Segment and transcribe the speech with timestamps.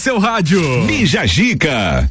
[0.00, 0.86] seu rádio.
[0.86, 2.08] Bija Gica.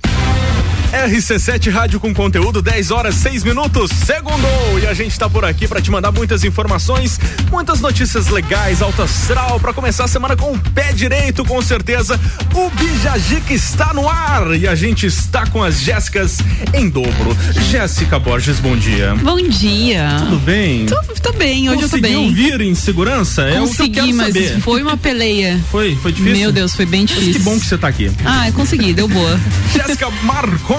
[0.93, 4.79] RC7 Rádio com conteúdo, 10 horas 6 minutos, segundou.
[4.81, 7.19] E a gente tá por aqui para te mandar muitas informações,
[7.51, 12.19] muitas notícias legais, alta astral, para começar a semana com o pé direito, com certeza.
[12.55, 16.39] O Bijagica está no ar e a gente está com as Jéssicas
[16.73, 17.37] em dobro.
[17.69, 19.13] Jéssica Borges, bom dia.
[19.21, 20.07] Bom dia.
[20.21, 20.87] Tudo bem?
[20.87, 22.33] Tô, tô bem, hoje Conseguiu eu tô bem.
[22.33, 23.43] vir em segurança?
[23.43, 24.59] é o que eu quero mas saber.
[24.61, 25.59] foi uma peleia.
[25.71, 26.37] Foi, foi difícil?
[26.39, 27.33] Meu Deus, foi bem Mas difícil.
[27.33, 28.11] que bom que você tá aqui.
[28.25, 29.39] Ah, eu consegui, deu boa.
[29.71, 30.78] Jéssica Marcon.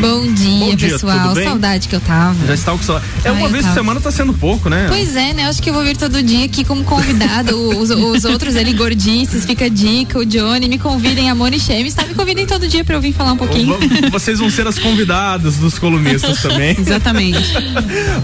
[0.00, 1.34] Bom dia, Bom dia, pessoal.
[1.34, 2.46] Saudade que eu tava.
[2.46, 3.06] Já está com saudade.
[3.24, 4.86] É Ah, uma vez por semana tá sendo pouco, né?
[4.88, 5.48] Pois é, né?
[5.48, 7.56] Acho que eu vou vir todo dia aqui como convidado.
[7.78, 11.94] os, os outros ali, gordices, fica a dica, o Johnny, me convidem, a Moni Chemes,
[11.94, 12.04] tá?
[12.06, 13.76] Me convidem todo dia pra eu vir falar um pouquinho.
[14.10, 16.76] Vocês vão ser as convidadas dos colunistas também.
[16.78, 17.38] Exatamente.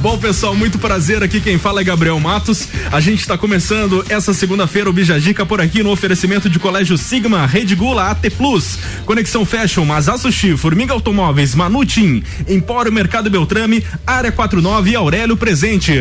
[0.01, 1.23] Bom, pessoal, muito prazer.
[1.23, 2.69] Aqui quem fala é Gabriel Matos.
[2.93, 7.47] A gente está começando essa segunda-feira o Bijagica por aqui no oferecimento de Colégio Sigma,
[7.47, 14.31] Rede Gula, AT Plus, Conexão Fashion, Mazá Sushi, Formiga Automóveis, Manutim, Empório Mercado Beltrame, Área
[14.31, 15.97] 49 e Aurélio Presentes.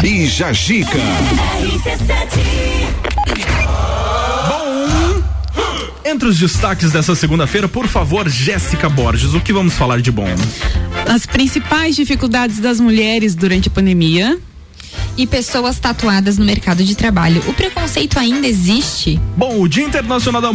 [0.00, 0.96] Bija Gica.
[4.48, 5.22] Bom,
[6.04, 10.28] entre os destaques dessa segunda-feira, por favor, Jéssica Borges, o que vamos falar de bom?
[11.12, 14.38] As principais dificuldades das mulheres durante a pandemia.
[15.18, 17.42] E pessoas tatuadas no mercado de trabalho.
[17.48, 19.20] O preconceito ainda existe?
[19.36, 20.52] Bom, o Dia Internacional da,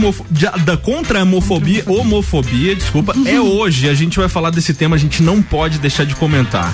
[0.58, 3.90] da contra a homofobia, homofobia, desculpa, é hoje.
[3.90, 6.74] A gente vai falar desse tema, a gente não pode deixar de comentar.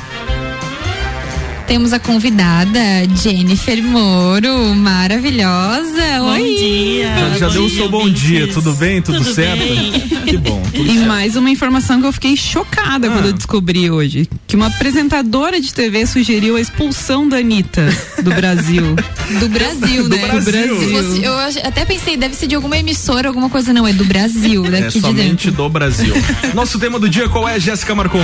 [1.70, 2.80] Temos a convidada
[3.22, 6.02] Jennifer Moro, maravilhosa.
[6.17, 6.56] Bom Oi.
[6.58, 7.14] dia.
[7.38, 8.22] Já, já bom deu o dia, seu bom ouvintes.
[8.23, 9.02] dia, tudo bem?
[9.03, 9.59] Tudo, Tudo certo?
[9.59, 9.92] bem.
[10.25, 10.62] Que bom.
[10.73, 11.08] tudo E certo.
[11.08, 13.12] mais uma informação que eu fiquei chocada Ah.
[13.12, 14.28] quando eu descobri hoje.
[14.47, 17.86] Que uma apresentadora de TV sugeriu a expulsão da Anitta
[18.23, 18.95] do Brasil.
[19.40, 20.25] Do Brasil, Do né?
[20.28, 20.80] Brasil.
[20.80, 23.72] Se fosse- eu até pensei, deve ser de alguma emissora, alguma coisa.
[23.72, 25.51] Não, é do Brasil, É daqui de somente dentro.
[25.51, 26.16] do Brasil.
[26.56, 28.18] Nosso tema do dia qual é, Jéssica Marcon?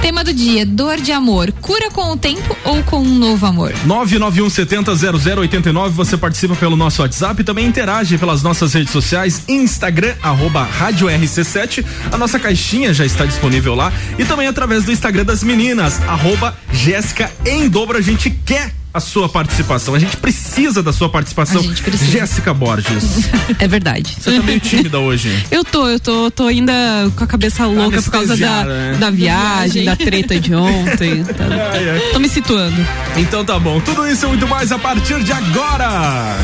[0.00, 1.52] Tema do dia: dor de amor.
[1.60, 3.74] Cura com o tempo ou com um novo amor?
[3.86, 10.62] 991700089, você participa pelo nosso WhatsApp e também interage pelas nossas redes sociais, Instagram, arroba
[10.62, 11.84] Rádio RC7.
[12.10, 16.56] A nossa caixinha já está disponível lá e também através do Instagram das meninas, arroba
[16.72, 17.98] Jéssica em dobro.
[17.98, 21.62] A gente quer a sua participação, a gente precisa da sua participação.
[22.10, 23.28] Jéssica Borges,
[23.60, 24.16] É verdade.
[24.18, 25.30] você tá meio tímida hoje.
[25.50, 26.72] Eu tô, eu tô, tô ainda
[27.14, 28.96] com a cabeça louca por causa da, né?
[28.98, 31.24] da viagem, da treta de ontem.
[31.36, 32.00] Tá- Ai, ai.
[32.12, 32.76] Tô me situando.
[33.16, 36.36] Então tá bom, tudo isso e muito mais a partir de agora.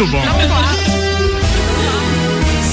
[0.00, 0.22] Muito bom.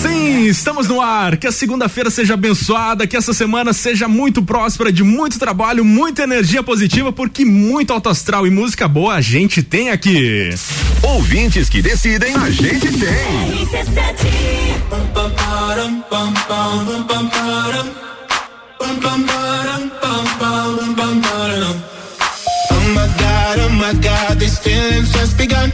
[0.01, 1.35] Sim, estamos no ar.
[1.35, 6.23] Que a segunda-feira seja abençoada, que essa semana seja muito próspera, de muito trabalho, muita
[6.23, 10.51] energia positiva, porque muito alto astral e música boa a gente tem aqui.
[11.03, 13.67] Ouvintes que decidem, a gente tem.
[22.69, 25.73] Oh my god, oh my god, these feelings just begun.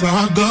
[0.00, 0.49] casada.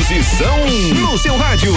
[0.00, 0.56] Transição
[0.94, 1.74] no seu rádio.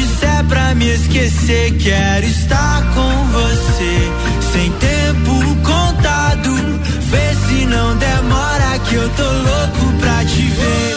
[0.00, 4.52] disser é pra me esquecer, quero estar com você.
[4.52, 6.54] Sem tempo contado,
[7.10, 10.89] vê se não demora que eu tô louco pra te ver.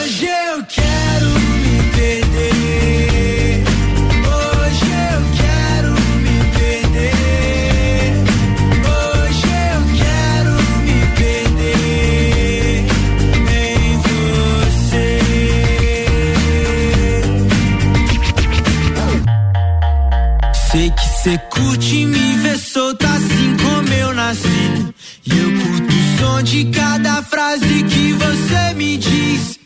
[21.24, 24.94] Cê curte me ver solta assim como eu nasci.
[25.25, 29.58] E eu curto o som de cada frase que você me diz.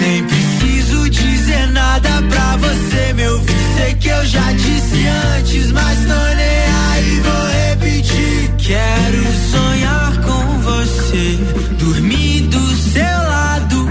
[0.00, 3.54] Nem preciso dizer nada pra você, meu ouvir.
[3.76, 5.06] Sei que eu já disse
[5.36, 8.50] antes, mas tô nem aí, vou repetir.
[8.56, 11.38] Quero sonhar com você,
[11.80, 13.84] dormir do seu lado.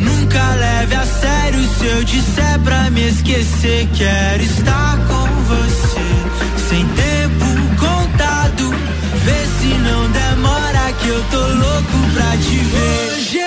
[0.00, 3.88] Nunca leve a sério se eu disser pra me esquecer.
[3.96, 5.95] Quero estar com você.
[11.06, 13.12] que eu tô louco pra te ver.
[13.12, 13.45] Hoje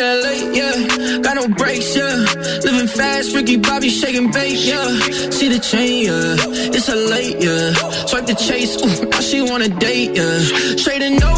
[0.00, 1.18] in LA, yeah.
[1.18, 2.24] Got no brakes, yeah.
[2.64, 4.66] Living fast, Ricky Bobby shaking bass.
[4.66, 4.88] yeah.
[5.30, 6.74] See the chain, yeah.
[6.76, 7.72] It's a late, yeah.
[8.06, 9.08] Swipe the chase, ooh.
[9.10, 10.38] Now she wanna date, yeah.
[10.76, 11.32] Straight and no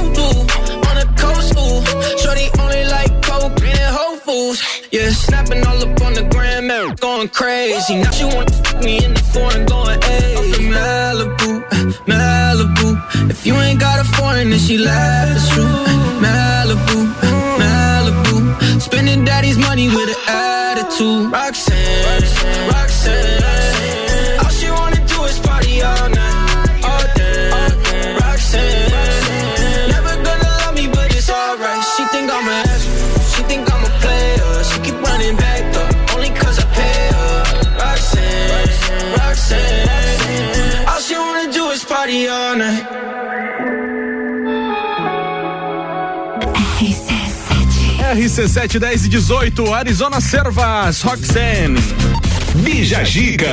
[0.89, 1.81] on the coast, ooh.
[2.23, 4.59] Shorty only like coke and whole fools,
[4.91, 5.11] yeah.
[5.11, 6.95] Snapping all up on the gram, man.
[6.97, 7.97] Going crazy.
[7.97, 10.37] Now she wanna fuck me in the foreign, going, hey.
[10.37, 11.51] I'm Malibu,
[12.11, 13.31] Malibu.
[13.31, 15.75] If you ain't got a foreign, then she laughs, it's true.
[16.25, 17.32] Malibu.
[18.83, 21.31] Spending daddy's money with an attitude.
[21.31, 23.45] Roxanne, Roxanne.
[23.45, 23.62] All
[48.13, 51.81] RC7 10 e 18, Arizona Servas, Roxanne.
[52.57, 53.51] Bija Giga.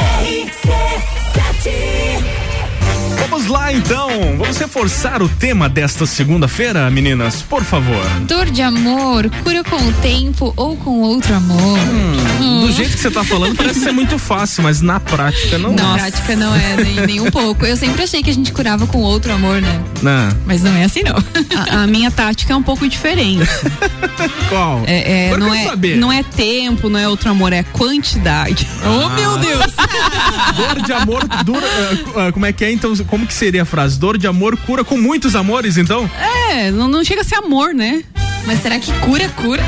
[3.20, 8.04] Vamos lá então, vamos reforçar o tema desta segunda-feira, meninas, por favor.
[8.22, 11.80] Dor de amor, cura com o tempo ou com outro amor.
[11.80, 15.74] Hum, Do jeito que você tá falando, parece ser muito fácil, mas na prática não
[15.74, 16.00] Na é.
[16.00, 17.66] prática não é nem, nem um pouco.
[17.66, 19.82] Eu sempre achei que a gente curava com outro amor, né?
[20.02, 20.30] Não.
[20.46, 21.16] Mas não é assim não.
[21.58, 23.48] A, a minha tática é um pouco diferente.
[24.50, 24.84] Qual?
[24.88, 25.98] É, é, não, é, saber.
[25.98, 28.68] não é tempo, não é outro amor, é quantidade.
[28.84, 29.60] Oh, meu Deus!
[30.58, 31.68] Dor de amor dura.
[32.16, 32.94] ah, ah, como é que é então?
[33.10, 34.00] Como que seria a frase?
[34.00, 36.10] Dor de amor cura com muitos amores, então?
[36.52, 38.04] É, não, não chega a ser amor, né?
[38.46, 39.64] Mas será que cura, cura?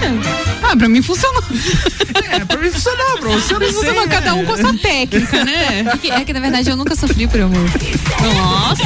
[0.63, 1.43] Ah, pra mim funcionou.
[2.31, 3.73] É, pra mim funcionou, pra você não sei.
[3.73, 5.85] Funcionou cada um com a sua técnica, né?
[5.93, 7.69] É que, é que na verdade eu nunca sofri por amor.
[8.21, 8.83] Nossa.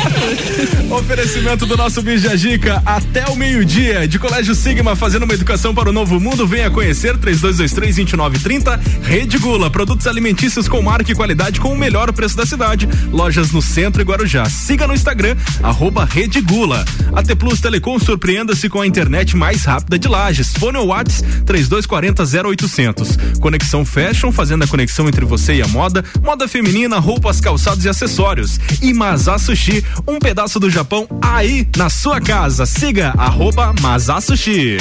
[0.96, 4.08] Oferecimento do nosso Bija Gica até o meio-dia.
[4.08, 6.48] De Colégio Sigma, fazendo uma educação para o novo mundo.
[6.48, 8.80] Venha conhecer 3223-2930.
[9.04, 12.90] Rede Gula, produtos alimentícios com marca e qualidade com o melhor preço da cidade.
[13.12, 14.46] Lojas no centro e Guarujá.
[14.46, 16.84] Siga no Instagram, arroba Rede Gula.
[17.14, 20.54] AT Plus Telecom surpreenda-se com a internet mais rápida de Lages.
[20.54, 23.18] Fone ou Whats 3240 0800.
[23.40, 26.04] Conexão Fashion, fazendo a conexão entre você e a moda.
[26.22, 28.60] Moda feminina, roupas, calçados e acessórios.
[28.82, 32.66] E Mazá Sushi, um pedaço do Japão aí na sua casa.
[32.66, 33.74] Siga arroba
[34.22, 34.78] Sushi.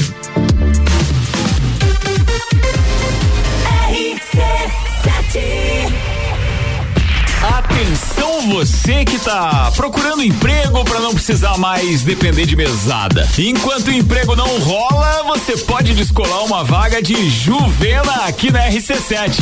[8.45, 13.29] Você que tá procurando emprego para não precisar mais depender de mesada.
[13.39, 19.41] Enquanto o emprego não rola, você pode descolar uma vaga de Juvena aqui na RC7.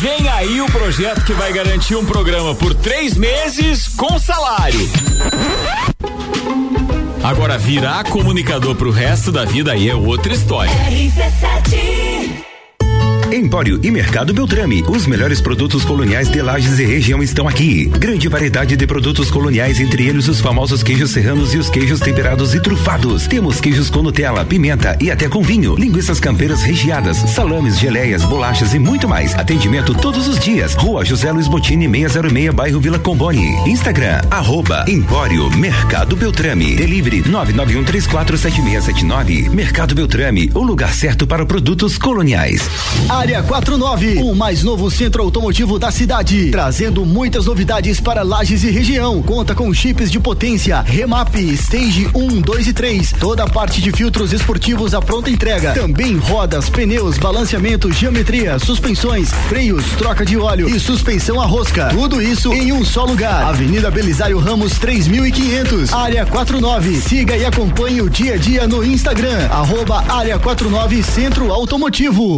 [0.00, 4.88] Vem aí o projeto que vai garantir um programa por três meses com salário.
[7.22, 10.72] Agora virar comunicador pro resto da vida aí é outra história.
[13.32, 14.84] Empório e Mercado Beltrame.
[14.88, 17.86] Os melhores produtos coloniais de Lages e região estão aqui.
[17.86, 22.54] Grande variedade de produtos coloniais, entre eles os famosos queijos serranos e os queijos temperados
[22.54, 23.26] e trufados.
[23.26, 28.74] Temos queijos com Nutella, pimenta e até com vinho, linguiças campeiras recheadas, salames, geleias, bolachas
[28.74, 29.34] e muito mais.
[29.34, 30.74] Atendimento todos os dias.
[30.74, 33.56] Rua José Luiz Botini, 606, bairro Vila Comboni.
[33.68, 36.76] Instagram, arroba Empório Mercado Beltrame.
[36.76, 39.50] Delivery 991347679.
[39.50, 42.62] Mercado Beltrame, o lugar certo para produtos coloniais.
[43.16, 48.70] Área 49, o mais novo centro automotivo da cidade, trazendo muitas novidades para Lages e
[48.70, 49.22] região.
[49.22, 53.90] Conta com chips de potência, remap, stage 1, 2 e 3, toda a parte de
[53.90, 55.72] filtros esportivos à pronta entrega.
[55.72, 61.88] Também rodas, pneus, balanceamento, geometria, suspensões, freios, troca de óleo e suspensão a rosca.
[61.88, 63.44] Tudo isso em um só lugar.
[63.46, 67.00] Avenida Belisário Ramos 3500, Área 49.
[67.00, 72.36] Siga e acompanhe o dia a dia no Instagram, arroba Área 49 Centro Automotivo.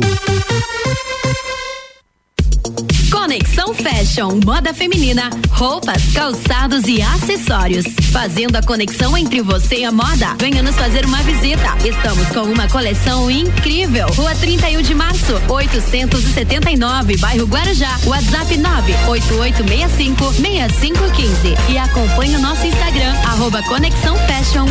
[3.11, 7.85] Conexão Fashion, moda feminina, roupas, calçados e acessórios.
[8.11, 10.35] Fazendo a conexão entre você e a moda.
[10.39, 11.77] Venha nos fazer uma visita.
[11.85, 14.07] Estamos com uma coleção incrível.
[14.15, 17.99] Rua 31 de março, 879, bairro Guarujá.
[18.07, 21.55] WhatsApp 98865 6515.
[21.69, 24.65] E acompanhe o nosso Instagram, arroba Conexão Fashion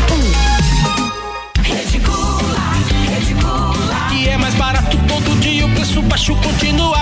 [4.14, 4.16] 1.
[4.16, 5.07] E é mais barato
[5.40, 6.98] dia, o preço baixo continua.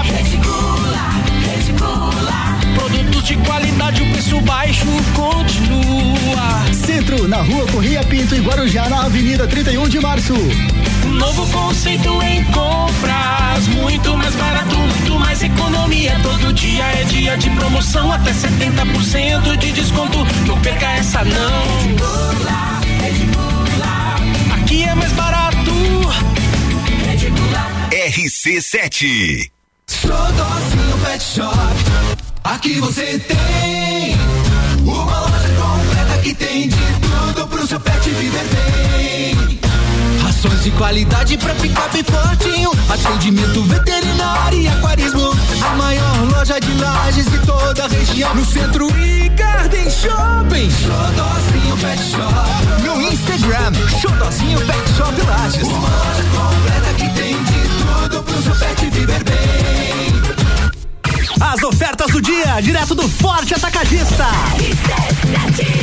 [2.76, 6.74] Produtos de qualidade, o preço baixo continua.
[6.74, 10.34] Centro, na rua Correia Pinto e Guarujá, na Avenida 31 de Março.
[11.06, 16.20] Novo conceito em compras, muito mais barato, muito mais economia.
[16.22, 20.26] Todo dia é dia de promoção, até 70% de desconto.
[20.46, 21.66] Não perca essa não.
[24.56, 25.36] Aqui é mais barato.
[28.16, 29.52] RC7.
[29.90, 31.58] Xodózinho Pet Shop.
[32.46, 34.16] Aqui você tem
[34.88, 39.15] uma loja completa que tem de tudo pro seu pet viver bem.
[40.66, 42.72] De qualidade pra ficar bem fortinho.
[42.90, 45.30] Atendimento veterinário e aquarismo.
[45.64, 48.34] A maior loja de lajes de toda a região.
[48.34, 50.72] No centro e Garden Shopping.
[50.72, 52.84] Xodózinho Pet Shop.
[52.84, 55.68] No Instagram, Xodózinho Pet Shop Lages.
[55.68, 59.65] Uma loja completa que tem de tudo pro seu pet viver bem.
[61.54, 64.26] As ofertas do dia, direto do Forte Atacadista.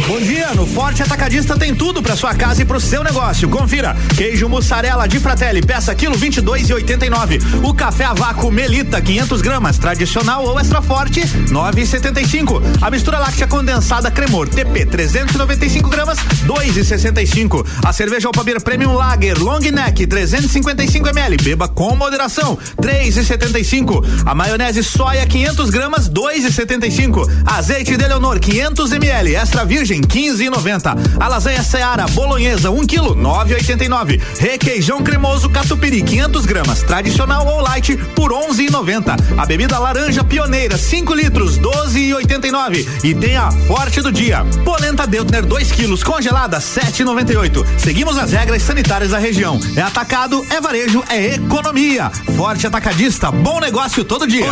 [0.09, 3.49] Bom dia, no Forte Atacadista tem tudo para sua casa e pro seu negócio.
[3.49, 7.38] Confira: queijo mussarela de Fratelli, peça quilo 22 e 89.
[7.62, 12.61] O café a vácuo Melita 500 gramas, tradicional ou extra forte 9,75.
[12.83, 17.64] A mistura láctea condensada Cremor TP 395 gramas 2,65.
[17.85, 24.04] A cerveja Alpabir Premium Lager Long Neck 355 ml, beba com moderação 3,75.
[24.26, 27.28] A maionese soia 500 gramas 2,75.
[27.44, 30.97] Azeite de Leonor 500 ml, extra virgem 15,90.
[31.21, 34.21] A lasanha Seara bolonhesa 1 kg 9,89.
[34.38, 39.16] Requeijão cremoso catupiry 500 gramas, tradicional ou light por 11,90.
[39.38, 42.87] A bebida laranja pioneira 5 litros 12,89.
[43.04, 44.44] E tem a forte do dia.
[44.64, 47.64] Polenta Deutner 2 quilos congelada 7,98.
[47.79, 49.59] Seguimos as regras sanitárias da região.
[49.77, 52.11] É atacado, é varejo, é economia.
[52.37, 54.46] Forte atacadista, bom negócio todo dia.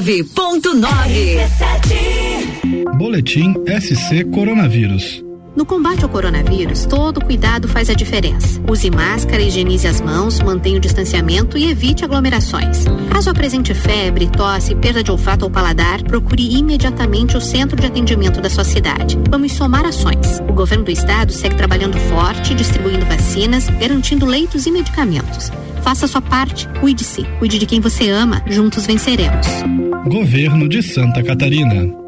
[0.00, 2.96] 89.9.
[2.96, 5.22] Boletim SC Coronavírus.
[5.54, 8.62] No combate ao coronavírus, todo cuidado faz a diferença.
[8.66, 12.84] Use máscara, higienize as mãos, mantenha o distanciamento e evite aglomerações.
[13.12, 18.40] Caso apresente febre, tosse, perda de olfato ou paladar, procure imediatamente o centro de atendimento
[18.40, 19.18] da sua cidade.
[19.28, 20.40] Vamos somar ações.
[20.48, 25.52] O governo do estado segue trabalhando forte, distribuindo vacinas, garantindo leitos e medicamentos.
[25.82, 29.46] Faça a sua parte, cuide-se, cuide de quem você ama, juntos venceremos.
[30.06, 32.00] Governo de Santa Catarina.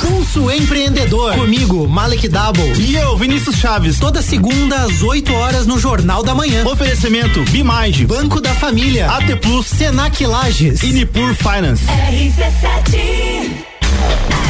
[0.00, 1.34] Pulso Empreendedor.
[1.34, 2.72] Comigo, Malek Double.
[2.78, 3.98] E eu, Vinícius Chaves.
[3.98, 6.64] Toda segunda às 8 horas no Jornal da Manhã.
[6.66, 11.84] Oferecimento Bimage, Banco da Família, AT Plus, Senac Lages e Nipur Finance.
[11.86, 13.68] RC7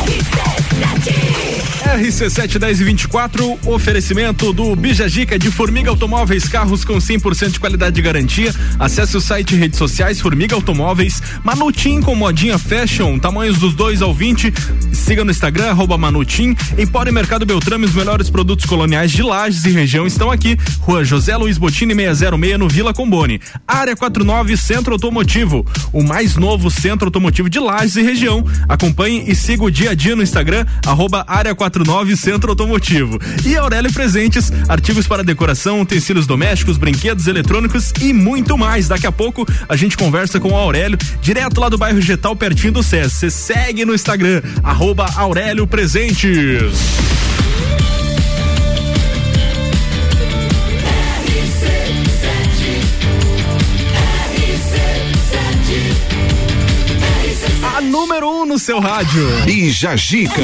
[0.07, 1.48] RC7
[2.59, 8.03] 10 e 24, oferecimento do Bijagica de Formiga Automóveis, carros com 100% de qualidade de
[8.03, 8.55] garantia.
[8.79, 14.03] Acesse o site e redes sociais Formiga Automóveis, Manutim com modinha fashion, tamanhos dos 2
[14.03, 14.53] ao 20.
[14.92, 16.55] Siga no Instagram, arroba Manutim.
[16.77, 20.59] Empório Mercado Beltrame, os melhores produtos coloniais de Lages e região estão aqui.
[20.81, 23.40] Rua José Luiz Botini 606 no Vila Combone.
[23.66, 28.44] Área 49 Centro Automotivo, o mais novo centro automotivo de Lages e região.
[28.68, 31.78] Acompanhe e siga o dia a dia no Instagram, arroba Área 49
[32.17, 33.19] Centro Automotivo.
[33.45, 38.88] E Aurélio Presentes, artigos para decoração, utensílios domésticos, brinquedos eletrônicos e muito mais.
[38.88, 42.73] Daqui a pouco a gente conversa com o Aurélio, direto lá do bairro Getal, pertinho
[42.73, 43.12] do SES.
[43.12, 47.09] Você segue no Instagram, arroba Aurélio Presentes.
[58.09, 59.29] Número 1 um no seu rádio.
[59.44, 60.40] Bija Gica.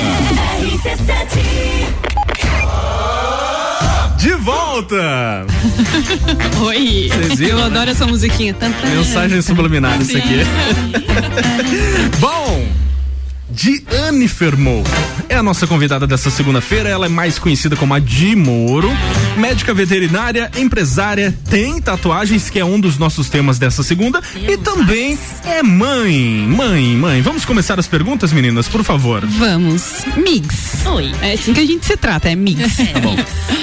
[4.19, 5.47] De volta!
[6.67, 7.09] Oi!
[7.09, 7.65] Vocês viram, Eu né?
[7.65, 8.55] adoro essa musiquinha.
[8.95, 10.41] Mensagem subliminar isso aqui.
[12.21, 12.69] Bom,
[13.55, 14.83] Diane Fermou
[15.29, 16.89] é a nossa convidada dessa segunda-feira.
[16.89, 18.91] Ela é mais conhecida como a Di Moro,
[19.37, 25.17] médica veterinária, empresária, tem tatuagens, que é um dos nossos temas dessa segunda, e também
[25.45, 26.45] é mãe.
[26.49, 27.23] Mãe, mãe.
[27.23, 29.25] Vamos começar as perguntas, meninas, por favor.
[29.25, 30.05] Vamos.
[30.17, 30.85] Migs.
[30.87, 31.13] Oi.
[31.23, 32.77] É assim que a gente se trata, é Migs.
[32.93, 33.17] Tá bom.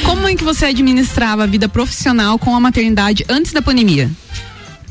[0.04, 4.10] Como é que você administrava a vida profissional com a maternidade antes da pandemia?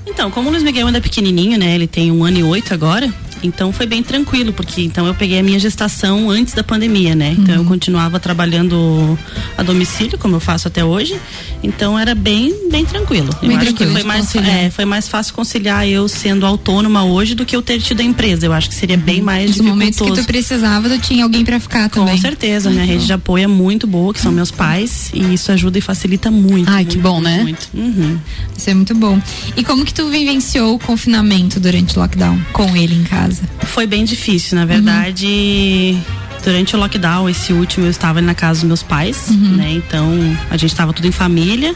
[0.07, 1.75] Então, como o Luiz Miguel ainda é pequenininho, né?
[1.75, 3.11] Ele tem um ano e oito agora.
[3.43, 7.35] Então foi bem tranquilo, porque então eu peguei a minha gestação antes da pandemia, né?
[7.39, 9.19] Então eu continuava trabalhando
[9.57, 11.19] a domicílio, como eu faço até hoje.
[11.63, 13.31] Então era bem, bem tranquilo.
[13.41, 17.05] Bem eu acho tranquilo que foi mais, é, foi mais fácil conciliar eu sendo autônoma
[17.05, 18.47] hoje do que eu ter tido a empresa.
[18.47, 20.27] Eu acho que seria bem mais Nos momentos que tu dificultoso.
[20.27, 22.15] precisava, tu tinha alguém pra ficar também.
[22.15, 25.53] Com certeza, minha rede de apoio é muito boa, que são meus pais, e isso
[25.53, 26.71] ajuda e facilita muito.
[26.71, 27.43] Ai, que muito, bom, muito, né?
[27.43, 27.69] Muito.
[27.75, 28.19] Uhum.
[28.57, 29.21] Isso é muito bom.
[29.57, 33.30] E como que tu vivenciou o confinamento durante o lockdown com ele em casa?
[33.67, 35.97] Foi bem difícil, na verdade.
[36.43, 39.57] Durante o lockdown, esse último, eu estava na casa dos meus pais, Uhum.
[39.57, 39.73] né?
[39.73, 40.09] Então,
[40.51, 41.75] a gente estava tudo em família.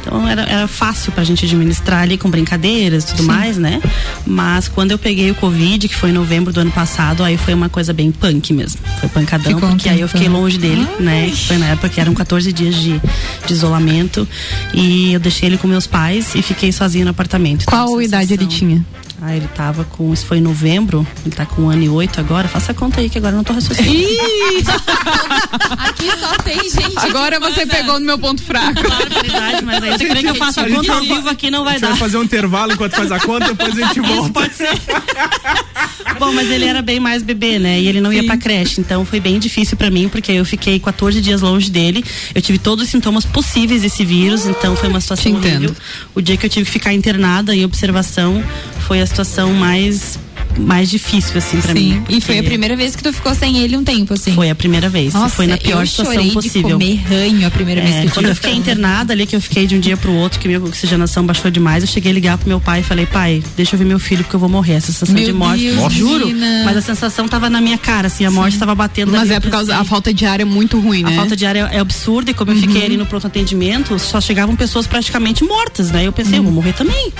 [0.00, 3.26] Então era, era fácil pra gente administrar ali com brincadeiras e tudo Sim.
[3.26, 3.80] mais, né?
[4.26, 7.54] Mas quando eu peguei o Covid, que foi em novembro do ano passado, aí foi
[7.54, 8.80] uma coisa bem punk mesmo.
[9.00, 11.32] Foi pancadão, Ficou porque aí eu fiquei longe dele, né?
[11.48, 13.00] Foi na época que eram 14 dias de,
[13.46, 14.28] de isolamento.
[14.74, 17.64] E eu deixei ele com meus pais e fiquei sozinha no apartamento.
[17.64, 18.84] Qual idade ele tinha?
[19.26, 20.12] Ah, ele tava com.
[20.12, 22.46] Isso foi em novembro, ele tá com um ano e oito agora.
[22.46, 23.94] Faça a conta aí que agora eu não tô raciocinando.
[25.78, 26.98] Aqui só tem gente.
[26.98, 27.74] Agora você manda.
[27.74, 28.74] pegou no meu ponto fraco.
[28.82, 31.64] Verdade, mas aí você quer que eu faça a conta ao vivo aqui não A
[31.64, 31.88] vai gente dar.
[31.90, 34.30] vai fazer um intervalo enquanto faz a conta, depois a gente volta.
[34.30, 34.68] pode ser.
[36.18, 37.80] Bom, mas ele era bem mais bebê, né?
[37.80, 40.78] E ele não ia pra creche, então foi bem difícil pra mim, porque eu fiquei
[40.78, 42.04] 14 dias longe dele.
[42.34, 45.64] Eu tive todos os sintomas possíveis desse vírus, então foi uma situação Te entendo.
[45.64, 45.76] horrível.
[46.14, 48.42] O dia que eu tive que ficar internada em observação
[48.86, 50.18] foi a situação mais
[50.58, 51.94] mais difícil assim pra Sim.
[51.94, 52.02] mim.
[52.08, 54.32] E foi a porque primeira vez que tu ficou sem ele um tempo, assim.
[54.32, 55.12] Foi a primeira vez.
[55.14, 56.78] Nossa, foi na pior eu situação chorei possível.
[56.78, 59.34] De comer ranho a primeira vez É, que eu quando eu fiquei internada ali, que
[59.36, 62.14] eu fiquei de um dia pro outro, que minha oxigenação baixou demais, eu cheguei a
[62.14, 64.48] ligar pro meu pai e falei, pai, deixa eu ver meu filho porque eu vou
[64.48, 64.74] morrer.
[64.74, 65.62] Essa sensação Meu de morte.
[65.70, 65.92] Deus.
[65.92, 66.26] Juro.
[66.26, 66.62] menina.
[66.64, 69.36] Mas a sensação tava na minha cara, assim, a morte tava batendo Mas ali, é
[69.36, 71.10] eu por causa pensei- a falta de ar é muito ruim, né?
[71.10, 73.98] a falta de ar é, é absurda e como eu fiquei ali no pronto atendimento,
[73.98, 76.06] só chegavam pessoas praticamente mortas, né?
[76.06, 77.12] Eu pensei, eu vou morrer também.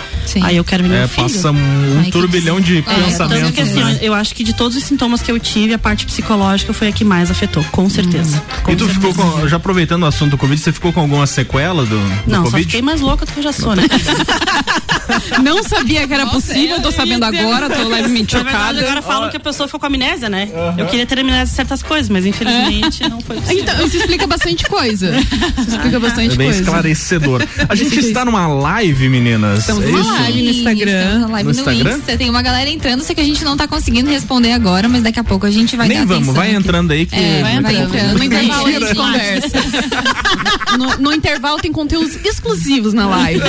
[0.43, 1.23] Aí eu quero ver meu É, filho.
[1.23, 2.83] passa um Ai, turbilhão de
[3.29, 3.89] Tanto que, pensamentos.
[3.91, 3.99] assim, né?
[4.03, 6.93] eu acho que de todos os sintomas que eu tive, a parte psicológica foi a
[6.93, 8.43] que mais afetou, com certeza.
[8.63, 9.09] Com E tu certeza.
[9.13, 12.31] ficou com, já aproveitando o assunto do Covid, você ficou com alguma sequela do, do
[12.31, 12.65] Não, só Covid?
[12.67, 13.85] fiquei mais louca do que eu já sou, né?
[15.43, 18.81] Não sabia que era possível, tô sabendo agora, tô levemente chocada.
[18.81, 20.49] agora falam que a pessoa ficou com amnésia, né?
[20.79, 23.63] Eu queria ter amnésia de certas coisas, mas infelizmente não foi possível.
[23.63, 25.15] Então, isso explica bastante coisa.
[25.59, 26.63] Isso explica bastante É bem coisa.
[26.63, 27.43] esclarecedor.
[27.69, 29.61] A gente está numa live, meninas.
[29.61, 30.11] Estamos é numa isso?
[30.13, 31.27] live no Instagram.
[31.29, 31.97] Live No no, Instagram?
[31.99, 32.17] Insta.
[32.17, 35.25] Tem uma galera entrando, que a gente não tá conseguindo responder agora, mas daqui a
[35.25, 36.57] pouco a gente vai Nem dar vamos, vai aqui.
[36.57, 37.15] entrando aí que.
[37.15, 38.19] É, vai Vai entrando.
[38.19, 39.65] No intervalo a gente conversa.
[40.79, 43.41] No, no intervalo tem conteúdos exclusivos na live.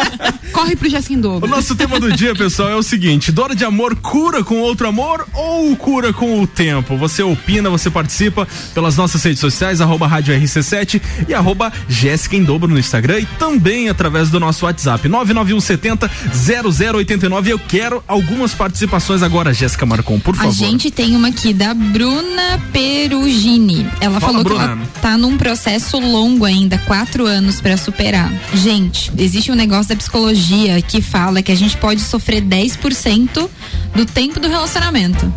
[0.52, 3.96] Corre pro em O nosso tema do dia, pessoal, é o seguinte: dor de amor
[3.96, 6.96] cura com outro amor ou cura com o tempo?
[6.96, 12.42] Você opina, você participa pelas nossas redes sociais, arroba Rádio RC7 e arroba Jéssica em
[12.42, 17.52] dobro no Instagram e também através do nosso WhatsApp, 99170 0089.
[17.52, 20.48] Eu quero algumas participações agora, Jéssica Marcon, por favor.
[20.48, 23.86] A gente tem uma aqui da Bruna Perugini.
[24.00, 24.66] Ela Fala, falou Bruna.
[24.66, 28.32] que ela tá num processo longo ainda, quatro anos pra superar.
[28.54, 33.48] Gente, existe um negócio da psicologia que fala que a gente pode sofrer 10%
[33.94, 35.32] do tempo do relacionamento.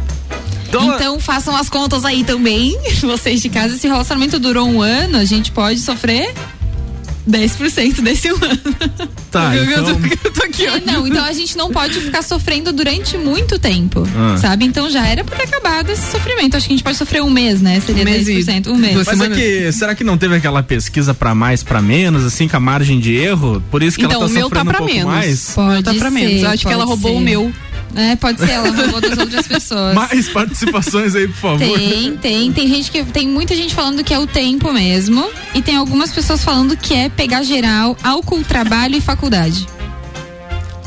[0.68, 3.78] Então, Então façam as contas aí também, vocês de casa.
[3.78, 6.34] Se o relacionamento durou um ano, a gente pode sofrer
[7.30, 8.40] 10% desse ano.
[9.32, 10.10] Tá, Eu, eu tô, então.
[10.26, 10.66] eu tô aqui.
[10.66, 14.38] É, não, então a gente não pode ficar sofrendo durante muito tempo, Ah.
[14.38, 14.66] sabe?
[14.66, 16.56] Então já era pra ter acabado esse sofrimento.
[16.58, 17.80] Acho que a gente pode sofrer um mês, né?
[17.80, 18.96] Seria Um mês e 10%, um mês.
[19.06, 22.58] Mas é que, será que não teve aquela pesquisa pra mais, pra menos, assim, com
[22.58, 23.64] a margem de erro?
[23.72, 25.14] Por isso que Então, ela tá o meu tá sofrendo pra um pouco menos.
[25.14, 25.52] mais?
[25.56, 26.42] Pode tá pra ser, menos.
[26.44, 27.18] Eu acho que ela roubou ser.
[27.18, 27.54] o meu.
[27.96, 29.94] É, pode ser, ela roubou das outras pessoas.
[29.96, 31.60] Mais participações aí, por favor.
[31.78, 32.52] Tem, tem.
[32.52, 33.04] Tem gente que.
[33.06, 35.30] Tem muita gente falando que é o tempo mesmo.
[35.54, 39.68] E tem algumas pessoas falando que é pegar geral, álcool, trabalho e faculdade.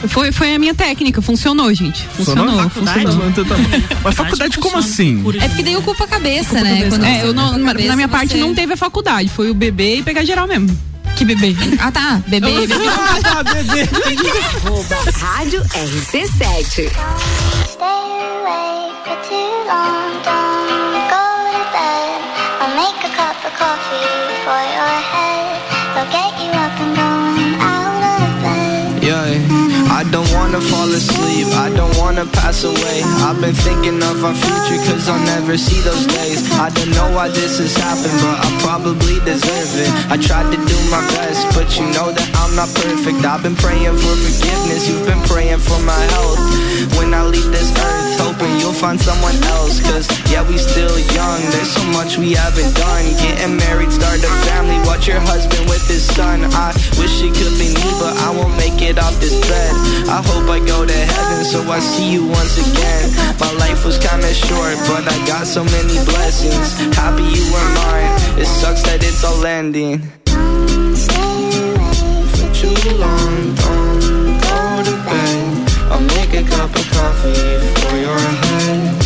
[0.09, 2.03] Foi, foi a minha técnica, funcionou, gente.
[2.09, 2.63] Funcionou.
[2.65, 3.01] Faculdade?
[3.01, 3.29] funcionou.
[3.29, 3.55] Então tá.
[4.05, 5.25] Mas faculdade como assim?
[5.41, 6.83] É porque daí ocupa a cabeça, né?
[6.91, 7.07] Cabeça.
[7.07, 9.51] É, eu não, ocupa na, cabeça, na minha parte você- não teve a faculdade, foi
[9.51, 10.77] o bebê e pegar geral mesmo.
[11.15, 11.55] Que bebê?
[11.81, 12.21] Ah, tá.
[12.27, 12.75] Bebê, bebê.
[12.89, 13.89] Ah, tá, bebê.
[15.21, 16.91] Rádio RC7.
[17.69, 18.07] Stay
[30.57, 33.03] wanna fall asleep, I don't wanna pass away.
[33.21, 36.51] I've been thinking of our future, cause I'll never see those days.
[36.53, 39.91] I don't know why this has happened, but I probably deserve it.
[40.09, 43.25] I tried to do my best, but you know that I'm not perfect.
[43.25, 46.41] I've been praying for forgiveness, you've been praying for my health.
[46.97, 49.81] When I leave this earth, hoping you'll find someone else.
[49.85, 53.05] Cause yeah, we still young, there's so much we haven't done.
[53.21, 56.49] Getting married, start a family, watch your husband with his son.
[56.57, 59.86] I wish it could be me, but I won't make it off this bed.
[60.17, 63.13] I hope I go to heaven, so I see you once again.
[63.39, 66.73] My life was kinda short, but I got so many blessings.
[66.97, 70.11] Happy you were mine, it sucks that it's all ending.
[72.33, 75.71] For too long, don't go to bed.
[75.93, 79.06] I'll make a cup of coffee for your head.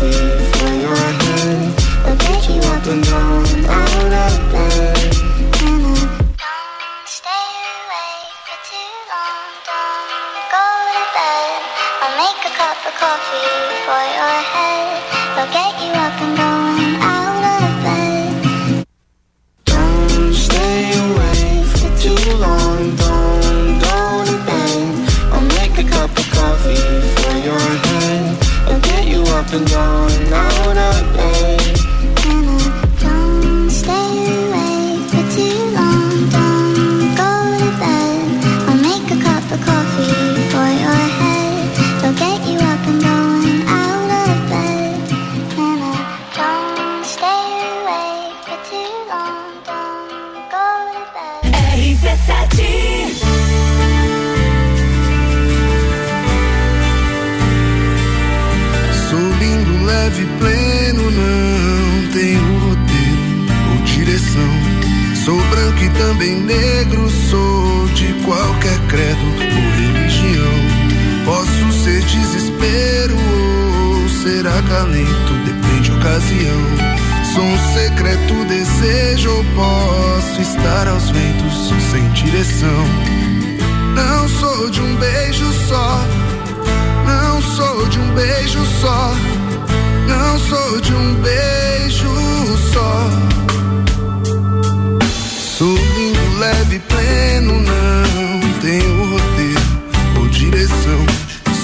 [0.00, 0.96] for your.
[2.06, 4.96] I'll get you up and down, out of bed.
[10.50, 11.62] Go to bed.
[12.02, 13.48] I'll make a cup of coffee
[13.84, 15.79] for your head.
[29.52, 30.49] Up and down,
[66.20, 70.52] também negro, sou de qualquer credo ou religião.
[71.24, 76.60] Posso ser desespero ou ser acalento, depende da ocasião.
[77.32, 82.84] Sou um secreto desejo ou posso estar aos ventos sem direção.
[83.94, 86.04] Não sou de um beijo só.
[87.06, 89.14] Não sou de um beijo só.
[90.06, 92.08] Não sou de um beijo
[92.74, 93.10] só.
[95.56, 95.89] Sou
[96.40, 99.60] leve, pleno, não tenho roteiro
[100.18, 101.06] ou direção.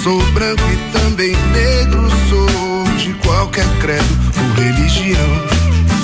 [0.03, 4.05] Sou branco e também negro, sou de qualquer credo
[4.39, 5.47] ou religião.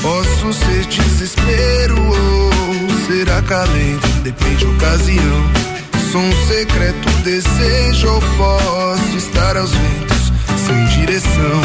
[0.01, 5.51] Posso ser desespero ou ser acalento, depende da ocasião.
[6.11, 10.33] Sou um secreto desejo ou posso estar aos ventos
[10.67, 11.61] sem direção.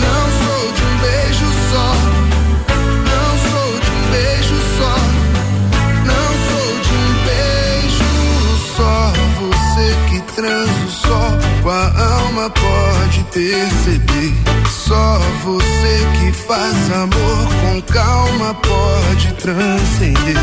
[0.00, 2.17] Não sou de um beijo só.
[10.38, 14.32] Transa só com a alma pode perceber.
[14.70, 20.36] Só você que faz amor com calma pode transcender.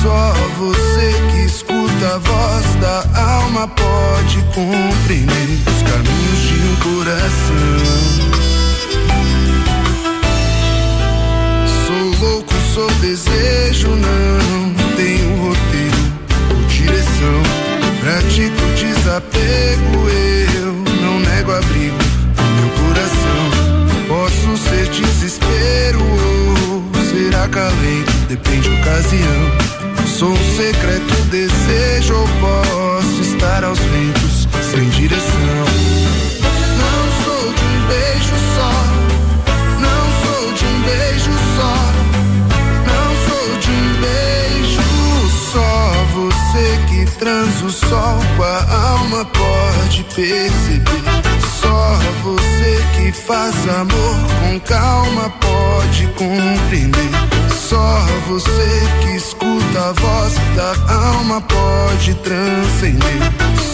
[0.00, 8.13] Só você que escuta a voz da alma pode compreender os caminhos de um coração.
[19.04, 20.08] Desapego,
[20.56, 21.98] eu não nego abrigo
[22.34, 23.50] do meu coração.
[24.08, 30.06] Posso ser desespero ou ser acalento, depende da ocasião.
[30.06, 36.33] Sou um secreto desejo ou posso estar aos ventos sem direção.
[47.94, 51.04] Sol com a alma pode perceber.
[51.60, 57.10] Só você que faz amor com calma pode compreender.
[57.68, 63.20] Só você que escuta a voz da alma pode transcender.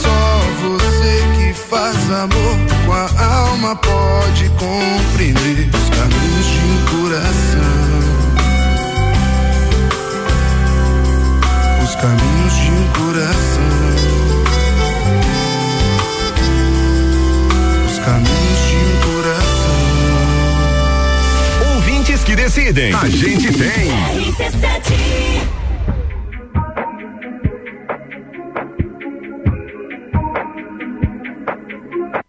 [0.02, 0.20] Só
[0.62, 3.08] você que faz amor com a
[3.48, 7.80] alma pode compreender os caminhos de um coração.
[11.82, 13.89] Os caminhos de um coração.
[18.10, 19.78] Caminhos de um coração.
[21.74, 22.92] Ouvintes que decidem.
[22.92, 23.88] A gente tem.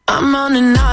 [0.07, 0.90] I'm on an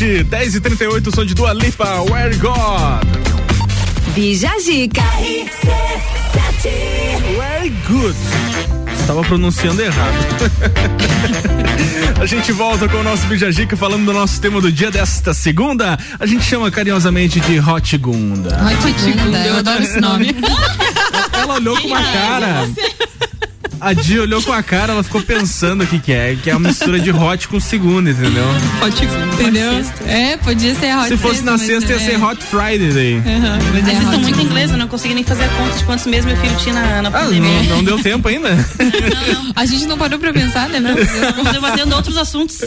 [0.00, 3.04] RC7, 10 e 38 som de Dua Lipa, Where God.
[4.14, 5.02] Bija Zica.
[7.36, 8.16] Very good.
[8.98, 10.16] Estava pronunciando errado.
[12.18, 15.98] a gente volta com o nosso Bijajica falando do nosso tema do dia desta segunda.
[16.18, 18.56] A gente chama carinhosamente de Hot Gunda.
[18.56, 20.34] Hot Gunda, eu adoro esse nome.
[21.32, 22.66] Ela olhou com uma cara.
[23.80, 26.56] A Di olhou com a cara, ela ficou pensando o que, que é, que é
[26.56, 28.44] uma mistura de hot com segunda, entendeu?
[28.84, 29.00] Hot
[29.40, 29.72] Entendeu?
[30.06, 31.98] É, podia ser Hot Se fosse sexta, na sexta, ia é.
[31.98, 33.22] ser Hot Friday daí.
[33.72, 36.26] Mas é estão muito inglês, eu não consegui nem fazer a conta de quantos meses
[36.26, 37.62] meu filho tinha na, na Ah, pandemia.
[37.62, 38.50] não, não deu tempo ainda.
[39.56, 40.78] A gente não parou pra pensar, né?
[40.78, 40.96] Não?
[40.98, 42.58] Estamos debatendo outros assuntos.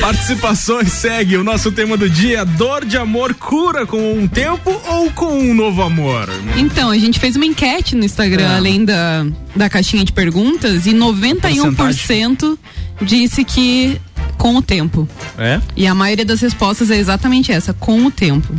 [0.00, 5.10] Participações segue o nosso tema do dia: dor de amor cura com um tempo ou
[5.10, 6.28] com um novo amor?
[6.56, 8.56] Então, a gente fez uma enquete no Instagram, É.
[8.56, 12.58] além da, da caixinha de perguntas, e 91%
[13.02, 14.00] disse que
[14.36, 15.08] com o tempo.
[15.38, 15.60] É?
[15.76, 18.54] E a maioria das respostas é exatamente essa, com o tempo.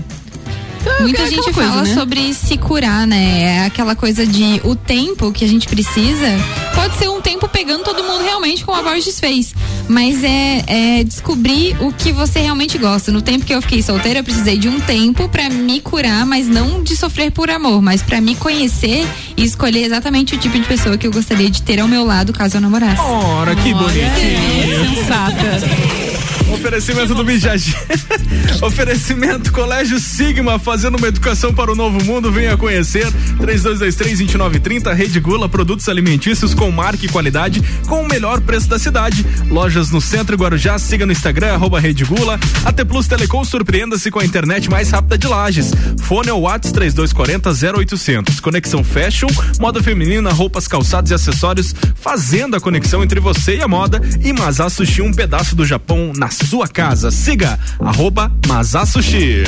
[1.00, 1.94] Muita é gente coisa, fala né?
[1.94, 3.44] sobre se curar, né?
[3.44, 6.28] É aquela coisa de o tempo que a gente precisa
[6.76, 9.54] pode ser um tempo pegando todo mundo realmente como a Borges fez.
[9.88, 13.12] Mas é, é descobrir o que você realmente gosta.
[13.12, 16.48] No tempo que eu fiquei solteira, eu precisei de um tempo pra me curar, mas
[16.48, 20.66] não de sofrer por amor, mas pra me conhecer e escolher exatamente o tipo de
[20.68, 23.02] pessoa que eu gostaria de ter ao meu lado caso eu namorasse.
[23.02, 24.96] Ora, que bonitinho.
[24.96, 26.41] Sensata.
[26.52, 27.74] Oferecimento do Bijagi.
[28.62, 32.30] Oferecimento Colégio Sigma, fazendo uma educação para o novo mundo.
[32.30, 33.08] Venha conhecer.
[33.40, 39.26] 3223-2930, Rede Gula, produtos alimentícios com marca e qualidade, com o melhor preço da cidade.
[39.50, 42.38] Lojas no centro Guarujá, siga no Instagram, arroba Rede Gula.
[42.66, 45.72] AT Plus Telecom, surpreenda-se com a internet mais rápida de Lages.
[46.02, 48.40] Fone é o Whats 3240 0800.
[48.42, 49.28] Conexão Fashion,
[49.60, 54.02] moda feminina, roupas, calçados e acessórios, fazendo a conexão entre você e a moda.
[54.22, 57.12] E Mazá Sushi, um pedaço do Japão na sua casa.
[57.12, 59.44] Siga, arroba Mazá Sushi.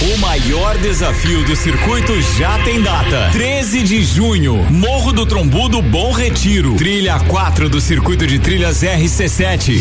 [0.00, 3.30] O maior desafio do circuito já tem data.
[3.32, 6.74] 13 de junho, Morro do Trombudo Bom Retiro.
[6.76, 9.80] Trilha 4 do circuito de trilhas RC7.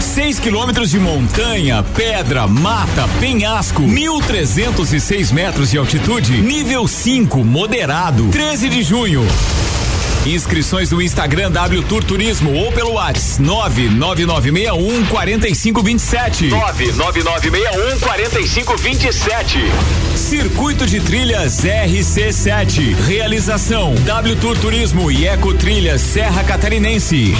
[0.00, 8.28] 6 quilômetros de montanha, pedra, mata, penhasco, 1.306 metros de altitude, nível 5, moderado.
[8.28, 9.26] 13 de junho.
[10.26, 16.46] Inscrições no Instagram W Tour Turismo ou pelo WhatsApp 99961 4527.
[16.48, 19.58] 99961 4527.
[20.16, 22.94] Circuito de Trilhas RC7.
[23.06, 27.34] Realização W Tour Turismo e Eco Trilhas Serra Catarinense.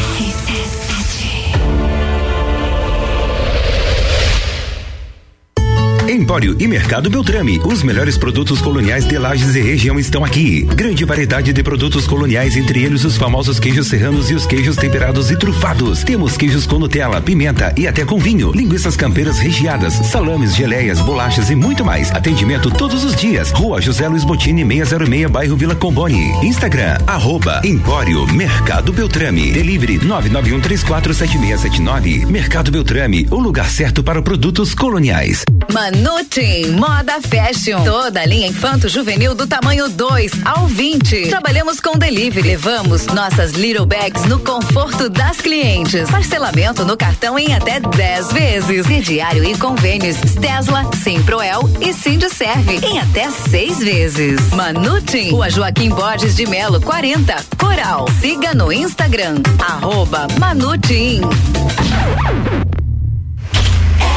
[6.08, 7.58] Empório e Mercado Beltrame.
[7.64, 10.62] Os melhores produtos coloniais de Lages e região estão aqui.
[10.62, 15.30] Grande variedade de produtos coloniais, entre eles os famosos queijos serranos e os queijos temperados
[15.30, 16.04] e trufados.
[16.04, 21.48] Temos queijos com Nutella, pimenta e até com vinho, linguiças campeiras recheadas, salames, geleias, bolachas
[21.48, 22.10] e muito mais.
[22.10, 23.50] Atendimento todos os dias.
[23.50, 26.32] Rua José Luiz Botini, 606, bairro Vila Comboni.
[26.42, 29.52] Instagram, arroba Empório Mercado Beltrame.
[29.52, 32.26] Delivery 991347679.
[32.26, 35.44] Mercado Beltrame, o lugar certo para produtos coloniais.
[35.72, 37.84] Manutim, moda fashion.
[37.84, 41.28] Toda linha infanto juvenil do tamanho 2 ao 20.
[41.28, 42.48] Trabalhamos com delivery.
[42.48, 46.10] Levamos nossas little bags no conforto das clientes.
[46.10, 48.86] Parcelamento no cartão em até 10 vezes.
[48.86, 54.50] Crediário e convênios Tesla, Simproel e Sindserve em até 6 vezes.
[54.52, 57.36] Manutim, Rua Joaquim Borges de Melo, 40.
[57.58, 58.06] Coral.
[58.20, 61.20] Siga no Instagram, arroba Manutim.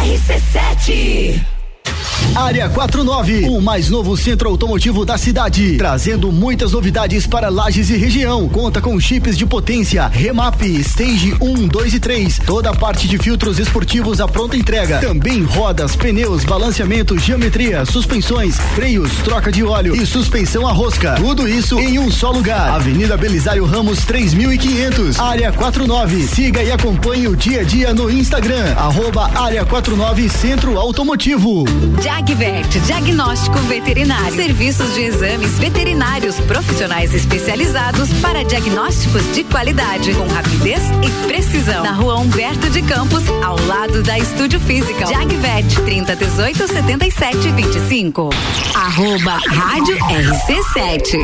[0.07, 1.56] RC7
[2.37, 7.97] Área 49, o mais novo centro automotivo da cidade, trazendo muitas novidades para Lages e
[7.97, 8.47] região.
[8.47, 13.17] Conta com chips de potência, remap, stage 1, 2 e 3, toda a parte de
[13.17, 14.99] filtros esportivos à pronta entrega.
[14.99, 21.15] Também rodas, pneus, balanceamento, geometria, suspensões, freios, troca de óleo e suspensão a rosca.
[21.15, 22.69] Tudo isso em um só lugar.
[22.69, 26.27] Avenida Belisário Ramos 3500, Área 49.
[26.27, 31.65] Siga e acompanhe o dia a dia no Instagram, arroba Área 49 Centro Automotivo.
[32.27, 34.35] Jagvet, diagnóstico veterinário.
[34.35, 41.83] Serviços de exames veterinários profissionais especializados para diagnósticos de qualidade, com rapidez e precisão.
[41.83, 45.05] Na rua Humberto de Campos, ao lado da Estúdio Física.
[45.05, 48.29] Jagvet, 30 18 77 25.
[48.75, 51.23] Arroba Rádio RC7.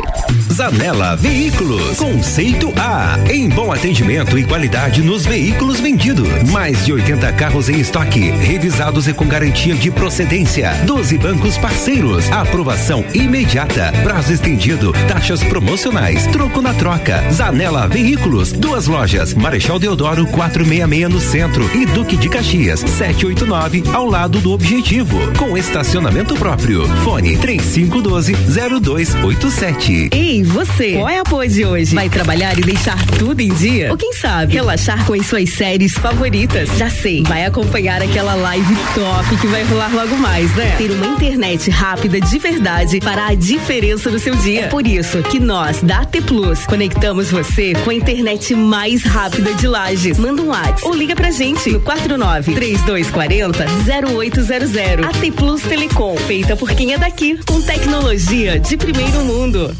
[0.54, 1.98] Zanela Veículos.
[1.98, 3.18] Conceito A.
[3.30, 6.28] Em bom atendimento e qualidade nos veículos vendidos.
[6.50, 10.70] Mais de 80 carros em estoque, revisados e com garantia de procedência.
[10.86, 12.30] Do 12 bancos parceiros.
[12.30, 13.92] Aprovação imediata.
[14.04, 14.92] Prazo estendido.
[15.08, 16.24] Taxas promocionais.
[16.28, 17.20] Troco na troca.
[17.32, 18.52] Zanela Veículos.
[18.52, 19.34] Duas lojas.
[19.34, 25.18] Marechal Deodoro 466 no centro e Duque de Caxias 789 ao lado do Objetivo.
[25.36, 26.86] Com estacionamento próprio.
[27.02, 28.32] Fone 3512
[28.80, 30.10] 0287.
[30.12, 31.92] Ei, você, qual é a pose de hoje?
[31.92, 33.90] Vai trabalhar e deixar tudo em dia?
[33.90, 36.68] Ou quem sabe, relaxar com as suas séries favoritas?
[36.78, 40.73] Já sei, vai acompanhar aquela live top que vai rolar logo mais, né?
[40.76, 44.62] Ter uma internet rápida de verdade fará a diferença no seu dia.
[44.62, 49.54] É por isso que nós, da AT Plus, conectamos você com a internet mais rápida
[49.54, 50.18] de Lages.
[50.18, 53.64] Manda um WhatsApp ou liga pra gente no 49 3240
[54.10, 55.06] 0800.
[55.06, 59.72] AT Plus Telecom, feita por quem é daqui, com tecnologia de primeiro mundo.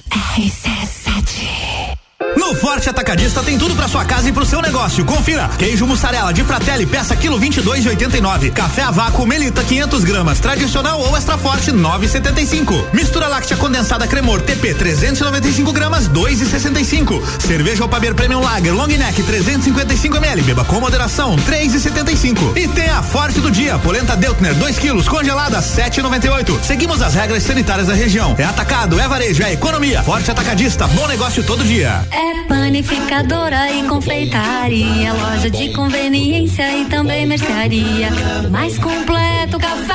[2.36, 5.04] No Forte Atacadista tem tudo pra sua casa e pro seu negócio.
[5.04, 8.52] Confira: queijo mussarela de Fratelli peça quilo 22,89.
[8.52, 12.92] Café a vácuo Melita 500 gramas, tradicional ou extra forte 9,75.
[12.92, 17.22] Mistura láctea condensada Cremor TP 395 gramas 2,65.
[17.40, 20.42] Cerveja Opaber Premium Lager Long Neck 355 ml.
[20.42, 22.56] Beba com moderação 3,75.
[22.56, 26.62] E tem a Forte do dia polenta Deltner 2 quilos congelada 7,98.
[26.62, 28.34] Seguimos as regras sanitárias da região.
[28.38, 30.02] É atacado, é varejo, é economia.
[30.02, 32.04] Forte Atacadista, bom negócio todo dia.
[32.10, 38.10] É panificadora e confeitaria, loja de conveniência e também mercearia.
[38.50, 39.94] Mais completo café,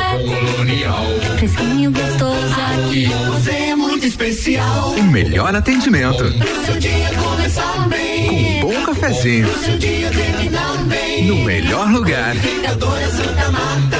[1.39, 2.55] fresquinho gostoso.
[2.73, 4.91] Aqui você é muito especial.
[4.91, 6.23] O melhor atendimento.
[6.65, 8.27] Seu dia começar bem.
[8.61, 9.47] Com um bom cafezinho.
[9.63, 11.25] Seu dia terminar bem.
[11.25, 12.35] No melhor lugar.
[12.35, 13.97] Panificadora Santa Marta.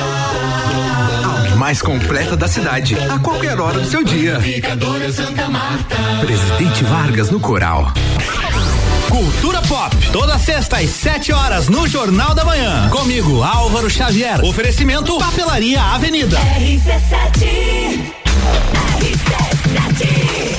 [1.54, 2.98] A mais completa da cidade.
[3.10, 4.34] A qualquer hora do seu dia.
[4.34, 5.96] Panificadora Santa Marta.
[6.20, 7.94] Presidente Vargas no Coral.
[9.10, 12.90] Cultura Pop, toda sexta às 7 horas no Jornal da Manhã.
[12.90, 14.44] Comigo, Álvaro Xavier.
[14.44, 16.38] Oferecimento Papelaria Avenida.
[16.40, 18.14] RC7.
[19.00, 20.59] RC7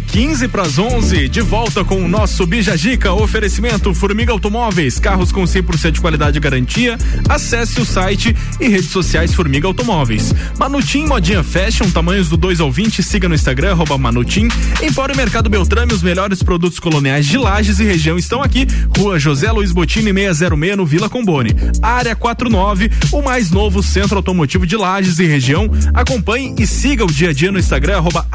[0.00, 5.30] 15 para as 11, de volta com o nosso Bija Dica, oferecimento Formiga Automóveis, carros
[5.30, 6.96] com 100% de qualidade e garantia.
[7.28, 10.34] Acesse o site e redes sociais Formiga Automóveis.
[10.58, 14.48] Manutim Modinha Fashion, tamanhos do 2 ao 20, siga no Instagram Manutim.
[14.82, 18.66] Empório Mercado Beltrame, os melhores produtos coloniais de Lages e região estão aqui.
[18.96, 21.54] Rua José Luiz Botini 606 no Vila Combone.
[21.82, 25.70] Área 49, o mais novo centro automotivo de Lages e região.
[25.94, 28.26] Acompanhe e siga o dia a dia no Instagram arroba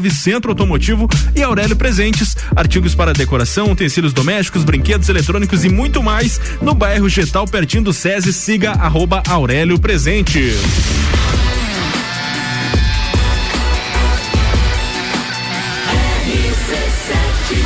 [0.00, 5.68] Área 49 Centro Automotivo e Aurélio Presentes, artigos para decoração, utensílios domésticos, brinquedos eletrônicos e
[5.68, 8.32] muito mais no bairro Getal, pertinho do SESI.
[8.32, 10.56] Siga arroba Aurélio Presentes.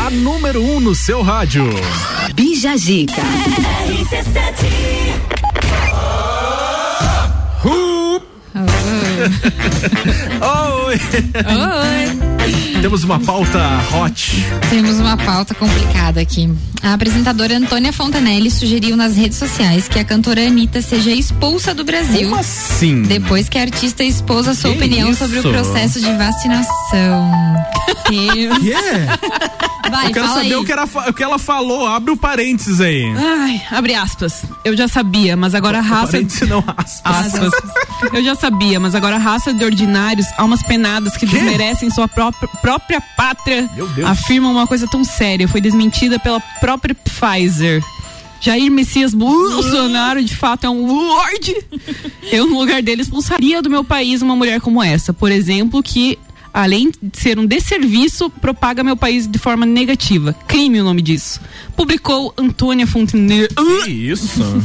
[0.04, 1.64] A número 1 um no seu rádio.
[2.34, 2.76] Bija
[9.14, 9.30] Zica.
[10.40, 11.00] Oi.
[11.46, 12.33] Oi.
[12.80, 13.58] Temos uma pauta
[13.94, 14.44] hot.
[14.68, 16.52] Temos uma pauta complicada aqui.
[16.82, 21.82] A apresentadora Antônia Fontanelli sugeriu nas redes sociais que a cantora Anitta seja expulsa do
[21.84, 22.28] Brasil.
[22.28, 23.02] Como assim?
[23.02, 25.20] Depois que a artista expôs a sua Que opinião isso?
[25.24, 27.30] sobre o processo de vacinação.
[28.10, 28.62] Deus.
[28.62, 29.18] Yeah.
[29.90, 30.56] Vai, Eu quero fala saber aí.
[30.56, 31.86] o que, ela, fa- o que ela falou.
[31.86, 33.04] Abre o parênteses aí.
[33.16, 34.42] Ai, abre aspas.
[34.64, 36.12] Eu já sabia, mas agora a raça.
[36.12, 37.34] Parênteses não aspas.
[37.34, 37.50] Aspas.
[38.12, 42.33] Eu já sabia, mas agora a raça de ordinários, almas penadas que desmerecem sua própria,
[42.60, 44.08] própria pátria, Deus.
[44.08, 45.48] afirmam uma coisa tão séria.
[45.48, 47.82] Foi desmentida pela própria Pfizer.
[48.40, 51.56] Jair Messias Bolsonaro, de fato, é um lorde.
[52.30, 55.14] Eu, no lugar dele, expulsaria do meu país uma mulher como essa.
[55.14, 56.18] Por exemplo, que,
[56.54, 60.32] além de ser um desserviço, propaga meu país de forma negativa.
[60.46, 61.40] Crime o nome disso.
[61.76, 63.48] Publicou Antônia Fontenelle.
[63.84, 64.28] Que isso?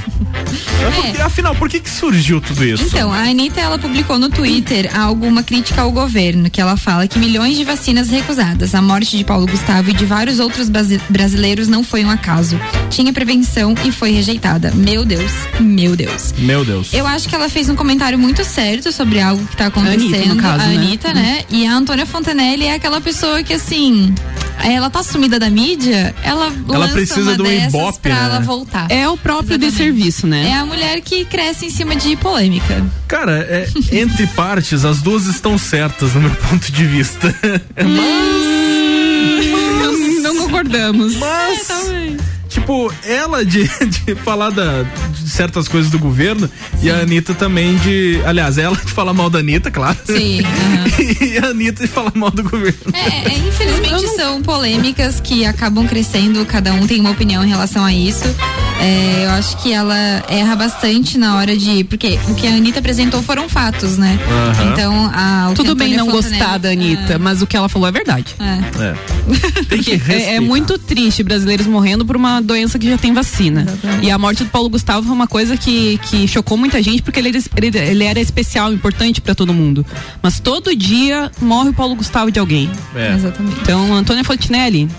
[0.81, 2.83] Mas por que- afinal, por que, que surgiu tudo isso?
[2.83, 7.17] Então, a Anitta ela publicou no Twitter alguma crítica ao governo, que ela fala que
[7.19, 11.67] milhões de vacinas recusadas, a morte de Paulo Gustavo e de vários outros brasi- brasileiros
[11.67, 12.59] não foi um acaso.
[12.89, 14.71] Tinha prevenção e foi rejeitada.
[14.71, 16.33] Meu Deus, meu Deus.
[16.37, 16.93] Meu Deus.
[16.93, 20.13] Eu acho que ela fez um comentário muito certo sobre algo que tá acontecendo.
[20.13, 20.75] Anitta, no caso, a né?
[20.75, 21.43] Anitta, né?
[21.49, 24.13] E a Antônia Fontanelli é aquela pessoa que, assim,
[24.63, 28.21] ela tá sumida da mídia, ela, Ela lança precisa uma do dessas Ibope, pra né?
[28.25, 28.91] ela voltar.
[28.91, 29.71] É o próprio Exatamente.
[29.71, 30.49] desserviço, né?
[30.49, 32.85] É a mulher que cresce em cima de polêmica.
[33.07, 37.33] Cara, é, entre partes, as duas estão certas no meu ponto de vista.
[39.81, 41.15] Não, não concordamos.
[41.15, 42.21] Mas É, talvez.
[42.49, 43.63] Tipo, ela de,
[44.05, 44.83] de falar da,
[45.13, 46.49] de certas coisas do governo
[46.81, 48.19] e a Anitta também de.
[48.25, 49.97] Aliás, ela de falar mal da Anitta, claro.
[50.05, 50.41] Sim,
[51.21, 52.79] e a Anitta de falar mal do governo.
[52.93, 57.85] É, é, infelizmente são polêmicas que acabam crescendo, cada um tem uma opinião em relação
[57.85, 58.25] a isso.
[58.81, 59.95] É, eu acho que ela
[60.29, 61.83] erra bastante na hora de.
[61.83, 64.17] Porque o que a Anitta apresentou foram fatos, né?
[64.29, 64.71] Aham.
[64.71, 67.91] Então, a, Tudo bem não Fontanelli- gostar da Anitta, mas o que ela falou é
[67.91, 68.35] verdade.
[68.39, 68.83] É.
[68.83, 68.95] É.
[69.69, 73.65] Tem que É, é muito triste brasileiros morrendo por uma doença que já tem vacina.
[74.01, 77.19] E a morte do Paulo Gustavo foi uma coisa que, que chocou muita gente porque
[77.19, 79.85] ele, ele, ele era especial, importante pra todo mundo.
[80.21, 82.69] Mas todo dia morre o Paulo Gustavo de alguém.
[82.95, 83.13] É.
[83.13, 83.61] Exatamente.
[83.61, 84.89] Então, Antônia Fontinelli.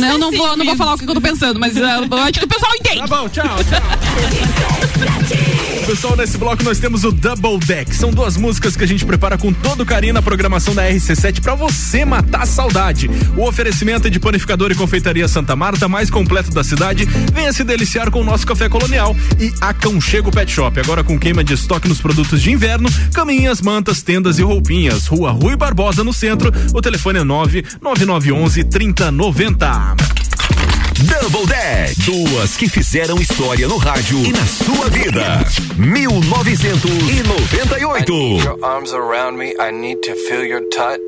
[0.00, 2.40] Não, eu não vou, não vou falar o que eu tô pensando, mas uh, acho
[2.40, 2.98] que o pessoal entende.
[2.98, 3.44] Tá bom, tchau,
[5.88, 7.96] Pessoal, nesse bloco nós temos o Double Deck.
[7.96, 11.54] São duas músicas que a gente prepara com todo carinho na programação da RC7 pra
[11.54, 13.08] você matar a saudade.
[13.34, 17.06] O oferecimento é de panificador e confeitaria Santa Marta, mais completo da cidade.
[17.32, 20.78] Venha se deliciar com o nosso café colonial e Aconchego Pet Shop.
[20.78, 25.06] Agora com queima de estoque nos produtos de inverno, caminhas, mantas, tendas e roupinhas.
[25.06, 26.52] Rua Rui Barbosa no centro.
[26.74, 30.27] O telefone é 99911 3090.
[31.06, 31.94] Double Deck.
[32.04, 35.44] Duas que fizeram história no rádio e na sua vida.
[35.76, 38.12] 1998.
[38.42, 40.98] Your arms around me, I need to feel your touch.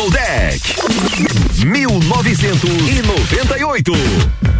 [0.00, 0.60] Double Deck.
[1.62, 4.59] 1998.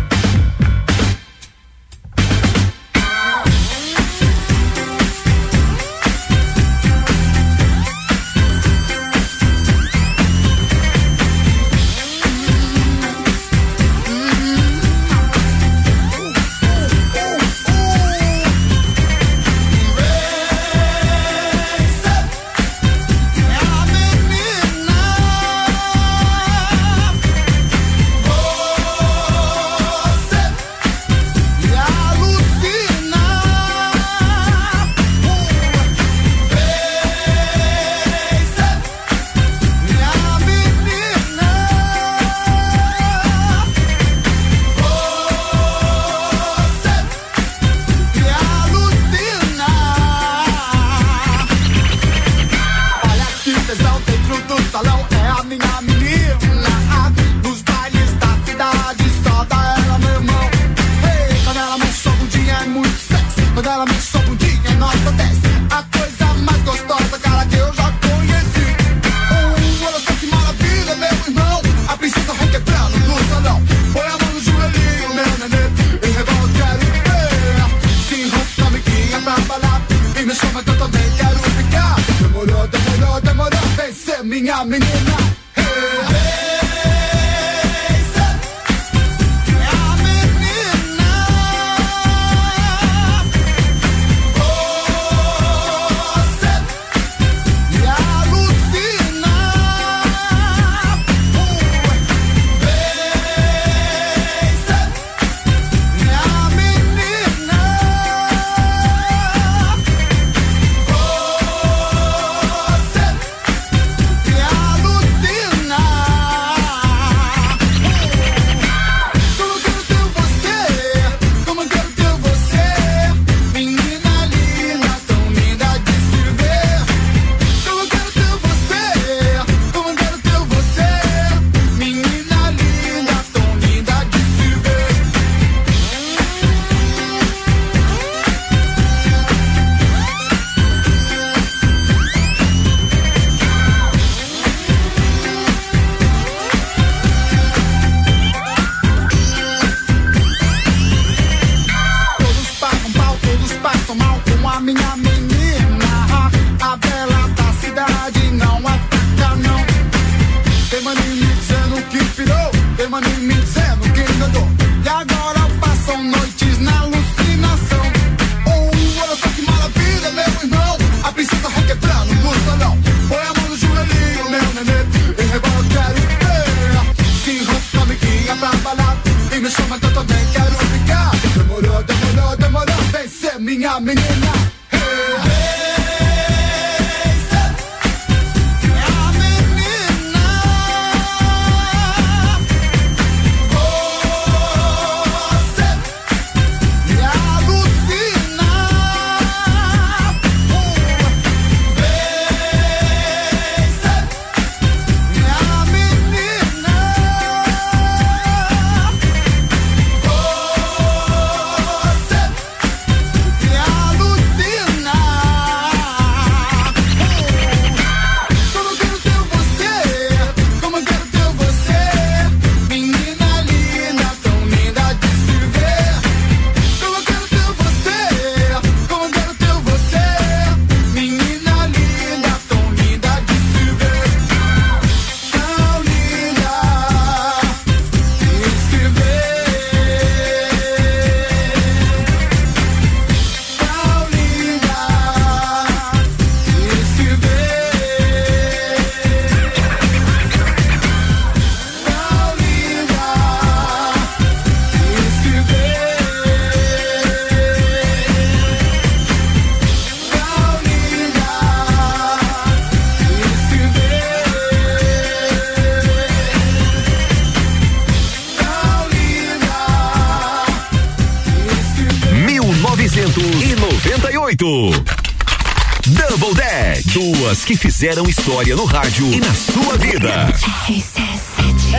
[277.81, 280.31] Fizeram história no rádio e na sua vida.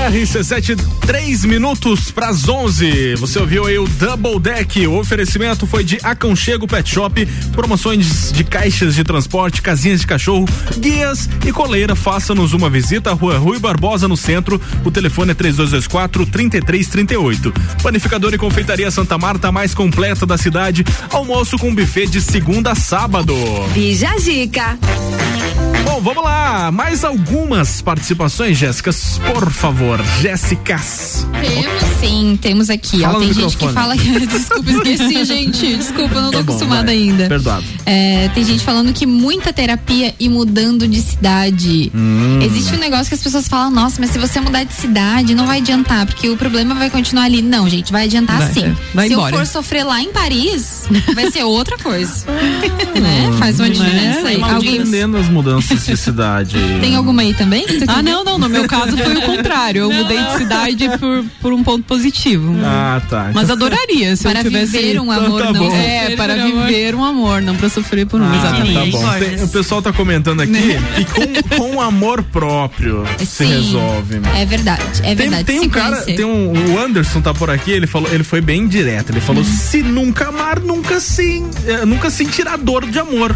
[0.09, 3.13] RC7, 3 minutos para as 11.
[3.17, 4.87] Você ouviu aí o Double Deck.
[4.87, 10.47] O oferecimento foi de Aconchego Pet Shop, promoções de caixas de transporte, casinhas de cachorro,
[10.79, 11.95] guias e coleira.
[11.95, 14.59] Faça-nos uma visita à rua Rui Barbosa, no centro.
[14.83, 17.53] O telefone é 3224 3338.
[17.83, 20.83] Panificador e confeitaria Santa Marta, a mais completa da cidade.
[21.11, 23.35] Almoço com buffet de segunda a sábado.
[23.75, 24.79] Bija a dica.
[25.91, 26.71] Bom, vamos lá.
[26.71, 30.01] Mais algumas participações, Jéssicas, por favor.
[30.21, 31.27] Jéssicas.
[31.41, 33.03] Temos sim, temos aqui.
[33.03, 33.73] Ó, tem gente que microfone.
[33.73, 33.97] fala.
[34.25, 35.75] Desculpa, esqueci, gente.
[35.75, 36.95] Desculpa, não tô bom, acostumada vai.
[36.95, 37.27] ainda.
[37.27, 37.65] Perdoado.
[37.85, 41.91] É, tem gente falando que muita terapia e mudando de cidade.
[41.93, 42.39] Hum.
[42.41, 45.45] Existe um negócio que as pessoas falam, nossa, mas se você mudar de cidade, não
[45.45, 47.41] vai adiantar, porque o problema vai continuar ali.
[47.41, 48.75] Não, gente, vai adiantar Vai, sim.
[48.93, 49.35] vai se embora.
[49.35, 52.25] eu for sofrer lá em Paris, vai ser outra coisa.
[52.95, 53.29] né?
[53.37, 54.39] Faz uma diferença aí.
[54.39, 54.81] Tô Alguém-
[55.19, 56.57] as mudanças de cidade.
[56.81, 57.65] tem alguma aí também?
[57.87, 58.37] Ah, não, não.
[58.37, 59.81] No meu caso foi o contrário.
[59.83, 62.55] Eu mudei de cidade por, por um ponto positivo.
[62.63, 63.31] Ah, tá.
[63.33, 64.71] Mas adoraria se Para eu tivesse.
[64.77, 65.75] viver um amor, Então tá não bom.
[65.75, 66.65] É, para por amor.
[66.67, 68.25] viver um amor, não para sofrer por um.
[68.25, 68.91] Ah, exatamente.
[68.91, 69.19] tá bom.
[69.19, 70.81] Tem- o pessoal tá comentando aqui Né?
[70.95, 74.19] que com, com amor próprio se Sim, resolve.
[74.19, 74.31] meu.
[74.33, 75.43] É verdade, é Tem, verdade.
[75.45, 76.15] tem se um cara, conhecer.
[76.15, 79.09] tem um, o Anderson tá por aqui, ele falou, ele foi bem direto.
[79.11, 79.21] Ele Hum.
[79.21, 83.35] falou: se nunca amar, nunca se, eh, nunca sentirá dor de amor.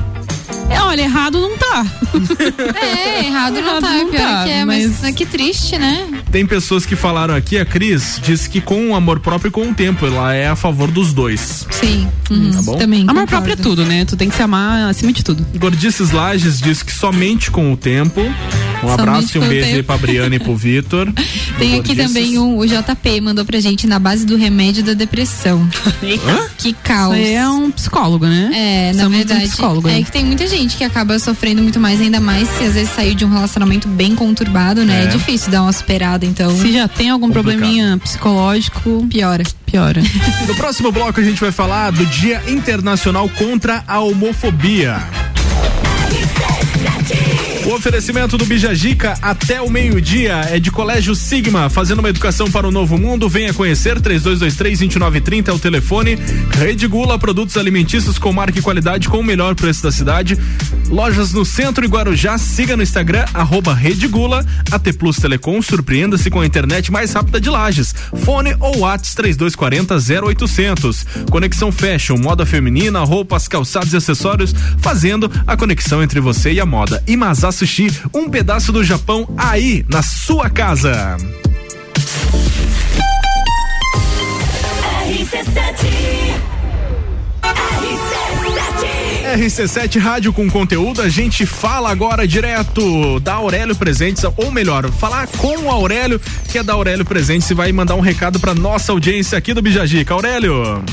[0.69, 1.85] É, olha, errado não tá.
[2.81, 6.07] É, errado não tá, não pior tá, que é, mas, mas que triste, né?
[6.31, 9.69] Tem pessoas que falaram aqui, a Cris disse que com o amor próprio e com
[9.69, 11.65] o tempo, ela é a favor dos dois.
[11.71, 12.07] Sim.
[12.53, 12.77] Tá bom?
[12.77, 13.05] Também.
[13.07, 14.03] Amor próprio é tudo, né?
[14.03, 15.45] Tu tem que se amar acima de tudo.
[15.57, 18.19] Gordices Lages diz que somente com o tempo.
[18.83, 19.83] Um Somente abraço e um beijo aí tempo.
[19.85, 21.11] pra Briana e pro Vitor.
[21.57, 25.67] Tem aqui também um, o JP mandou pra gente na base do remédio da depressão.
[26.57, 27.15] Que caos.
[27.15, 28.49] Isso aí é um psicólogo, né?
[28.53, 30.03] É, na Somos um verdade, psicólogo, é né?
[30.03, 33.13] que tem muita gente que acaba sofrendo muito mais, ainda mais se às vezes saiu
[33.13, 35.01] de um relacionamento bem conturbado, né?
[35.01, 35.07] É, É.
[35.07, 36.49] difícil dar uma superada, então.
[36.57, 37.51] Se já tem algum Complicado.
[37.53, 39.43] probleminha psicológico, piora.
[39.65, 40.01] Piora.
[40.47, 44.97] No próximo bloco a gente vai falar do Dia Internacional contra a Homofobia.
[47.65, 52.67] O oferecimento do Bijagica até o meio-dia é de Colégio Sigma, fazendo uma educação para
[52.67, 53.27] o novo mundo.
[53.27, 56.15] Venha conhecer 3223-2930 é o telefone.
[56.51, 60.37] Rede Gula, produtos alimentícios com marca e qualidade com o melhor preço da cidade.
[60.89, 62.37] Lojas no centro e Guarujá.
[62.37, 64.45] Siga no Instagram, arroba Rede Gula.
[64.69, 67.95] AT Plus Telecom, surpreenda-se com a internet mais rápida de Lages.
[68.23, 71.05] Fone ou Whats 3240 0800.
[71.31, 76.65] Conexão Fashion, moda feminina, roupas, calçados e acessórios, fazendo a conexão entre você e a
[76.65, 77.03] moda.
[77.07, 77.17] E
[77.55, 81.15] Sushi, um pedaço do Japão aí na sua casa.
[89.37, 95.27] RC7 Rádio com conteúdo, a gente fala agora direto da Aurélio Presentes, ou melhor, falar
[95.27, 96.19] com o Aurélio,
[96.51, 99.61] que é da Aurélio Presentes, e vai mandar um recado pra nossa audiência aqui do
[99.61, 100.13] Bijagica.
[100.13, 100.83] Aurélio,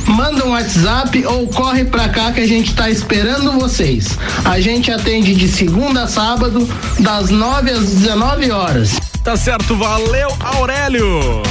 [0.07, 4.19] Manda um WhatsApp ou corre pra cá que a gente tá esperando vocês.
[4.45, 6.58] A gente atende de segunda a sábado,
[7.01, 8.99] das 9 às 19 horas.
[9.23, 11.43] Tá certo, valeu, Aurélio.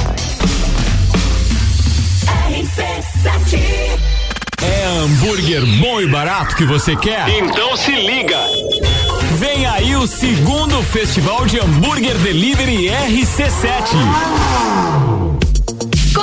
[4.60, 7.28] É hambúrguer bom e barato que você quer?
[7.28, 8.38] Então se liga.
[9.38, 13.96] Vem aí o segundo Festival de Hambúrguer Delivery RC7.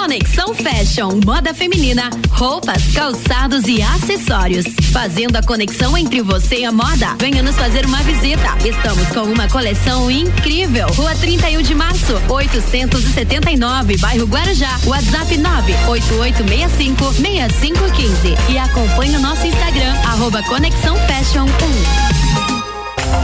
[0.05, 4.63] Conexão Fashion, moda feminina, roupas, calçados e acessórios.
[4.93, 7.15] Fazendo a conexão entre você e a moda.
[7.17, 8.55] Venha nos fazer uma visita.
[8.63, 10.85] Estamos com uma coleção incrível.
[10.89, 14.79] Rua 31 de março, 879, bairro Guarujá.
[14.85, 18.35] WhatsApp 98865 6515.
[18.53, 21.45] E acompanhe o nosso Instagram, arroba Conexão Fashion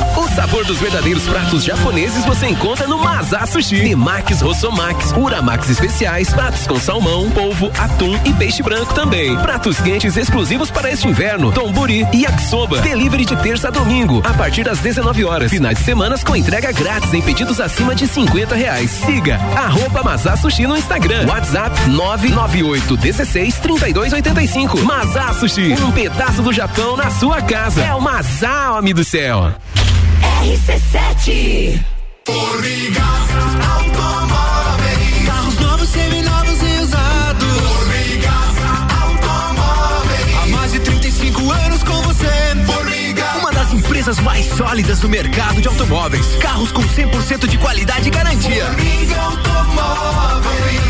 [0.08, 0.11] 1.
[0.16, 3.82] O sabor dos verdadeiros pratos japoneses você encontra no Mazá Sushi.
[3.82, 9.36] Temakis Rossomax, Uramax especiais, pratos com salmão, polvo, atum e peixe branco também.
[9.38, 12.82] Pratos quentes exclusivos para este inverno, tomburi e yakisoba.
[12.82, 15.50] Delivery de terça a domingo, a partir das 19 horas.
[15.50, 18.92] Finais de semanas com entrega grátis em pedidos acima de 50 reais.
[18.92, 21.26] Siga arroba Mazá Sushi no Instagram.
[21.28, 24.80] WhatsApp 998 16 32 85.
[24.84, 27.82] Mazá Sushi, um pedaço do Japão na sua casa.
[27.82, 29.54] É o Mazá, homem do céu.
[30.42, 31.80] RC7
[32.26, 33.04] Formiga
[33.78, 37.60] Automóveis Carros novos, seminovos e usados.
[37.60, 38.32] Formiga
[39.04, 42.26] Automóveis Há mais de 35 anos com você.
[42.66, 43.24] Formiga.
[43.40, 46.26] Uma das empresas mais sólidas do mercado de automóveis.
[46.38, 48.66] Carros com 100% de qualidade e garantia.
[48.66, 50.81] Formiga Automóveis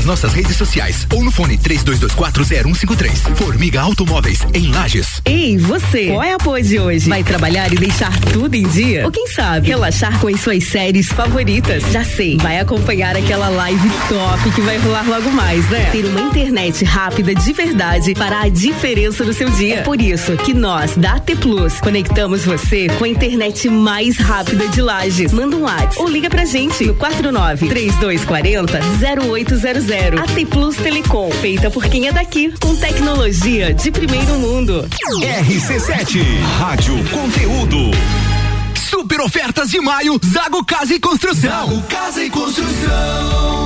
[0.00, 3.36] nas nossas redes sociais ou no fone 32240153.
[3.36, 5.20] Formiga Automóveis em Lages.
[5.26, 6.06] Ei, você!
[6.06, 7.08] Qual é a pose de hoje?
[7.08, 9.04] Vai trabalhar e deixar tudo em dia?
[9.04, 11.82] Ou quem sabe, relaxar com as suas séries favoritas?
[11.92, 15.90] Já sei, vai acompanhar aquela live top que vai rolar logo mais, né?
[15.90, 19.80] Ter uma internet rápida de verdade fará a diferença no seu dia.
[19.80, 24.66] É por isso que nós, da AT Plus, conectamos você com a internet mais rápida
[24.68, 25.32] de Lages.
[25.32, 28.80] Manda um WhatsApp ou liga pra gente no 49 3240
[29.20, 30.20] 0800 zero.
[30.20, 34.88] AT Plus Telecom, feita por quem é daqui, com tecnologia de primeiro mundo.
[35.20, 36.22] RC7,
[36.58, 37.90] Rádio Conteúdo.
[38.88, 41.50] Super ofertas de maio, Zago Casa e Construção.
[41.50, 43.59] Zago Casa e Construção.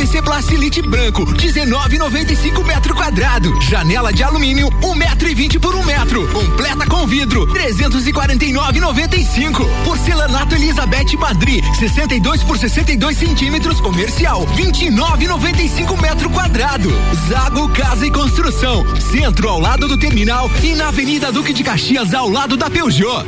[0.00, 3.60] PVC Plastilite branco, 19,95 metro quadrado.
[3.60, 6.26] Janela de alumínio, 1 metro e 20 por 1 metro.
[6.28, 9.68] Completa com vidro, 349,95.
[9.84, 16.90] Porcelanato Elizabeth Madri, 62 por 62 centímetros, comercial, 29,95 metro quadrado.
[17.28, 22.14] Zago Casa e Construção, centro ao lado do terminal e na Avenida Duque de Caxias
[22.14, 23.26] ao lado da Peugeot.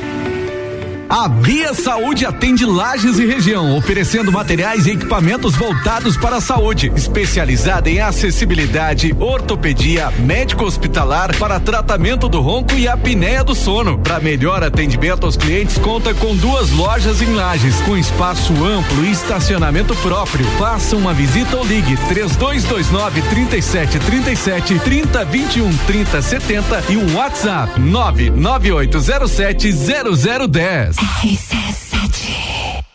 [1.12, 6.90] A Via Saúde atende Lages e região, oferecendo materiais e equipamentos voltados para a saúde,
[6.96, 13.98] especializada em acessibilidade, ortopedia, médico hospitalar para tratamento do ronco e apneia do sono.
[13.98, 19.10] Para melhor atendimento aos clientes, conta com duas lojas em Lages, com espaço amplo e
[19.10, 20.46] estacionamento próprio.
[20.58, 31.01] Faça uma visita ou ligue 3229 3737 3021 3070 e um WhatsApp 99807 0010.
[31.02, 32.91] RC7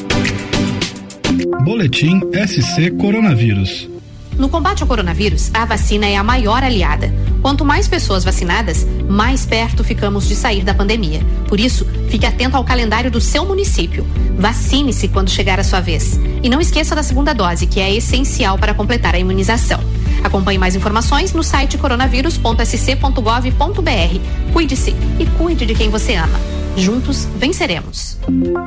[1.63, 3.89] Boletim SC Coronavírus.
[4.37, 7.13] No combate ao coronavírus, a vacina é a maior aliada.
[7.41, 11.21] Quanto mais pessoas vacinadas, mais perto ficamos de sair da pandemia.
[11.47, 14.05] Por isso, fique atento ao calendário do seu município.
[14.37, 16.19] Vacine-se quando chegar a sua vez.
[16.41, 19.79] E não esqueça da segunda dose, que é essencial para completar a imunização.
[20.23, 24.53] Acompanhe mais informações no site coronavírus.sc.gov.br.
[24.53, 26.39] Cuide-se e cuide de quem você ama.
[26.77, 28.17] Juntos venceremos.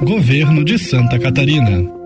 [0.02, 1.97] Governo de Santa Catarina.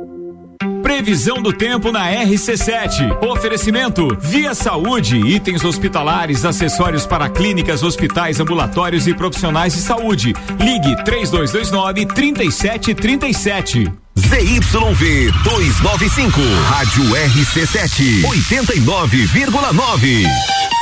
[0.83, 3.25] Previsão do tempo na RC7.
[3.27, 10.35] Oferecimento Via Saúde, itens hospitalares, acessórios para clínicas, hospitais, ambulatórios e profissionais de saúde.
[10.59, 13.93] Ligue 3229 3737.
[14.19, 20.82] ZYV 295, Rádio RC7, 89,9.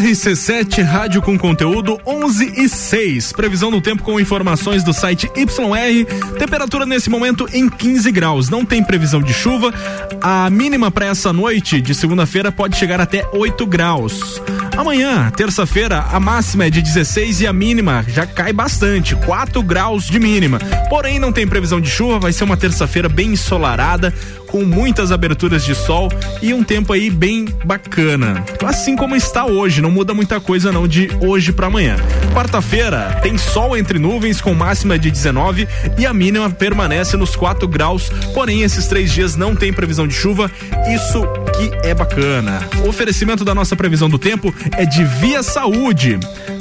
[0.00, 3.32] RC7 Rádio com conteúdo 11 e 6.
[3.34, 6.38] Previsão do tempo com informações do site YR.
[6.38, 8.48] Temperatura nesse momento em 15 graus.
[8.48, 9.74] Não tem previsão de chuva.
[10.22, 14.40] A mínima para essa noite de segunda-feira pode chegar até 8 graus.
[14.76, 20.06] Amanhã, terça-feira, a máxima é de 16 e a mínima já cai bastante, 4 graus
[20.06, 20.58] de mínima.
[20.88, 24.14] Porém, não tem previsão de chuva, vai ser uma terça-feira bem ensolarada,
[24.46, 26.08] com muitas aberturas de sol
[26.40, 28.42] e um tempo aí bem bacana.
[28.64, 31.96] Assim como está hoje, não não muda muita coisa não de hoje para amanhã.
[32.32, 35.66] Quarta-feira tem sol entre nuvens com máxima de 19
[35.98, 38.08] e a mínima permanece nos 4 graus.
[38.32, 40.48] Porém, esses três dias não tem previsão de chuva.
[40.94, 41.22] Isso
[41.56, 42.60] que é bacana.
[42.84, 46.20] O oferecimento da nossa previsão do tempo é de Via Saúde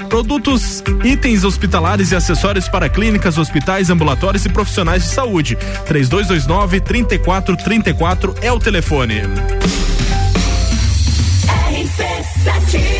[0.10, 5.56] produtos, itens hospitalares e acessórios para clínicas, hospitais, ambulatórios e profissionais de saúde.
[5.86, 9.22] 3229 3434 é o telefone.
[11.70, 12.99] RC7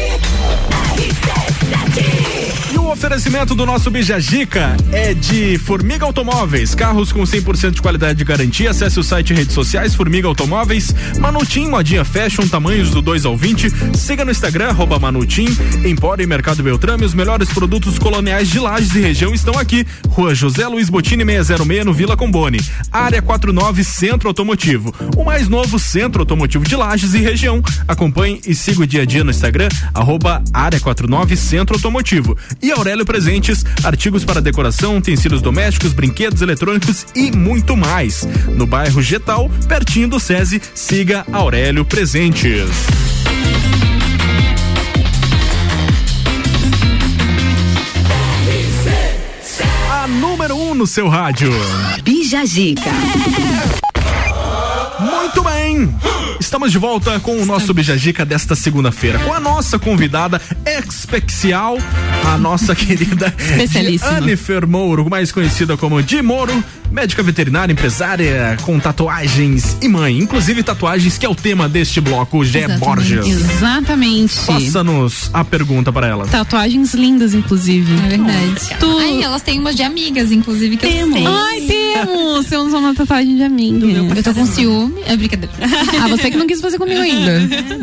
[3.00, 8.72] oferecimento do nosso Bijagica é de Formiga Automóveis, carros com 100% de qualidade de garantia.
[8.72, 13.38] Acesse o site e redes sociais Formiga Automóveis, Manutim, modinha fashion, tamanhos do 2 ao
[13.38, 13.98] 20.
[13.98, 15.48] Siga no Instagram, Manutim,
[15.86, 17.06] Empório e Mercado Beltrame.
[17.06, 19.88] Os melhores produtos coloniais de Lages e região estão aqui.
[20.10, 22.60] Rua José Luiz Botini 606 no Vila Combone.
[22.92, 24.94] Área 49 Centro Automotivo.
[25.16, 27.64] O mais novo centro automotivo de Lages e região.
[27.88, 32.38] Acompanhe e siga o dia a dia no Instagram, arroba Área 49 Centro Automotivo.
[32.62, 38.28] E Aurélio Presentes, artigos para decoração, utensílios domésticos, brinquedos eletrônicos e muito mais.
[38.56, 42.68] No bairro Getal, pertinho do SESI, siga Aurélio Presentes.
[49.92, 51.52] A número 1 um no seu rádio.
[52.04, 52.92] Bija Gica.
[55.00, 55.96] Muito bem!
[56.40, 61.78] Estamos de volta com o nosso Bijagica desta segunda-feira, com a nossa convidada especial,
[62.26, 63.34] a nossa querida.
[64.18, 70.64] Annifer Mouro, mais conhecida como Di Moro, médica veterinária, empresária com tatuagens e mãe, inclusive
[70.64, 72.80] tatuagens que é o tema deste bloco, Gé Exatamente.
[72.86, 73.28] Borges.
[73.52, 74.34] Exatamente.
[74.40, 76.26] Faça-nos a pergunta para ela.
[76.28, 77.94] Tatuagens lindas, inclusive.
[78.06, 78.78] É verdade.
[78.80, 78.98] Tu...
[79.00, 81.26] Ai, elas têm umas de amigas, inclusive, que eu sei.
[81.28, 82.46] Ai, temos.
[82.48, 83.86] Você usou uma tatuagem de amiga.
[84.16, 85.02] Eu tô com ciúme.
[85.06, 85.54] É brincadeira.
[86.02, 87.32] Ah, você que não quis fazer comigo ainda.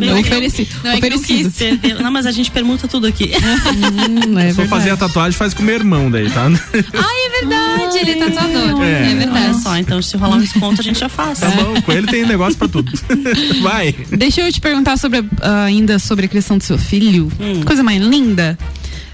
[0.04, 0.68] Eu ofereci.
[0.82, 3.32] Não, é que não quis ser- Não, mas a gente permuta tudo aqui.
[3.76, 6.46] Hum, é Se for fazer a tatuagem, faz com meu irmão daí, tá?
[6.46, 8.82] Ai, é verdade, ele é tatuador.
[8.82, 8.95] É.
[8.96, 9.44] É, verdade.
[9.46, 11.38] Olha só, então se rolar um desconto a gente já faz.
[11.40, 12.90] Tá bom, com ele tem negócio pra tudo.
[13.62, 13.92] Vai.
[14.10, 17.30] Deixa eu te perguntar sobre, ah, ainda sobre a criação do seu filho.
[17.64, 18.58] Coisa mais linda.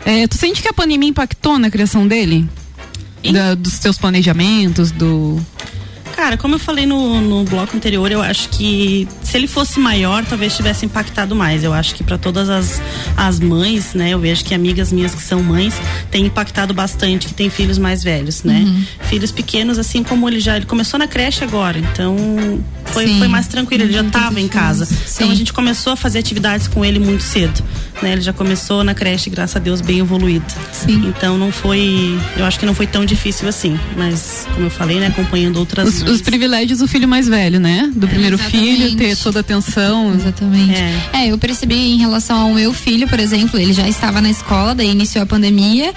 [0.04, 2.48] É, tu sente que a pandemia impactou na criação dele?
[3.32, 5.40] Da- dos seus planejamentos, do.
[6.14, 10.24] Cara, como eu falei no, no bloco anterior, eu acho que se ele fosse maior,
[10.24, 11.64] talvez tivesse impactado mais.
[11.64, 12.80] Eu acho que para todas as,
[13.16, 15.74] as mães, né, eu vejo que amigas minhas que são mães
[16.10, 18.60] têm impactado bastante, que têm filhos mais velhos, né?
[18.60, 18.84] Uhum.
[19.08, 22.16] Filhos pequenos, assim como ele já ele começou na creche agora, então
[22.86, 23.18] foi, Sim.
[23.18, 24.84] foi mais tranquilo, ele já estava em casa.
[24.84, 25.12] diferente.
[25.14, 25.36] Então a Sim.
[25.36, 27.62] gente começou a fazer atividades com ele muito cedo,
[28.02, 28.12] né?
[28.12, 30.44] Ele já começou na creche, graças a Deus, bem evoluído.
[30.72, 31.06] Sim.
[31.08, 35.00] Então não foi, eu acho que não foi tão difícil assim, mas como eu falei,
[35.00, 37.90] né, acompanhando outras Os, os privilégios do filho mais velho, né?
[37.94, 40.14] Do primeiro filho, ter toda a atenção.
[40.14, 40.74] Exatamente.
[41.12, 41.26] É.
[41.28, 44.90] eu percebi em relação ao meu filho, por exemplo, ele já estava na escola, daí
[44.90, 45.92] iniciou a pandemia.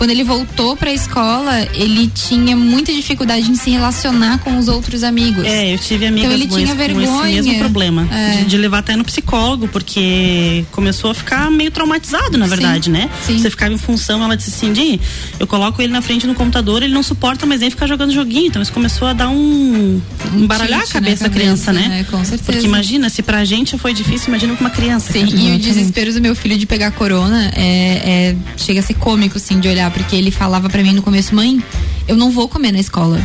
[0.00, 5.02] Quando ele voltou pra escola, ele tinha muita dificuldade em se relacionar com os outros
[5.02, 5.44] amigos.
[5.44, 7.30] É, eu tive amigas Então ele tinha com vergonha.
[7.30, 8.08] esse mesmo problema.
[8.10, 8.36] É.
[8.36, 12.88] De, de levar até no psicólogo, porque começou a ficar meio traumatizado, na Sim, verdade,
[12.88, 13.10] né?
[13.26, 13.36] sim.
[13.38, 14.98] Você ficava em função, ela disse assim,
[15.38, 18.46] eu coloco ele na frente do computador, ele não suporta mais nem ficar jogando joguinho.
[18.46, 20.00] Então isso começou a dar um.
[20.34, 21.88] embaralhar a tilt na cabeça da criança, né?
[21.88, 22.06] né?
[22.10, 22.42] Com certeza.
[22.52, 25.12] Porque imagina, se pra gente foi difícil, imagina pra uma criança.
[25.12, 28.94] Sim, e o desespero do meu filho de pegar corona é, é- chega a ser
[28.94, 31.62] cômico, assim, de olhar, porque ele falava pra mim no começo, mãe,
[32.08, 33.20] eu não vou comer na escola.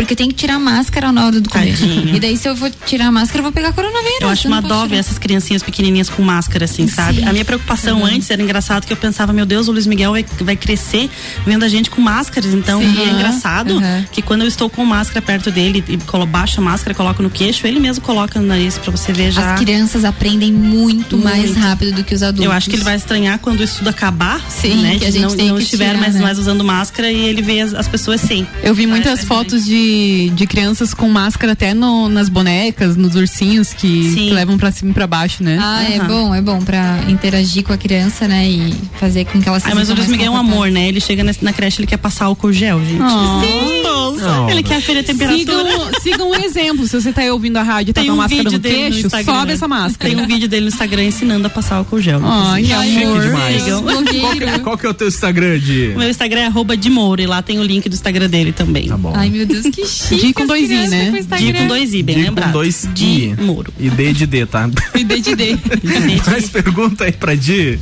[0.00, 1.76] Porque tem que tirar máscara na hora do comer.
[1.78, 2.16] Tadinho.
[2.16, 4.20] E daí, se eu for tirar a máscara, eu vou pegar coronavírus.
[4.22, 7.20] Eu acho eu uma dó ver essas criancinhas pequenininhas com máscara, assim, sabe?
[7.20, 7.28] Sim.
[7.28, 8.06] A minha preocupação Uhum.
[8.06, 11.10] antes era engraçado que eu pensava, meu Deus, o Luiz Miguel vai, vai crescer
[11.46, 12.52] vendo a gente com máscaras.
[12.54, 12.94] Então, Sim.
[12.96, 14.04] e é engraçado Uhum.
[14.10, 17.28] que quando eu estou com máscara perto dele e colo, baixo a máscara, coloco no
[17.30, 19.52] queixo, ele mesmo coloca no nariz pra você ver já.
[19.54, 21.60] As crianças aprendem muito, mais Muito.
[21.60, 22.44] rápido do que os adultos.
[22.46, 24.98] Eu acho que ele vai estranhar quando isso tudo acabar, Sim, né?
[24.98, 26.22] que a gente não, não estiver tirar, mais, né?
[26.22, 28.46] mais usando máscara e ele vê as, as pessoas sem.
[28.62, 29.89] Eu vi muitas fotos de,
[30.34, 34.90] de crianças com máscara até no- nas bonecas, nos ursinhos que, que levam pra cima
[34.90, 35.58] e pra baixo, né?
[35.60, 38.48] Ah, é bom, é bom pra interagir com a criança, né?
[38.48, 40.88] E fazer com que ela se Ai, mas o Luiz Miguel é um amor, né?
[40.88, 43.00] Ele chega na, na creche, ele quer passar álcool gel, gente.
[43.02, 43.40] Oh.
[43.40, 43.82] Sim,
[44.20, 44.50] Não.
[44.50, 45.40] ele quer aferir a temperatura.
[45.70, 46.86] Sigam, sigam um exemplo.
[46.86, 48.52] Se você tá aí ouvindo a rádio e tá Tem com a um máscara vídeo
[48.52, 49.34] no dele no queixo, Instagram.
[49.34, 50.10] sobe essa máscara.
[50.14, 52.20] Tem um vídeo dele no Instagram ensinando a passar álcool gel.
[52.24, 53.04] Ai, inclusive.
[53.04, 53.22] amor.
[53.22, 53.62] demais.
[53.62, 55.92] Qual que, qual que é o teu Instagram de.
[55.94, 58.52] O meu Instagram é arroba de Moura e lá tem o link do Instagram dele
[58.52, 58.88] também.
[58.88, 59.12] Tá bom.
[59.16, 60.26] Ai, meu Deus, que chique.
[60.26, 61.12] Di com dois i, né?
[61.38, 62.46] Di com dois i, bem D lembrado.
[62.48, 63.34] com dois Di I.
[63.42, 63.72] Moro.
[63.78, 64.68] E D de D, tá?
[64.94, 65.58] E D de D.
[66.26, 67.78] Mais pergunta aí pra Di.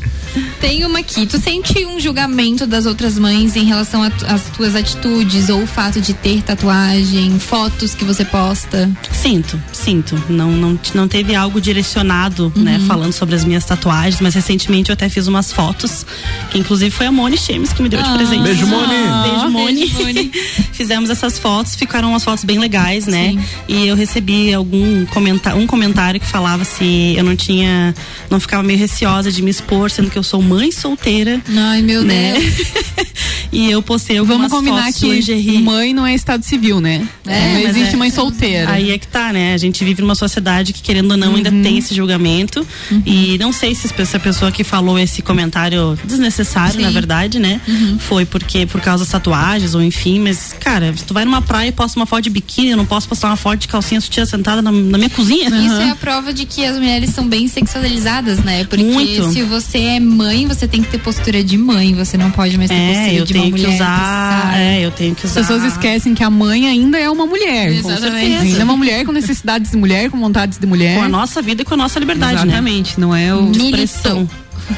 [0.61, 1.27] Tem uma aqui.
[1.27, 6.01] Tu sente um julgamento das outras mães em relação às tuas atitudes ou o fato
[6.01, 8.91] de ter tatuagem, fotos que você posta?
[9.13, 10.21] Sinto, sinto.
[10.29, 14.95] Não, não, não teve algo direcionado, né, falando sobre as minhas tatuagens, mas recentemente eu
[14.95, 16.05] até fiz umas fotos,
[16.51, 18.15] que inclusive foi a Moni Chemes que me deu de Ah.
[18.15, 18.43] presente.
[18.43, 18.95] Beijo, Moni.
[19.23, 19.75] Beijo, Moni.
[19.87, 20.31] Beijo, Moni.
[20.73, 23.37] Fizemos essas fotos, ficaram umas fotos bem legais, né?
[23.69, 27.95] E eu recebi algum comentário, um comentário que falava se eu não tinha,
[28.31, 31.41] não ficava meio receosa de me expor, sendo que eu sou mãe solteira.
[31.57, 32.35] Ai, meu né?
[32.39, 32.69] Deus.
[33.53, 35.59] e eu postei algumas Vamos combinar que lingerie.
[35.59, 37.07] mãe não é estado civil, né?
[37.27, 38.71] É, não mas existe é- mãe solteira.
[38.73, 39.55] Aí é que tá, né?
[39.55, 41.63] A gente vive numa sociedade que, querendo ou não, ainda Uhum.
[41.63, 42.67] tem esse julgamento.
[43.07, 46.83] E não sei se se a pessoa que falou esse comentário desnecessário, Sim.
[46.83, 47.61] na verdade, né?
[47.99, 51.73] Foi porque por causa das tatuagens, ou enfim, mas, cara, tu vai numa praia e
[51.73, 54.63] posta uma foto de biquíni, eu não posso postar uma foto de calcinha sutiã sentada
[54.63, 55.49] na, na minha cozinha.
[55.49, 58.65] Isso é a prova de que as mulheres são bem sexualizadas, né?
[58.65, 59.33] Porque Muito.
[59.33, 62.69] se você é mãe, você tem que ter postura de mãe, você não pode mais
[62.71, 63.75] ter É, postura eu de uma tenho que mulher.
[63.77, 64.43] usar.
[64.53, 64.61] sai.
[64.63, 65.41] É, eu tenho que As usar.
[65.41, 67.83] pessoas esquecem que a mãe ainda é uma mulher.
[67.83, 68.17] Com certeza.
[68.17, 70.97] Ainda é uma mulher com necessidades de mulher, com vontades de mulher.
[70.99, 72.53] Com a nossa vida e com a nossa liberdade, né?
[72.53, 74.29] Exatamente, não é o Militou.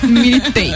[0.03, 0.73] Militei.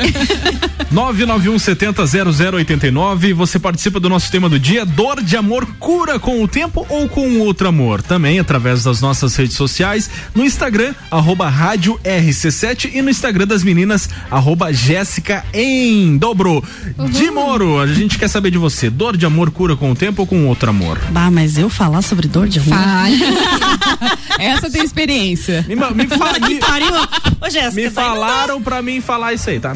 [0.91, 3.33] 991 70 0089.
[3.33, 4.85] Você participa do nosso tema do dia.
[4.85, 8.03] Dor de amor cura com o tempo ou com outro amor?
[8.03, 10.11] Também através das nossas redes sociais.
[10.35, 16.63] No Instagram, arroba rádio RC7 e no Instagram das meninas, arroba Jéssica em dobro.
[17.11, 18.91] De Moro, a gente quer saber de você.
[18.91, 20.99] Dor de amor cura com o tempo ou com outro amor?
[21.11, 22.79] Bah, mas eu falar sobre dor de amor?
[24.39, 25.65] Essa tem experiência.
[25.69, 26.95] Me, me, fala, me, Pariu.
[27.41, 28.03] Ô, Jéssica, me dá.
[28.03, 29.75] falaram pra mim falar isso aí, tá?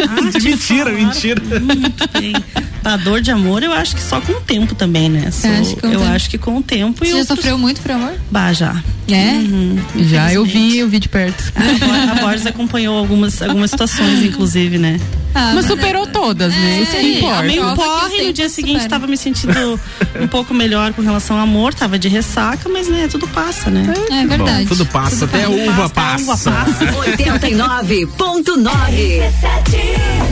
[0.00, 1.42] Ah, mentira, mentira.
[1.60, 2.32] Muito bem.
[2.84, 5.30] A dor de amor, eu acho que só com o tempo também, né?
[5.30, 6.12] Sou- acha que com o eu tempo?
[6.12, 8.12] acho que com o tempo e Você já outros- sofreu muito por amor?
[8.30, 8.76] Bah, já.
[9.10, 9.32] É?
[9.32, 11.52] Uhum, Já eu vi, eu vi de perto.
[11.56, 15.00] A Bo- A Borges acompanhou algumas, algumas situações, inclusive, né?
[15.34, 16.80] Ah, Mas superou todas, né?
[16.82, 17.38] Isso que Sim, importa.
[17.40, 18.88] amei um Prova que o porre, no dia seguinte supera.
[18.90, 19.80] tava me sentindo
[20.20, 23.92] um pouco melhor com relação ao amor, tava de ressaca, mas né, tudo passa, né?
[24.10, 24.66] É verdade.
[24.66, 26.86] Tudo passa, até a Tudo uva passa, até a uva passa.
[27.02, 29.22] 89.9.
[29.88, 30.27] Yeah.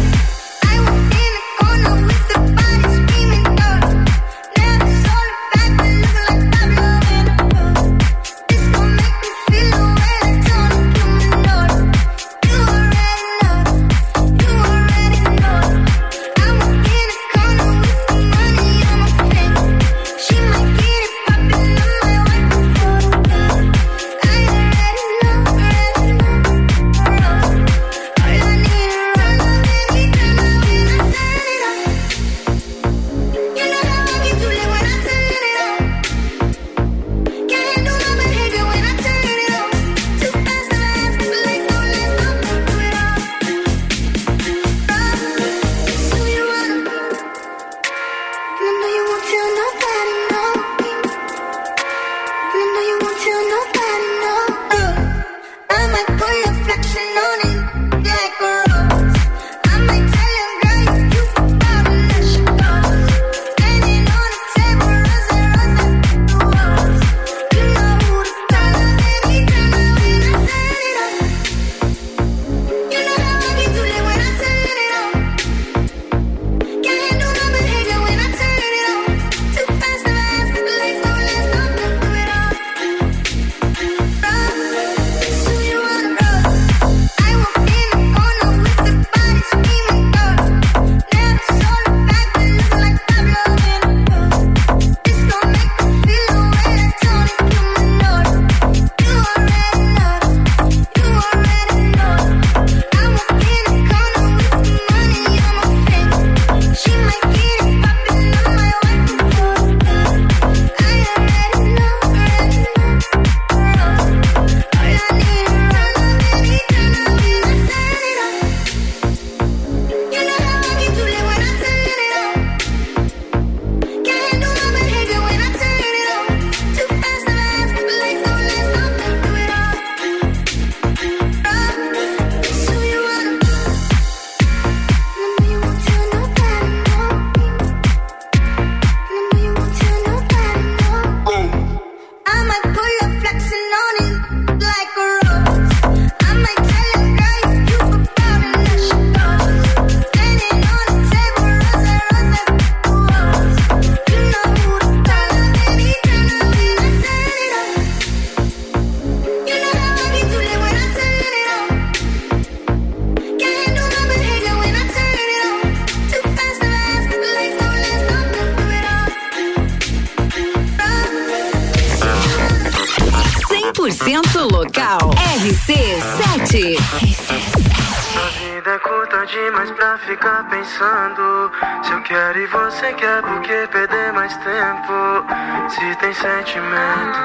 [182.77, 185.25] Você quer, por que perder mais tempo?
[185.71, 187.19] Se tem sentimento,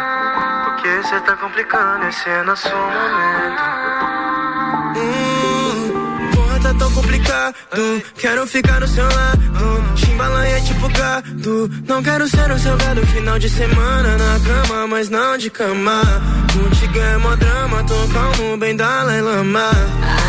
[0.64, 2.08] por que cê tá complicando?
[2.08, 3.62] Esse é nosso momento.
[4.98, 7.56] Hum, Porra, tá tão complicado.
[8.18, 9.98] Quero ficar no seu lado.
[9.98, 11.70] Chimbalanha é tipo gado.
[11.86, 13.06] Não quero ser o seu gado.
[13.08, 16.02] Final de semana na cama, mas não de cama.
[16.54, 17.84] Contigo é mó drama.
[17.84, 19.70] Tô calmo, bem Dalai Lama.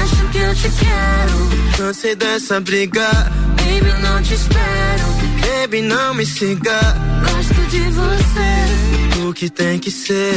[0.03, 1.77] Acho que eu te quero.
[1.77, 3.09] Cansei dessa briga
[3.65, 5.05] Baby, eu não te espero.
[5.41, 6.81] Baby, não me siga.
[7.21, 9.23] Gosto de você.
[9.29, 10.35] O que tem que ser?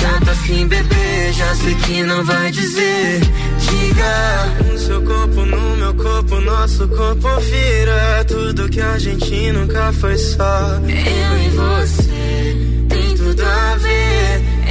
[0.00, 1.32] Já tá assim, bebê.
[1.32, 3.20] Já sei que não vai dizer.
[3.60, 4.72] Diga.
[4.72, 8.24] No seu corpo, no meu corpo Nosso corpo vira.
[8.26, 10.80] Tudo que a gente nunca foi só.
[10.82, 14.63] Eu e você Tem tudo a ver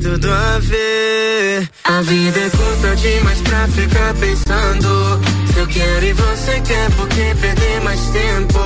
[0.00, 1.68] tudo a ver.
[1.84, 5.20] A vida é curta demais pra ficar pensando.
[5.52, 8.60] Se eu quero e você quer Por que perder mais tempo?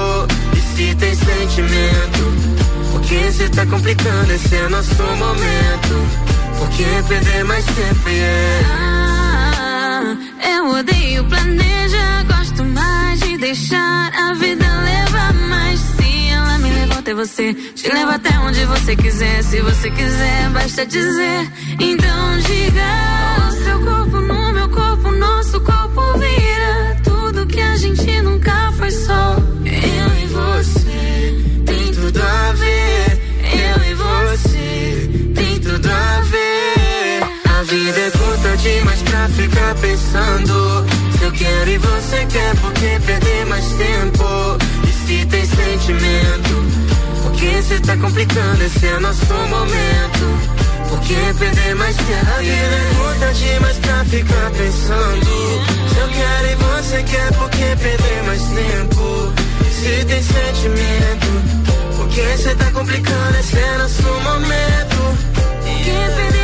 [0.56, 2.54] E se tem sentimento?
[2.92, 4.32] Por que cê tá complicando?
[4.32, 6.24] Esse é nosso momento.
[6.58, 8.68] Por que perder mais tempo, yeah.
[8.70, 10.16] Ah,
[10.56, 15.34] eu odeio planejar, gosto mais de deixar a vida levar.
[15.48, 15.80] Mas
[17.04, 19.42] até você, te leva até onde você quiser.
[19.44, 21.52] Se você quiser, basta dizer.
[21.78, 26.96] Então diga: o seu corpo no meu corpo, nosso corpo vira.
[27.04, 29.36] Tudo que a gente nunca foi só.
[29.66, 33.20] Eu e você tem tudo a ver.
[33.52, 37.22] Eu e você tem tudo a ver.
[37.50, 40.86] A vida é curta demais pra ficar pensando.
[41.36, 44.63] quero e você quer, por que perder mais tempo?
[45.14, 46.54] Se tem sentimento,
[47.22, 48.64] por que cê tá complicando?
[48.64, 50.88] Esse é nosso momento.
[50.88, 52.30] Por que perder mais tempo?
[52.36, 55.26] A vida é curta demais pra ficar pensando.
[55.88, 59.32] Se eu quero e você quer, por que perder mais tempo?
[59.70, 63.38] Se tem sentimento, por que cê tá complicando?
[63.38, 64.84] Esse é nosso momento.
[66.16, 66.43] Perder?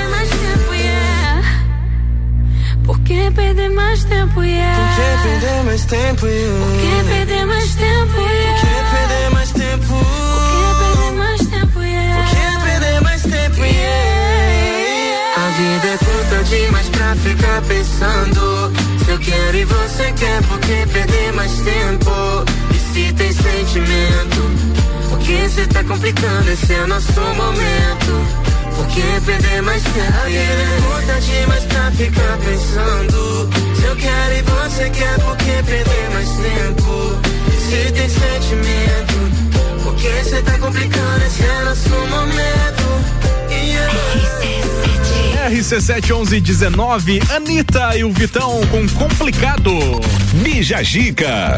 [2.91, 4.75] Por que perder mais tempo, yeah?
[4.75, 6.23] Por que perder mais tempo?
[6.23, 8.51] Por que perder mais tempo, yeah?
[8.51, 9.87] Por que perder mais tempo?
[9.87, 12.17] Por que perder mais tempo, yeah?
[12.17, 13.65] Por que perder mais tempo?
[13.65, 15.37] Yeah.
[15.37, 18.73] A vida é curta demais pra ficar pensando.
[19.05, 22.11] Se eu quero e você quer, por que perder mais tempo?
[22.75, 24.51] E se tem sentimento,
[25.11, 26.51] por que cê tá complicando?
[26.51, 28.50] Esse é nosso momento.
[28.77, 30.25] Por que perder mais tempo?
[30.27, 33.51] Vida é curta demais pra ficar pensando.
[33.77, 37.21] Se eu quero e você quer, por que perder mais tempo?
[37.69, 39.17] Se tem sentimento,
[39.83, 41.25] por que cê tá complicando?
[41.25, 42.81] Esse é nosso momento.
[43.51, 45.00] RC7
[45.51, 49.73] 1119, Anitta e o Vitão com complicado.
[50.45, 51.57] Bija Gica.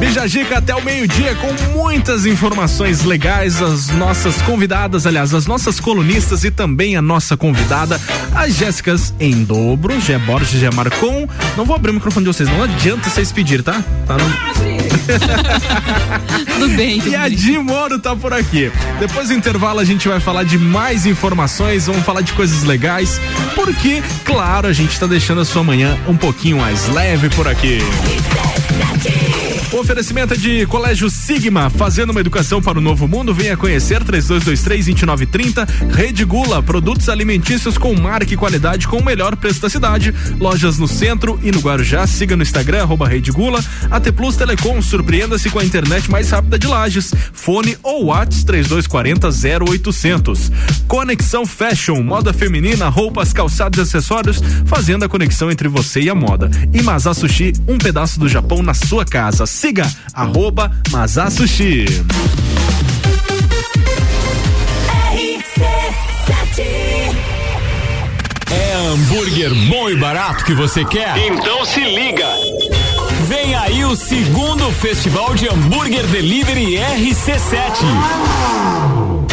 [0.00, 3.62] Bija Gica até o meio-dia com muitas informações legais.
[3.62, 8.00] As nossas convidadas, aliás, as nossas colunistas e também a nossa convidada,
[8.34, 11.28] as Jéssicas em dobro, Gé Borges, Gé Marcon.
[11.56, 13.84] Não vou abrir o microfone de vocês, não adianta vocês pedir, tá?
[14.06, 14.85] Tá no...
[16.54, 18.70] Tudo bem, tudo E a Di Moro tá por aqui.
[18.98, 23.20] Depois do intervalo a gente vai falar de mais informações, vamos falar de coisas legais,
[23.54, 27.78] porque, claro, a gente tá deixando a sua manhã um pouquinho mais leve por aqui.
[29.76, 33.34] Oferecimento de Colégio Sigma, fazendo uma educação para o novo mundo.
[33.34, 35.68] Venha conhecer 3223-2930.
[35.92, 40.14] Rede Gula, produtos alimentícios com marca e qualidade com o melhor preço da cidade.
[40.40, 42.06] Lojas no centro e no Guarujá.
[42.06, 43.62] Siga no Instagram, arroba Rede Gula.
[43.90, 47.12] AT Plus Telecom, surpreenda-se com a internet mais rápida de Lages.
[47.34, 49.28] Fone ou WhatsApp 3240
[49.62, 50.50] 0800.
[50.88, 56.14] Conexão Fashion, moda feminina, roupas, calçados e acessórios, fazendo a conexão entre você e a
[56.14, 56.50] moda.
[56.72, 59.44] E Sushi, um pedaço do Japão na sua casa.
[59.66, 61.86] Siga arroba Mazá Sushi.
[68.48, 71.18] É hambúrguer bom e barato que você quer?
[71.18, 72.28] Então se liga!
[73.26, 79.25] Vem aí o segundo Festival de Hambúrguer Delivery RC7.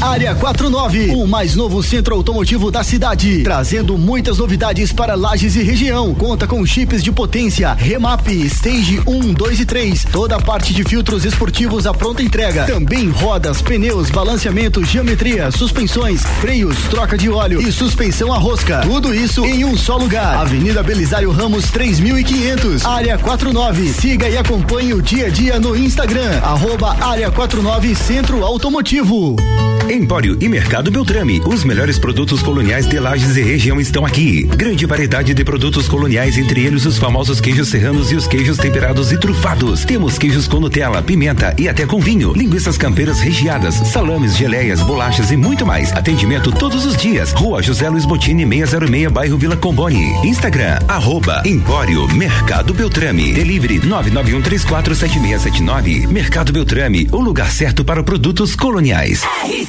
[0.00, 5.62] Área 49, o mais novo centro automotivo da cidade, trazendo muitas novidades para Lages e
[5.64, 6.14] região.
[6.14, 10.84] Conta com chips de potência, remap, stage 1, 2 e 3, toda a parte de
[10.84, 12.64] filtros esportivos à pronta entrega.
[12.64, 18.82] Também rodas, pneus, balanceamento, geometria, suspensões, freios, troca de óleo e suspensão a rosca.
[18.82, 20.36] Tudo isso em um só lugar.
[20.36, 23.92] Avenida Belisário Ramos 3500, Área 49.
[23.92, 29.34] Siga e acompanhe o dia a dia no Instagram, arroba Área 49 Centro Automotivo.
[29.90, 31.40] Empório e Mercado Beltrame.
[31.46, 34.44] Os melhores produtos coloniais de Lages e região estão aqui.
[34.44, 39.12] Grande variedade de produtos coloniais, entre eles os famosos queijos serranos e os queijos temperados
[39.12, 39.84] e trufados.
[39.84, 42.32] Temos queijos com Nutella, pimenta e até com vinho.
[42.34, 45.92] Linguiças campeiras recheadas, salames, geleias, bolachas e muito mais.
[45.92, 47.32] Atendimento todos os dias.
[47.32, 50.12] Rua José Luiz Botini, 606, bairro Vila Comboni.
[50.26, 53.32] Instagram, arroba Empório Mercado Beltrame.
[53.32, 56.06] Delivery 991347679.
[56.08, 59.22] Mercado Beltrame, o lugar certo para produtos coloniais.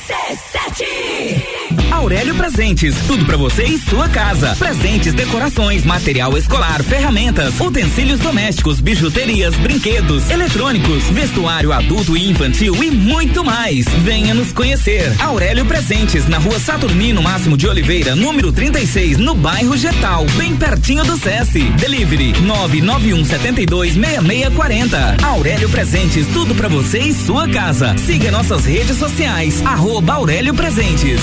[0.09, 1.48] RC7.
[1.91, 4.55] Aurélio Presentes, tudo pra você e sua casa.
[4.55, 12.91] Presentes, decorações, material escolar, ferramentas, utensílios domésticos, bijuterias, brinquedos, eletrônicos, vestuário adulto e infantil e
[12.91, 13.85] muito mais.
[14.03, 15.11] Venha nos conhecer.
[15.19, 21.03] Aurélio Presentes, na rua Saturnino Máximo de Oliveira, número 36, no bairro Getal, bem pertinho
[21.03, 21.63] do SESI.
[21.71, 25.17] Delivery 991 72 6640.
[25.23, 27.95] Aurélio Presentes, tudo pra você e sua casa.
[27.97, 31.21] Siga nossas redes sociais, arroba Aurélio Presentes.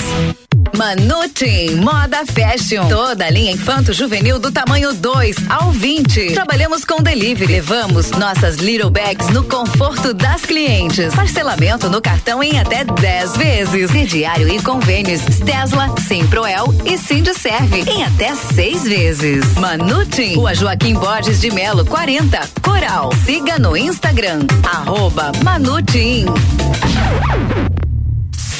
[0.75, 2.87] Manutim Moda Fashion.
[2.89, 6.33] Toda linha infanto juvenil do tamanho 2 ao 20.
[6.33, 7.53] Trabalhamos com delivery.
[7.53, 11.13] Levamos nossas little bags no conforto das clientes.
[11.13, 13.91] Parcelamento no cartão em até 10 vezes.
[13.91, 19.53] Crediário e convênios Tesla, Simproel e Serve em até seis vezes.
[19.55, 23.11] Manutim, Rua Joaquim Borges de Melo, 40, Coral.
[23.25, 26.25] Siga no Instagram, arroba Manutim.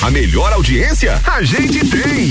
[0.08, 2.30] A melhor audiência a gente tem.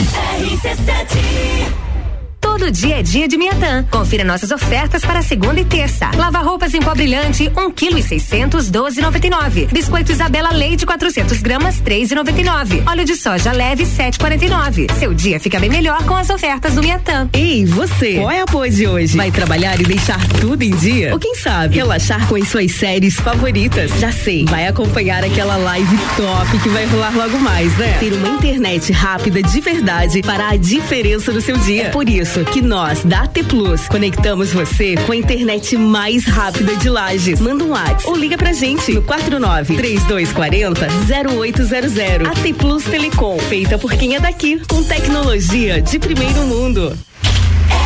[2.58, 3.84] Todo dia é dia de Miatã.
[3.90, 6.10] Confira nossas ofertas para segunda e terça.
[6.16, 9.68] Lava roupas em pó brilhante, um quilo e seiscentos, doze noventa e nove.
[9.70, 12.82] Biscoito Isabela Leite, 400 gramas, três e noventa e nove.
[12.86, 14.86] Óleo de soja leve, sete quarenta e nove.
[14.98, 17.28] Seu dia fica bem melhor com as ofertas do Miatã.
[17.34, 19.14] Ei, você, qual é a pose de hoje?
[19.14, 21.12] Vai trabalhar e deixar tudo em dia?
[21.12, 23.90] Ou quem sabe, relaxar com as suas séries favoritas?
[24.00, 27.98] Já sei, vai acompanhar aquela live top que vai rolar logo mais, né?
[28.00, 31.88] Ter uma internet rápida de verdade fará a diferença no seu dia.
[31.88, 36.76] É por isso que nós, da AT Plus, conectamos você com a internet mais rápida
[36.76, 37.40] de Lages.
[37.40, 40.86] Manda um WhatsApp ou liga pra gente no 49 3240
[41.30, 42.28] 0800.
[42.28, 46.96] AT Plus Telecom, feita por quem é daqui, com tecnologia de primeiro mundo.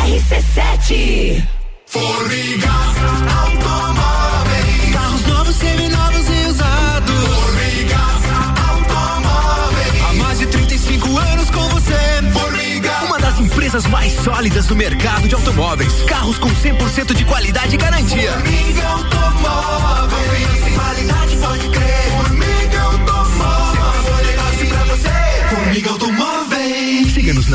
[0.05, 1.43] RC7
[1.85, 2.69] Formiga
[3.43, 6.10] Automóveis Carros novos, seminovos
[13.41, 16.03] empresas mais sólidas do mercado de automóveis.
[16.03, 18.31] Carros com 100% de qualidade e garantia.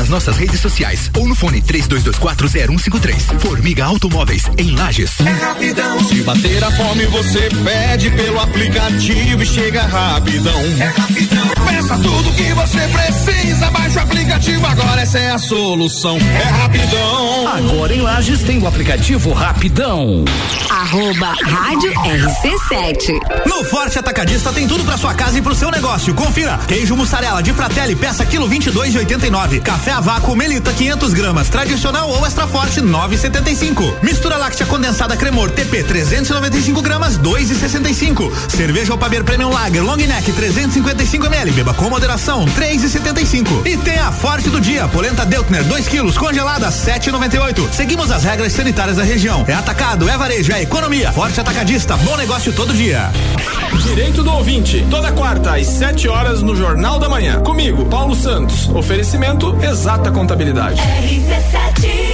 [0.07, 3.39] Nas nossas redes sociais ou no fone 32240153.
[3.39, 5.19] Formiga Automóveis em Lages.
[5.19, 10.61] É rapidão Se bater a fome, você pede pelo aplicativo e chega rapidão.
[10.79, 16.17] É rapidão Peça tudo que você precisa, baixa o aplicativo agora, essa é a solução.
[16.17, 17.47] É rapidão.
[17.47, 20.23] Agora em Lages tem o aplicativo Rapidão.
[20.69, 23.19] Arroba Rádio RC7.
[23.45, 26.13] No Forte Atacadista tem tudo pra sua casa e pro seu negócio.
[26.13, 29.61] Confira: queijo mussarela de Fratelli, peça quilo 22,89.
[29.61, 34.01] Café a vácuo Melita 500 gramas, tradicional ou extra forte 9,75.
[34.01, 38.31] Mistura láctea condensada Cremor TP 395 gramas 2,65.
[38.47, 43.67] Cerveja Opaber Premium Lager Long Neck 355 ml, beba com moderação 3,75.
[43.67, 47.69] E tem a Forte do dia, polenta Deutner 2 quilos congelada 7,98.
[47.73, 49.43] Seguimos as regras sanitárias da região.
[49.45, 51.11] É atacado, é varejo, é economia.
[51.11, 53.11] Forte Atacadista, bom negócio todo dia.
[53.83, 57.41] Direito do ouvinte, toda quarta às 7 horas no Jornal da Manhã.
[57.41, 58.67] Comigo, Paulo Santos.
[58.69, 59.55] Oferecimento
[59.87, 60.81] Exata Contabilidade.
[60.81, 62.06] RC7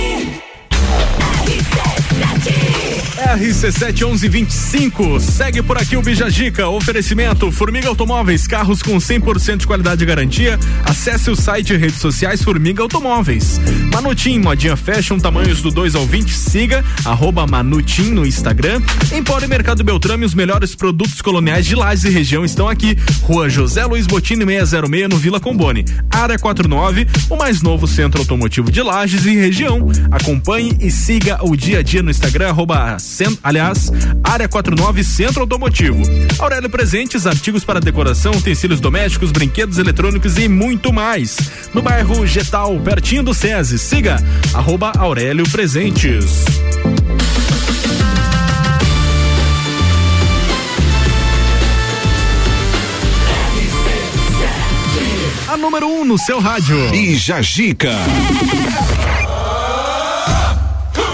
[3.36, 5.20] 1125.
[5.20, 6.68] Segue por aqui o Bijagica.
[6.68, 10.60] Oferecimento Formiga Automóveis, carros com 100% de qualidade e garantia.
[10.84, 13.60] Acesse o site e redes sociais Formiga Automóveis.
[13.92, 16.32] Manutim, modinha fashion, tamanhos do 2 ao 20.
[16.32, 18.82] Siga arroba Manutim no Instagram.
[19.12, 22.98] Empório Mercado Beltrame, os melhores produtos coloniais de Lages e região estão aqui.
[23.22, 25.86] Rua José Luiz Botini 606 no Vila Combone.
[26.10, 29.90] Área 49, o mais novo centro automotivo de Lages e região.
[30.12, 32.98] Acompanhe e siga o dia a dia no Instagram, arroba
[33.44, 33.92] aliás,
[34.24, 36.02] área 49 Centro Automotivo.
[36.40, 41.38] Aurélio Presentes, artigos para decoração, utensílios domésticos, brinquedos eletrônicos e muito mais.
[41.74, 43.78] No bairro Getal, pertinho do SESI.
[43.78, 44.18] Siga
[44.54, 46.46] arroba Aurélio Presentes.
[55.54, 56.76] A número 1 um no seu rádio.
[56.96, 57.92] E Jajica.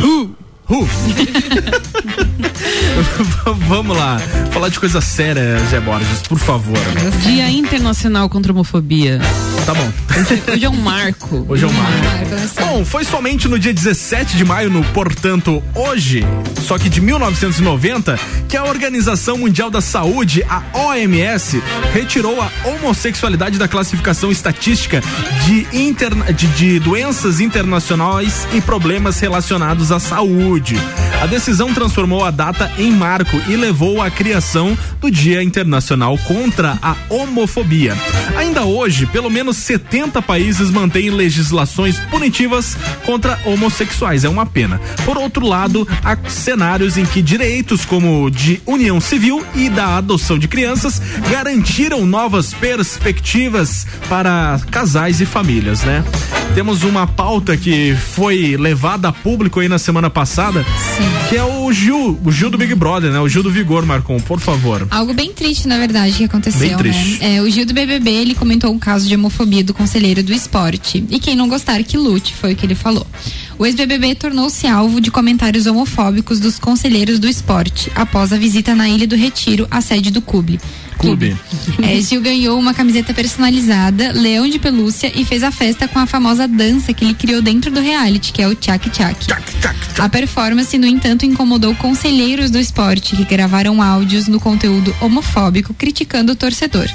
[0.02, 0.39] Uh,
[0.72, 2.40] uh.
[3.68, 4.18] Vamos lá.
[4.52, 6.78] Falar de coisa séria, Zé Borges, por favor.
[7.22, 9.20] Dia Internacional contra a Homofobia.
[9.66, 9.92] Tá bom.
[10.20, 11.46] Hoje, hoje é um marco.
[11.48, 12.60] Hoje é um marco.
[12.60, 16.26] Bom, foi somente no dia 17 de maio, no portanto, hoje,
[16.62, 21.62] só que de 1990, que a Organização Mundial da Saúde, a OMS,
[21.94, 25.02] retirou a homossexualidade da classificação estatística
[25.46, 30.76] de, interna- de, de doenças internacionais e problemas relacionados à saúde.
[31.22, 36.80] A decisão transformou a data em marco e levou à criação do Dia Internacional contra
[36.82, 37.96] a Homofobia.
[38.38, 44.24] Ainda hoje, pelo menos 70 países mantêm legislações punitivas contra homossexuais.
[44.24, 44.80] É uma pena.
[45.06, 49.98] Por outro lado, há cenários em que direitos como o de união civil e da
[49.98, 56.04] adoção de crianças garantiram novas perspectivas para casais e famílias, né?
[56.56, 60.66] Temos uma pauta que foi levada a público aí na semana passada,
[61.30, 63.20] que é o Gil, o Gil do Big Brother, né?
[63.20, 64.88] O Gil do Vigor, Marcon, por favor.
[64.92, 67.20] Algo bem triste, na verdade, que aconteceu, Bem triste.
[67.20, 67.36] né?
[67.38, 71.04] É, o Gil do BBB, ele comentou um caso de homofobia do conselheiro do esporte.
[71.10, 73.06] E quem não gostar que lute, foi o que ele falou.
[73.60, 78.88] O ex-BBB tornou-se alvo de comentários homofóbicos dos conselheiros do esporte após a visita na
[78.88, 80.62] Ilha do Retiro, à sede do clube.
[80.98, 81.36] Clube.
[81.82, 86.06] É, Gil ganhou uma camiseta personalizada, leão de pelúcia e fez a festa com a
[86.06, 89.28] famosa dança que ele criou dentro do reality, que é o Tchak Tchak.
[89.98, 96.32] A performance, no entanto, incomodou conselheiros do esporte que gravaram áudios no conteúdo homofóbico criticando
[96.32, 96.88] o torcedor.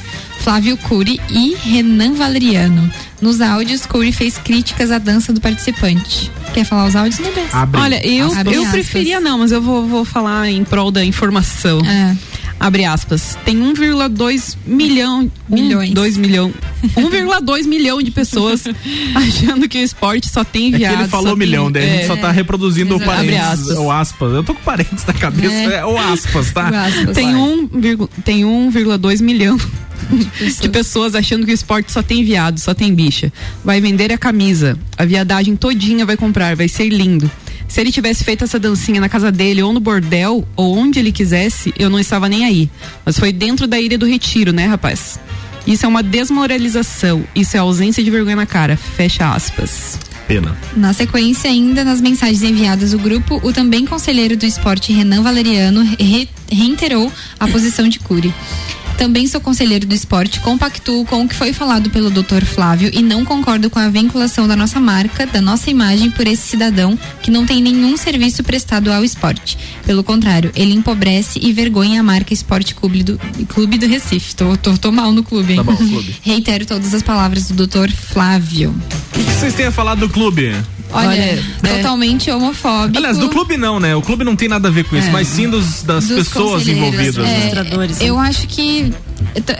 [0.45, 2.91] Flávio Cury e Renan Valeriano.
[3.21, 6.31] Nos áudios, Cury fez críticas à dança do participante.
[6.53, 7.45] Quer falar os áudios, Nebes?
[7.73, 8.73] Olha, eu, Abre eu aspas.
[8.73, 11.81] preferia não, mas eu vou, vou falar em prol da informação.
[11.81, 12.15] É.
[12.61, 13.37] Abre aspas.
[13.45, 15.31] Tem 1,2 milhão.
[15.49, 15.91] Milhões.
[15.93, 16.53] 2 milhão.
[16.95, 18.65] 1,2 milhão de pessoas
[19.16, 21.01] achando que o esporte só tem É que viado.
[21.01, 22.07] ele falou milhão, tem, daí a gente é.
[22.07, 23.11] só tá reproduzindo o Exato.
[23.11, 23.79] Parênteses, aspas.
[23.79, 24.33] ou aspas.
[24.35, 25.75] Eu tô com parênteses na cabeça, É.
[25.77, 26.71] é, ou aspas, tá?
[27.15, 29.59] Tem, um, vírgula- tem 1,2 milhão
[30.60, 33.32] de pessoas achando que o esporte só tem viado, só tem bicha.
[33.64, 37.31] Vai vender a camisa, a viadagem todinha vai comprar, vai ser lindo.
[37.66, 41.10] Se ele tivesse feito essa dancinha na casa dele ou no bordel ou onde ele
[41.10, 42.70] quisesse, eu não estava nem aí.
[43.05, 45.18] Mas foi dentro da ilha do retiro, né, rapaz?
[45.66, 48.76] Isso é uma desmoralização, isso é ausência de vergonha na cara.
[48.76, 49.98] Fecha aspas.
[50.28, 50.56] Pena.
[50.76, 55.82] Na sequência, ainda nas mensagens enviadas ao grupo, o também conselheiro do esporte Renan Valeriano
[55.98, 57.10] re- reiterou
[57.40, 58.32] a posição de Cury.
[58.97, 62.45] Também sou conselheiro do esporte, compactuo com o que foi falado pelo Dr.
[62.45, 66.43] Flávio e não concordo com a vinculação da nossa marca, da nossa imagem por esse
[66.43, 69.59] cidadão que não tem nenhum serviço prestado ao esporte.
[69.85, 74.35] Pelo contrário, ele empobrece e vergonha a marca Esporte Clube do, Clube do Recife.
[74.35, 75.59] Tô, tô, tô mal no clube, hein?
[75.59, 76.16] Tá bom, clube.
[76.23, 77.91] Reitero todas as palavras do Dr.
[77.91, 78.75] Flávio.
[79.15, 80.55] O que vocês têm a falar do clube?
[80.93, 81.43] Olha, é.
[81.62, 82.98] totalmente homofóbico.
[82.98, 83.97] Aliás, do clube não, né?
[83.97, 85.11] O clube não tem nada a ver com isso, É.
[85.11, 87.16] mas sim dos, das Dos pessoas envolvidas.
[87.19, 87.89] é, né?
[88.01, 88.93] Eu acho que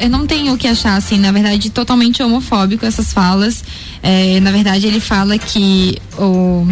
[0.01, 3.65] eu não tenho o que achar, assim, na verdade, totalmente homofóbico essas falas.
[4.03, 6.67] É, na verdade, ele fala que o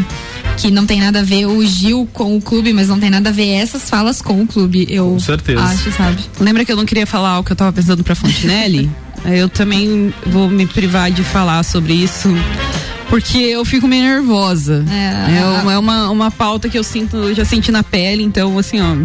[0.57, 3.31] que não tem nada a ver o Gil com o clube, mas não tem nada
[3.31, 4.87] a ver essas falas com o clube.
[4.89, 5.63] Eu Com certeza.
[5.63, 6.19] acho, sabe?
[6.39, 8.89] Lembra que eu não queria falar o que eu tava pensando pra Fontinelli?
[9.25, 12.29] eu também vou me privar de falar sobre isso.
[13.13, 14.87] Porque eu fico meio nervosa.
[14.91, 15.33] É,
[15.69, 18.81] É, é uma, uma pauta que eu sinto, eu já senti na pele, então assim,
[18.81, 18.97] ó.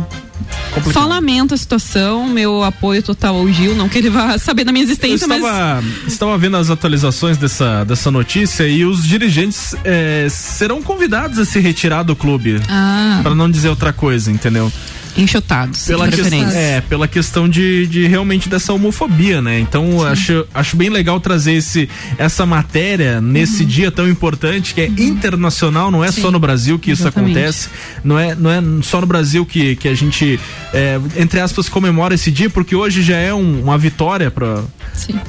[0.94, 4.72] Só lamento a situação, meu apoio total ao Gil, não que ele vá saber da
[4.72, 5.44] minha Eu existência, mas.
[5.44, 11.44] estava, estava vendo as atualizações dessa, dessa notícia e os dirigentes eh, serão convidados a
[11.44, 12.62] se retirar do clube.
[12.70, 13.20] Ah.
[13.22, 14.72] Pra não dizer outra coisa, entendeu?
[15.18, 16.58] Enxotados, Pela, preferência.
[16.58, 19.60] é, pela questão de, de realmente dessa homofobia, né?
[19.60, 23.68] Então acho, acho bem legal trazer esse, essa matéria nesse Uhum.
[23.70, 27.32] dia tão importante que é internacional, não é só no Brasil que isso Exatamente.
[27.38, 27.70] acontece,
[28.04, 30.40] não é, não é só no Brasil que, que a gente,
[30.74, 34.64] é, entre aspas, comemora esse dia, porque hoje já é um- uma vitória para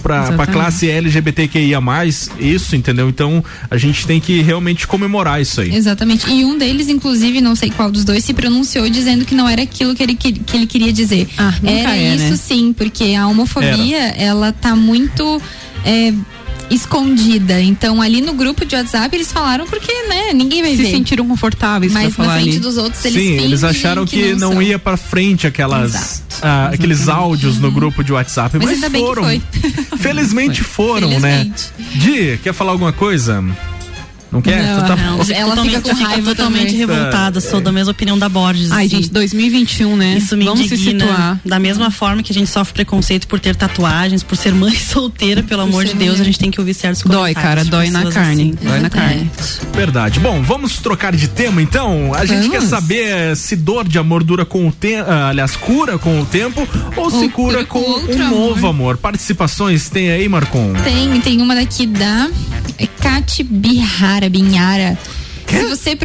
[0.02, 1.78] para classe LGBTQIA,
[2.39, 3.09] isso, entendeu?
[3.09, 5.74] Então a gente tem que realmente comemorar isso aí.
[5.74, 6.28] Exatamente.
[6.31, 9.62] E um deles, inclusive, não sei qual dos dois, se pronunciou dizendo que não era
[9.79, 11.29] aquilo que ele, que, que ele queria dizer.
[11.63, 12.37] nunca era é, isso né?
[12.37, 15.41] sim, porque a homofobia, ela tá muito.
[15.85, 16.13] é,
[16.71, 17.59] escondida.
[17.63, 20.91] Então, ali no grupo de WhatsApp, eles falaram porque, né, ninguém vai Se ver.
[20.91, 22.61] sentiram confortáveis Mas pra na falar frente ali.
[22.61, 24.61] dos outros, eles Sim, eles acharam que, não, são.
[24.63, 29.01] ia pra frente aquelas ah, aqueles áudios no grupo de WhatsApp, Mas mas, ainda bem
[29.01, 29.23] que foram.
[29.25, 29.43] foi.
[29.99, 31.71] Felizmente foram, Felizmente.
[31.79, 31.87] né?
[31.95, 33.43] Di, quer falar alguma coisa?
[34.31, 34.63] Não quer?
[34.63, 36.77] Não, tá- não, Ela fica com raiva totalmente também.
[36.87, 37.41] revoltada.
[37.41, 38.71] Sou da mesma opinião da Borges.
[38.71, 38.97] Ai, assim.
[38.97, 40.17] gente, 2021, né?
[40.19, 41.07] Isso me Vamos se indigna.
[41.07, 41.41] situar.
[41.45, 45.43] Da mesma forma que a gente sofre preconceito por ter tatuagens, por ser mãe solteira,
[45.43, 46.21] pelo amor de Deus, mulher.
[46.21, 48.55] a gente tem que ouvir certos Dói, cara, dói na carne.
[48.59, 48.67] assim.
[48.69, 49.31] Dói na carne.
[49.75, 50.21] Verdade.
[50.21, 52.13] Bom, vamos trocar de tema então.
[52.15, 52.71] A gente quer Vamos.
[52.71, 57.11] saber se dor de amor dura com o tempo, aliás, cura com o tempo ou,
[57.11, 58.49] se Ou cura cura com, com um amor.
[58.51, 58.97] novo amor.
[58.99, 60.75] Participações tem aí, Marcon?
[60.85, 62.29] Tem, tem uma daqui da
[63.01, 64.99] Cati Bihara, Binhara.
[65.49, 65.97] Se você.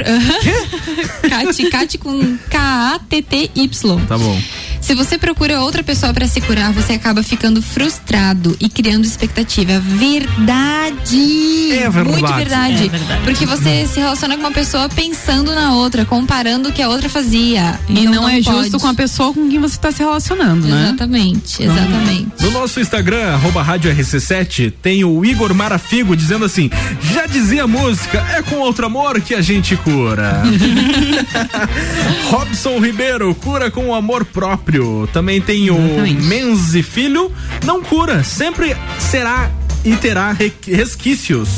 [1.30, 3.70] Cati, Cati com K-A-T-T-Y.
[4.08, 4.40] Tá bom.
[4.84, 9.80] Se você procura outra pessoa pra se curar, você acaba ficando frustrado e criando expectativa.
[9.80, 11.72] Verdade!
[11.72, 12.10] É verdade.
[12.10, 12.86] Muito verdade.
[12.86, 13.22] É verdade.
[13.24, 17.08] Porque você se relaciona com uma pessoa pensando na outra, comparando o que a outra
[17.08, 17.80] fazia.
[17.88, 18.84] E Então não, é justo pode.
[18.84, 20.88] com a pessoa com quem você tá se relacionando, né?
[20.90, 22.28] Exatamente, exatamente.
[22.42, 26.70] No nosso Instagram, arroba Rádio RC7, tem o Igor Marafigo dizendo assim:
[27.14, 30.44] já dizia a música, é com outro amor que a gente cura.
[32.30, 34.73] Robson Ribeiro, cura com o amor próprio.
[35.14, 35.78] Também tem o.
[36.22, 37.32] Menzi Filho,
[37.66, 39.52] não cura, sempre será
[39.86, 41.50] e terá re- resquícios.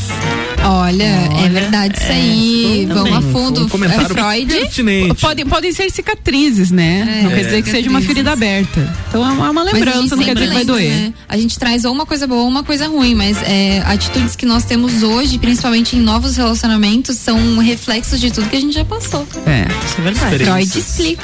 [0.66, 2.88] Olha, Olha, é verdade isso é, aí.
[2.88, 3.64] Vamos a fundo.
[3.64, 5.16] Um comentário Freud.
[5.20, 7.20] Podem, podem ser cicatrizes, né?
[7.20, 8.94] É, não quer dizer que seja uma ferida aberta.
[9.10, 10.90] Então é uma, é uma lembrança, não quer dizer que vai doer.
[10.90, 11.14] Né?
[11.28, 14.46] A gente traz ou uma coisa boa ou uma coisa ruim, mas é, atitudes que
[14.46, 18.86] nós temos hoje, principalmente em novos relacionamentos, são reflexos de tudo que a gente já
[18.86, 19.28] passou.
[19.46, 20.46] É, isso é verdade.
[20.46, 21.24] Freud explica.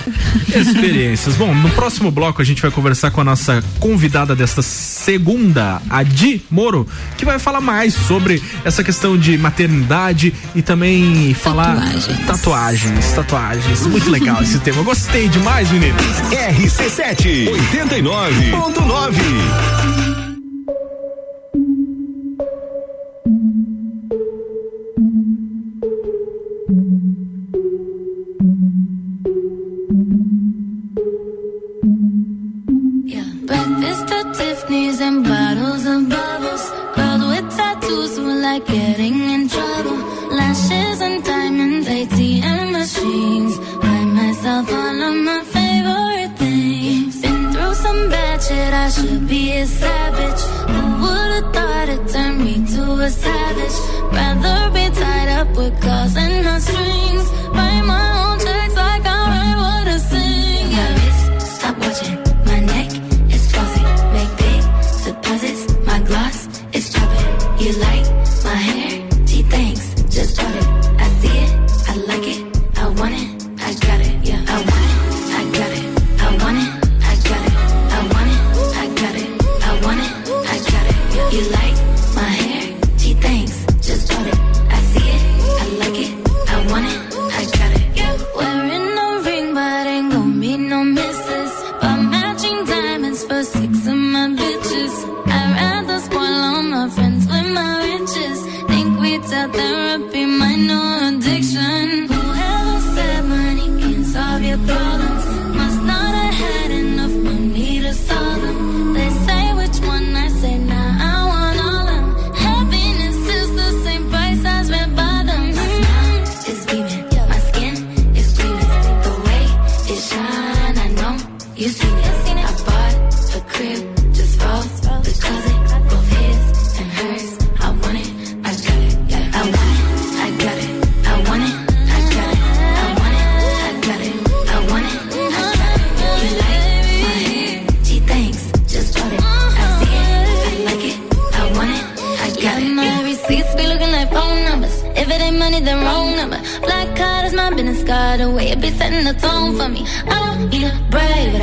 [0.56, 1.36] Experiências.
[1.36, 6.04] Bom, no próximo bloco a gente vai conversar com a nossa convidada desta segunda, a
[6.04, 6.88] Di Moro,
[7.18, 11.78] que vai falar mais sobre essa questão de de maternidade e também falar
[12.28, 13.14] tatuagens.
[13.14, 13.88] tatuagens.
[13.88, 14.84] Muito legal esse tema.
[14.84, 16.02] Gostei demais, meninos.
[16.32, 19.72] RC7 89.9
[38.54, 38.91] like it
[48.74, 50.42] I should be a savage.
[50.72, 53.78] Who would've thought it turned me to a savage?
[54.14, 58.21] Rather be tied up with cause and not strings by my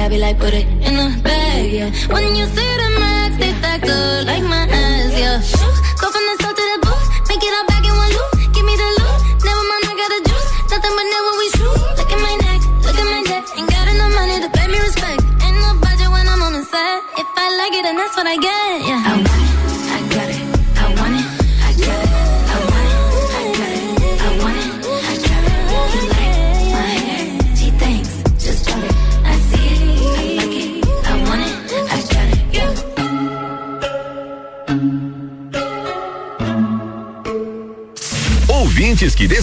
[0.08, 1.90] I be like, put it in the bag, yeah.
[2.08, 2.67] When you say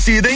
[0.06, 0.35] see they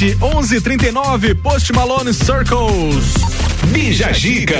[0.00, 3.12] RC7 1139 Post Malone Circles.
[3.66, 4.58] Bija Giga.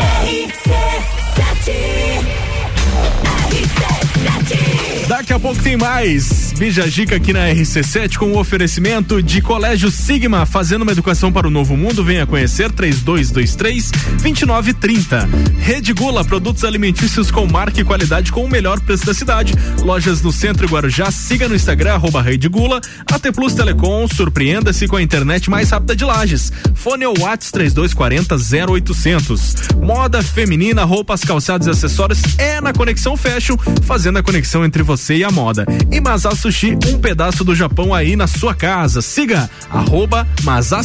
[5.08, 6.49] Daqui a pouco tem mais.
[6.60, 11.50] Bija aqui na RC7 com o oferecimento de Colégio Sigma, fazendo uma educação para o
[11.50, 12.04] novo mundo.
[12.04, 15.26] Venha conhecer 3223 2930.
[15.58, 19.54] Rede Gula, produtos alimentícios com marca e qualidade com o melhor preço da cidade.
[19.82, 21.10] Lojas no centro e Guarujá.
[21.10, 22.78] Siga no Instagram, arroba Rede Gula.
[23.10, 26.52] AT Plus Telecom, surpreenda-se com a internet mais rápida de Lages.
[26.74, 28.36] Fone ou Whats 3240
[28.70, 29.54] 0800.
[29.82, 33.56] Moda feminina, roupas, calçados e acessórios é na Conexão Fashion,
[33.86, 35.64] fazendo a conexão entre você e a moda.
[35.90, 39.00] E Masá Sushi, um pedaço do Japão aí na sua casa.
[39.00, 40.82] Siga arroba Masá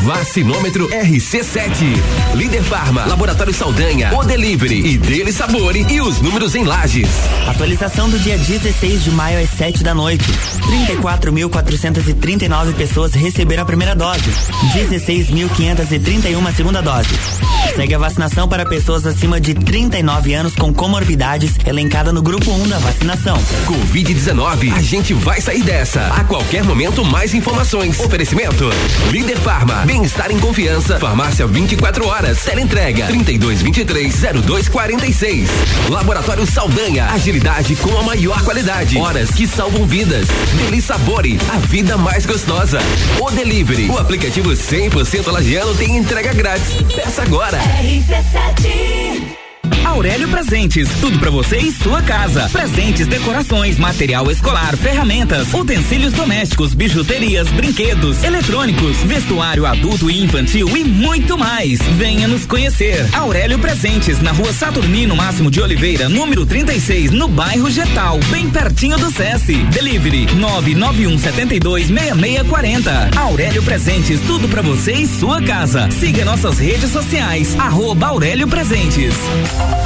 [0.00, 1.84] Vacinômetro RC7.
[2.34, 7.08] Líder Farma, Laboratório Saldanha, O Delivery e Dele Sabore e os números em lajes.
[7.46, 10.24] Atualização do dia 16 de maio às 7 da noite.
[10.88, 14.30] 34.439 pessoas receberam a primeira dose.
[14.74, 17.10] 16.531 a segunda dose.
[17.76, 22.68] Segue a vacinação para pessoas acima de 39 anos com comorbidades, elencada no grupo 1
[22.68, 23.38] da vacinação.
[23.66, 26.06] Covid-19, a gente vai sair dessa.
[26.08, 28.00] A qualquer momento, mais informações.
[28.00, 28.70] Oferecimento:
[29.10, 30.98] Líder Farma, bem-estar em confiança.
[30.98, 32.42] Farmácia 24 horas.
[32.42, 35.46] Teleentrega 3223-0246.
[35.90, 38.96] Laboratório Saldanha, agilidade com a maior qualidade.
[38.96, 40.26] Horas que salvam vidas.
[40.56, 42.78] Deli Sabore, a vida mais gostosa.
[43.20, 46.76] O Delivery, o aplicativo 100% lagiano tem entrega grátis.
[46.94, 47.58] Peça agora.
[49.84, 52.48] Aurélio Presentes, tudo pra você em sua casa.
[52.50, 60.84] Presentes, decorações, material escolar, ferramentas, utensílios domésticos, bijuterias, brinquedos, eletrônicos, vestuário adulto e infantil e
[60.84, 61.80] muito mais.
[61.96, 63.08] Venha nos conhecer.
[63.12, 68.96] Aurélio Presentes, na rua Saturnino Máximo de Oliveira, número 36, no bairro Getal, bem pertinho
[68.98, 69.56] do SESI.
[69.64, 73.16] Delivery 991726640.
[73.16, 75.88] Aurélio Presentes, tudo pra você em sua casa.
[75.90, 79.14] Siga nossas redes sociais, arroba Aurélio Presentes.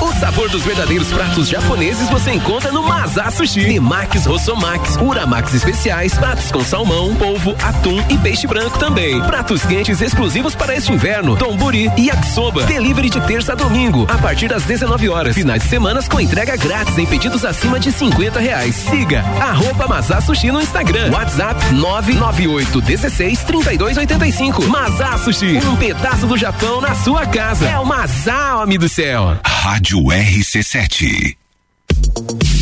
[0.00, 3.66] O sabor dos verdadeiros pratos japoneses você encontra no Mazá Sushi.
[3.66, 9.20] Nemax, Rossomax, Uramax especiais, pratos com salmão, polvo, atum e peixe branco também.
[9.22, 12.64] Pratos quentes exclusivos para este inverno, tomburi e yakisoba.
[12.64, 15.34] Delivery de terça a domingo, a partir das 19 horas.
[15.34, 18.74] Finais de semanas com entrega grátis em pedidos acima de 50 reais.
[18.74, 21.10] Siga arroba Mazá Sushi no Instagram.
[21.12, 24.68] WhatsApp 998 16 32 85.
[24.68, 27.66] Mazá Sushi, um pedaço do Japão na sua casa.
[27.66, 29.36] É o Mazá, homem do céu.
[29.64, 31.38] Rádio RC7.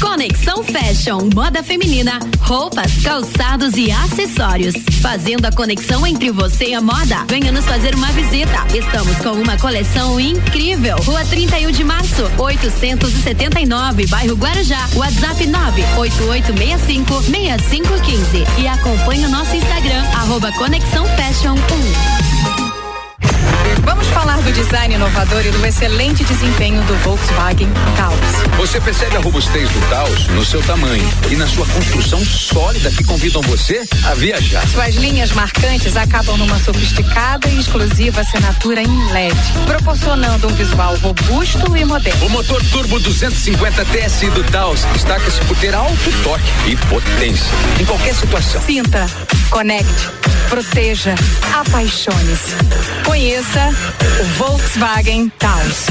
[0.00, 4.76] Conexão Fashion, moda feminina, roupas, calçados e acessórios.
[5.00, 7.24] Fazendo a conexão entre você e a moda.
[7.28, 8.64] Venha nos fazer uma visita.
[8.72, 10.96] Estamos com uma coleção incrível.
[10.98, 14.88] Rua 31 de março, 879, bairro Guarujá.
[14.94, 18.62] WhatsApp 98865 6515.
[18.62, 21.54] E acompanhe o nosso Instagram, arroba Conexão Fashion
[22.18, 22.21] 1.
[23.92, 28.56] Vamos falar do design inovador e do excelente desempenho do Volkswagen Taos.
[28.56, 33.04] Você percebe a robustez do Taos no seu tamanho e na sua construção sólida que
[33.04, 34.66] convidam você a viajar.
[34.68, 39.36] Suas linhas marcantes acabam numa sofisticada e exclusiva assinatura em LED,
[39.66, 42.26] proporcionando um visual robusto e moderno.
[42.28, 47.84] O motor turbo 250 TSI do Taos destaca-se por ter alto torque e potência em
[47.84, 48.62] qualquer situação.
[48.62, 49.06] Sinta,
[49.52, 50.08] conecte,
[50.48, 51.14] proteja,
[51.52, 52.56] apaixone-se.
[53.04, 53.68] Conheça
[54.18, 55.86] o Volkswagen Taos.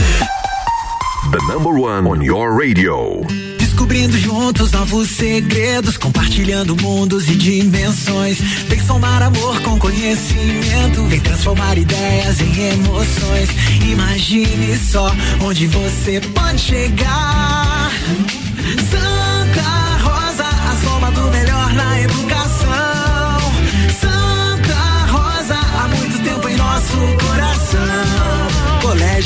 [1.30, 3.24] The number one on your radio.
[3.60, 8.40] Descobrindo juntos novos segredos, compartilhando mundos e dimensões.
[8.68, 13.50] Vem somar amor com conhecimento, vem transformar ideias em emoções.
[13.92, 17.92] Imagine só onde você pode chegar.
[18.90, 19.31] Santa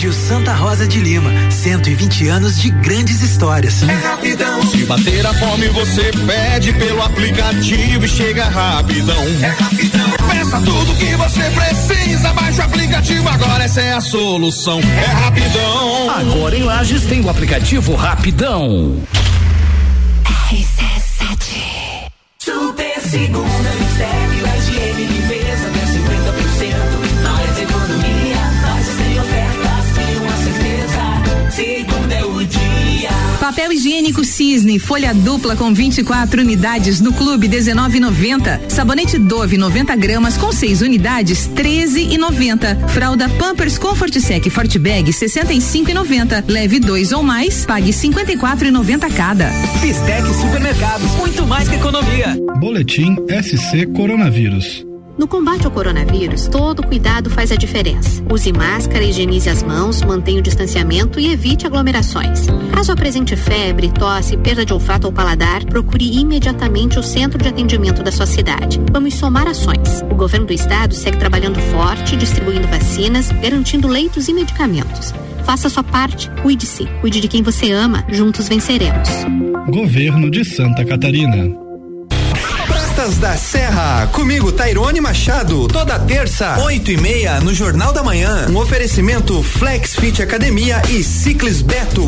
[0.06, 3.82] Colégio Santa Rosa de Lima, 120 anos de grandes histórias.
[3.82, 4.62] É rapidão.
[4.68, 9.24] Se bater a fome, você pede pelo aplicativo e chega rapidão.
[9.42, 10.12] É rapidão.
[10.30, 14.80] Peça tudo que você precisa, baixa o aplicativo agora, essa é a solução.
[14.80, 16.10] É rapidão.
[16.12, 19.02] Agora em Lages tem o aplicativo Rapidão.
[22.38, 24.25] Super segunda, mistério,
[31.56, 33.10] Segunda é o dia.
[33.40, 38.70] Papel higiênico Cisne, folha dupla com 24 unidades no clube 19,90.
[38.70, 42.90] Sabonete Dove 90 gramas com 6 unidades 13,90.
[42.90, 46.44] Fralda Pampers Comfort Sec Forte Bag 65,90.
[46.46, 49.50] Leve dois ou mais, pague 54,90 cada.
[49.82, 52.38] Bistec Supermercados, muito mais que economia.
[52.60, 54.86] Boletim SC Coronavírus.
[55.18, 58.22] No combate ao coronavírus, todo cuidado faz a diferença.
[58.30, 62.48] Use máscara, higienize as mãos, mantenha o distanciamento e evite aglomerações.
[62.74, 68.04] Caso apresente febre, tosse, perda de olfato ou paladar, procure imediatamente o centro de atendimento
[68.04, 68.82] da sua cidade.
[68.92, 70.02] Vamos somar ações.
[70.12, 75.14] O governo do estado segue trabalhando forte, distribuindo vacinas, garantindo leitos e medicamentos.
[75.46, 79.08] Faça sua parte, cuide-se, cuide de quem você ama, juntos venceremos.
[79.70, 81.65] Governo de Santa Catarina.
[83.06, 88.48] Pratas da Serra, comigo Tairone Machado, toda terça, oito e meia, no Jornal da Manhã.
[88.50, 92.08] Um oferecimento Flex Fit Academia e Ciclis Beto.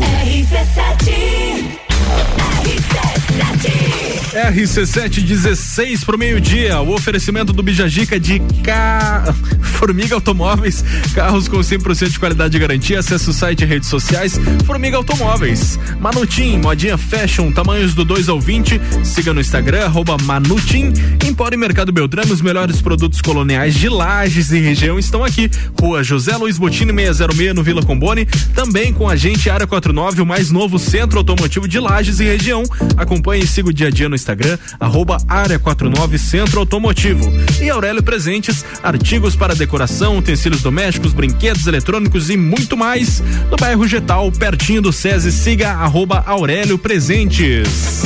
[4.30, 6.80] RC716 pro meio-dia.
[6.80, 9.34] O oferecimento do Bijagica de ca...
[9.78, 10.84] Formiga Automóveis.
[11.14, 12.98] Carros com 100% de qualidade e garantia.
[12.98, 14.38] Acesse o site e redes sociais.
[14.66, 15.78] Formiga Automóveis.
[16.00, 18.80] Manutim, modinha fashion, tamanhos do 2 ao 20.
[19.04, 20.92] Siga no Instagram, arroba Manutim.
[21.24, 25.48] Empório Mercado Beltrame, os melhores produtos coloniais de Lages e região estão aqui.
[25.80, 28.26] Rua José Luiz Botini 606 no Vila Combone.
[28.54, 32.64] Também com a gente Área 49, o mais novo centro automotivo de Lages e região.
[32.96, 37.32] Acompanhe e siga o dia a dia no Instagram, arroba Área 49 Centro Automotivo.
[37.62, 43.22] E Aurélio Presentes, artigos para decoração, utensílios domésticos, brinquedos eletrônicos e muito mais.
[43.50, 48.02] No bairro Getal, pertinho do SESI, siga arroba Aurélio Presentes.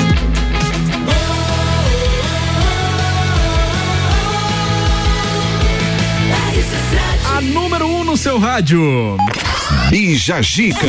[7.37, 9.17] A número 1 um no seu rádio.
[9.89, 10.87] Bija Gica.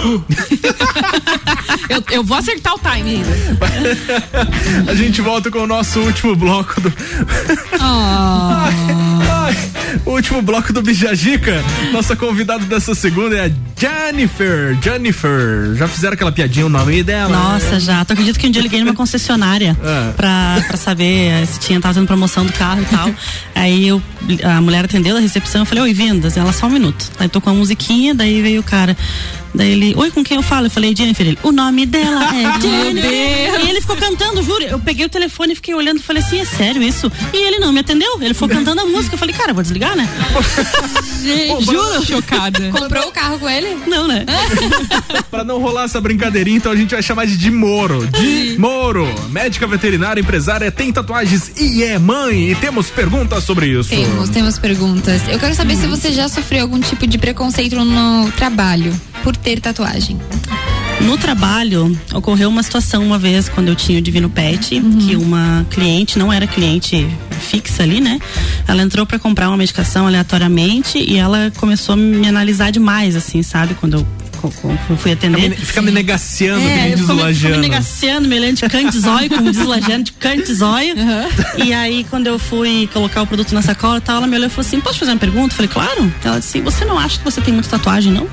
[1.88, 4.90] eu, eu vou acertar o time ainda.
[4.90, 6.92] A gente volta com o nosso último bloco do.
[7.80, 8.74] Ai,
[9.30, 9.56] ai,
[10.06, 11.62] o último bloco do Bijagica.
[11.92, 14.76] Nossa convidada dessa segunda é a Jennifer.
[14.82, 15.74] Jennifer.
[15.76, 17.36] Já fizeram aquela piadinha, o nome dela?
[17.36, 18.04] Nossa, já.
[18.04, 20.12] Tu acredita que um dia eu liguei numa concessionária É.
[20.12, 23.10] pra, pra saber eh, se tinha, tava tendo promoção do carro e tal.
[23.54, 24.00] Aí eu,
[24.44, 26.36] a mulher atendeu da recepção, eu falei, oi, vindas.
[26.36, 27.10] Ela, só um minuto.
[27.18, 28.96] Aí tocou a musiquinha, daí veio o cara.
[29.54, 30.66] Daí ele, oi, com quem eu falo?
[30.66, 31.26] Eu falei, Jennifer.
[31.26, 33.64] Ele, o nome dela é Jennifer.
[33.64, 34.62] E ele ficou cantando, juro.
[34.62, 37.10] Eu peguei o telefone e fiquei olhando e falei assim, é sério isso?
[37.32, 38.20] E ele não me atendeu.
[38.20, 39.14] Ele ficou cantando a música.
[39.14, 40.08] Eu falei, cara, vou desligar, né?
[41.20, 42.70] Gente, juro, chocada.
[42.72, 43.76] Comprou o carro com ele?
[43.86, 44.24] Não, né?
[45.30, 48.06] Pra não rolar essa brincadeirinha, então a gente vai chamar de de Moro.
[48.06, 49.06] De Moro.
[49.30, 52.50] Médica veterinária, empresária, tem tatuagens e é mãe.
[52.50, 53.90] E temos perguntas sobre isso.
[53.90, 55.22] Temos, temos perguntas.
[55.28, 58.92] Eu quero saber se você já sofreu algum tipo de preconceito no trabalho
[59.22, 60.18] por ter tatuagem.
[61.06, 65.66] No trabalho, ocorreu uma situação uma vez quando eu tinha o Divino Pet, que uma
[65.70, 67.06] cliente, não era cliente
[67.40, 68.18] fixa ali, né?
[68.68, 73.42] Ela entrou para comprar uma medicação aleatoriamente e ela começou a me analisar demais, assim,
[73.42, 73.74] sabe?
[73.74, 74.06] Quando eu
[74.98, 75.50] fui atender.
[75.56, 77.12] Fica me, negaciando, É, me- fico
[77.56, 80.94] me negaciando, me olhando de cante zóio, como diz o Lagiano, de cante zóio.
[81.62, 84.46] E aí, quando eu fui colocar o produto na sacola e tal, ela me olhou
[84.46, 85.52] e falou assim: Posso fazer uma pergunta?
[85.52, 86.12] Eu falei, claro.
[86.24, 88.26] Ela disse: Você não acha que você tem muita tatuagem, não?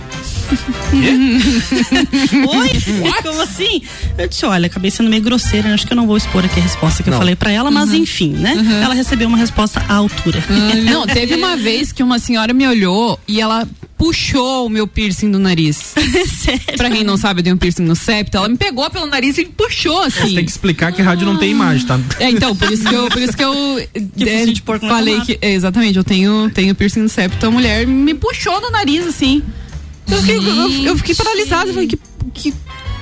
[2.48, 3.22] Oi?
[3.24, 3.82] Como assim?
[4.18, 6.64] Eu disse, olha, acabei sendo meio grosseira, acho que eu não vou expor aqui a
[6.64, 7.18] resposta que Não.
[7.18, 7.95] eu falei pra ela, mas Uhum.
[7.98, 8.53] enfim, né?
[8.53, 8.82] Uhum.
[8.84, 10.44] Ela recebeu uma resposta à altura.
[10.86, 13.68] Não, teve uma vez que uma senhora me olhou e ela
[13.98, 15.94] puxou o meu piercing do nariz.
[16.38, 16.78] Sério?
[16.78, 18.38] Pra quem não sabe, eu tenho um piercing no septo.
[18.38, 20.19] Ela me pegou pelo nariz e puxou assim.
[20.30, 21.99] Você tem que explicar que rádio não tem imagem, tá?
[22.19, 23.88] É, então, por isso que eu, por isso que eu
[24.53, 25.38] de porco não é falei que.
[25.41, 27.48] é, exatamente, eu tenho, tenho piercing no septo.
[27.48, 29.41] A mulher me puxou no nariz, assim.
[30.09, 31.73] Eu fiquei, eu, eu fiquei paralisada.
[31.73, 31.99] Falei, que,
[32.34, 32.53] que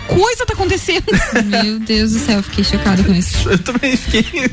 [0.08, 1.04] coisa tá acontecendo?
[1.46, 3.50] Meu Deus do céu, fiquei chocada com isso.
[3.50, 4.50] Eu também fiquei.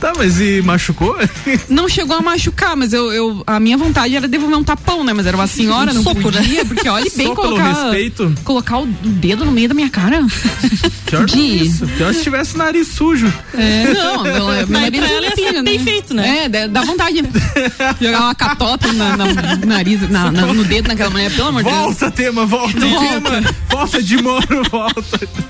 [0.00, 1.16] Tá, mas e machucou?
[1.68, 5.12] Não chegou a machucar, mas eu, eu- a minha vontade era devolver um tapão, né?
[5.12, 6.64] Mas era uma senhora, Um não soco, podia, né?
[6.64, 8.34] porque olha bem Só pelo colocar, respeito.
[8.44, 10.24] colocar o dedo no meio da minha cara.
[11.06, 11.86] Pior que De- isso.
[11.86, 13.32] Pior se tivesse nariz sujo.
[13.54, 16.44] É, não, meu, meu Mas é ela ia ser limpinho, bem feito, né?
[16.44, 17.22] É, dá- dá vontade.
[18.00, 21.62] Jogar uma catota na, na- no nariz, na- na- no dedo naquela mulher, pelo amor
[21.62, 21.80] de Deus.
[21.82, 23.08] Volta, tema, volta, Volta.
[23.30, 23.54] tema.
[23.70, 24.81] Volta de moro, volta.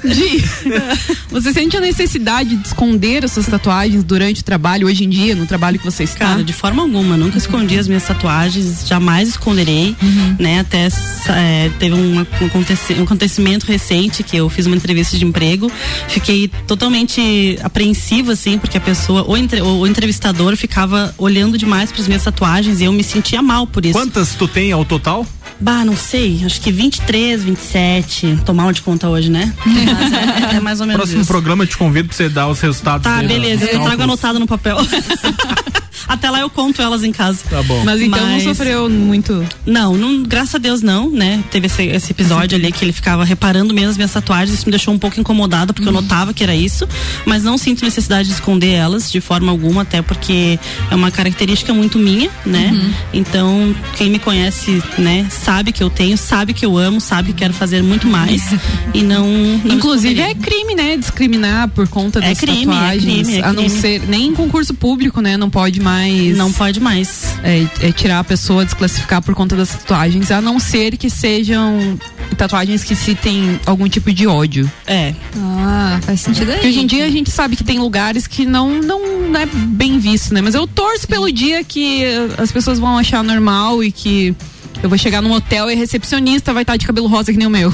[0.04, 0.44] Di,
[1.30, 5.34] você sente a necessidade de esconder as suas tatuagens durante o trabalho, hoje em dia,
[5.34, 6.26] no trabalho que você está?
[6.26, 9.94] Cara, de forma alguma, nunca escondi as minhas tatuagens, jamais esconderei,
[10.38, 10.60] né?
[10.60, 10.88] Até
[11.28, 15.70] é, teve um, um aconteci- um acontecimento recente que eu fiz uma entrevista de emprego,
[16.08, 22.00] fiquei totalmente apreensiva, assim, porque a pessoa, o, entre- o entrevistador ficava olhando demais para
[22.00, 23.92] as minhas tatuagens e eu me sentia mal por isso.
[23.94, 25.26] Quantas tu tem ao total?
[25.62, 29.54] Bah, não sei, acho que 23, 27, tô mal de conta hoje, né?
[29.64, 30.12] Mas
[30.52, 31.30] é, é mais ou menos Próximo isso.
[31.30, 33.04] programa eu te convido pra você dar os resultados.
[33.04, 34.76] Tá, beleza, os eu trago anotado no papel.
[36.08, 37.40] Até lá eu conto elas em casa.
[37.48, 37.82] Tá bom.
[37.84, 39.44] Mas então não sofreu muito.
[39.66, 41.42] Não, não, graças a Deus não, né?
[41.50, 44.70] Teve esse, esse episódio ali que ele ficava reparando mesmo as minhas tatuagens, isso me
[44.72, 46.88] deixou um pouco incomodada, porque eu notava que era isso,
[47.26, 50.58] mas não sinto necessidade de esconder elas de forma alguma, até porque
[50.90, 52.70] é uma característica muito minha, né?
[52.72, 52.92] Uhum.
[53.12, 57.38] Então, quem me conhece, né, sabe que eu tenho, sabe que eu amo, sabe que
[57.38, 58.42] quero fazer muito mais
[58.94, 59.26] e não.
[59.64, 60.96] não Inclusive é crime, né?
[60.96, 63.22] Discriminar por conta É das crime, é tatuagens.
[63.26, 63.80] crime, é a não crime.
[63.80, 64.02] ser.
[64.08, 65.36] Nem em concurso público, né?
[65.36, 66.36] Não pode mais.
[66.36, 67.36] Não pode mais.
[67.42, 71.98] É, é tirar a pessoa, desclassificar por conta das tatuagens, a não ser que sejam
[72.36, 74.70] tatuagens que citem algum tipo de ódio.
[74.86, 75.14] É.
[75.36, 76.54] Ah, faz sentido aí.
[76.54, 79.98] Porque hoje em dia a gente sabe que tem lugares que não, não é bem
[79.98, 80.40] visto, né?
[80.40, 84.34] Mas eu torço pelo dia que eh, as pessoas vão achar normal e que
[84.82, 87.46] eu vou chegar num hotel e a recepcionista vai estar de cabelo rosa que nem
[87.46, 87.72] o meu.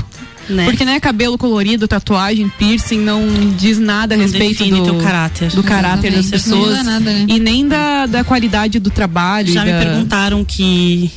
[0.49, 0.65] Né?
[0.65, 3.23] Porque, né, cabelo colorido, tatuagem, piercing, não
[3.57, 5.51] diz nada a Não respeito do, teu caráter.
[5.51, 6.49] do caráter das Exatamente.
[6.49, 6.85] Não pessoas.
[6.87, 7.27] nada, né?
[7.29, 9.53] E nem da, da qualidade do trabalho.
[9.53, 11.11] Já e me da- perguntaram que.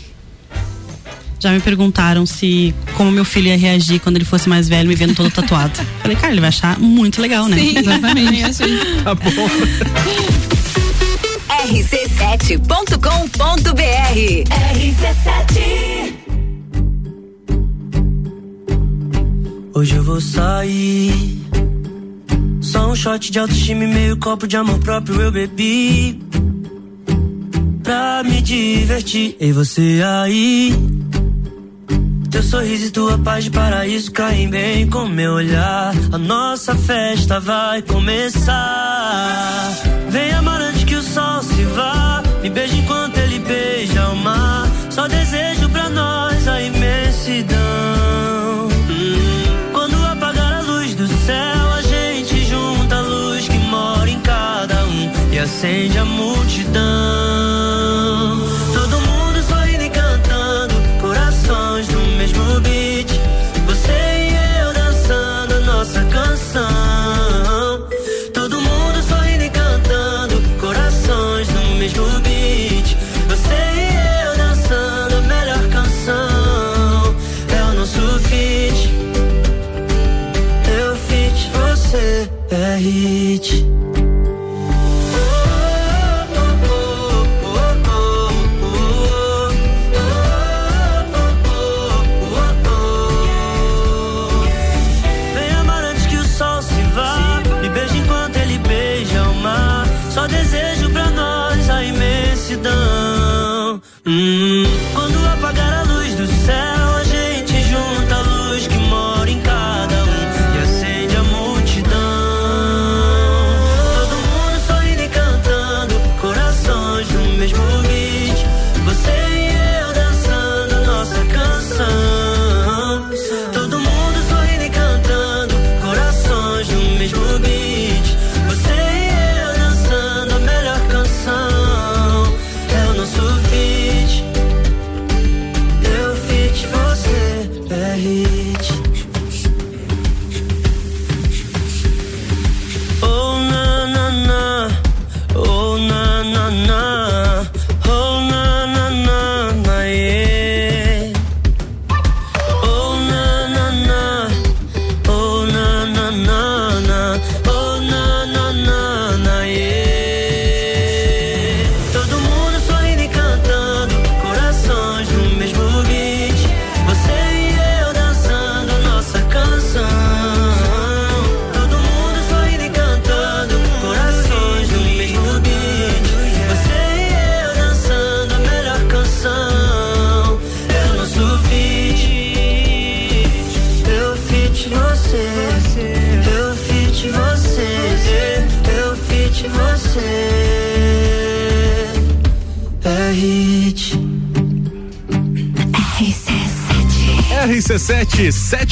[1.40, 4.94] Já me perguntaram se como meu filho ia reagir quando ele fosse mais velho, me
[4.96, 5.80] vendo todo tatuado.
[6.04, 7.58] Falei, cara, ele vai achar muito legal, né?
[7.58, 8.42] Sim, exatamente.
[9.04, 9.32] Tá bom.
[12.92, 13.80] rc7.com.br
[14.50, 16.21] RC7
[19.74, 21.42] Hoje eu vou sair.
[22.62, 26.22] Só um shot de autoestima e meio copo de amor próprio eu bebi.
[27.82, 29.38] Pra me divertir.
[29.40, 30.76] E você aí?
[32.30, 35.94] Teu sorriso e tua paz de paraíso caem bem com meu olhar.
[36.12, 39.72] A nossa festa vai começar.
[40.10, 42.22] Vem amar antes que o sol se vá.
[42.44, 44.70] Me beija enquanto ele beija o mar.
[44.90, 47.61] Só desejo pra nós a imensidão.
[55.62, 57.01] Acende a multidão.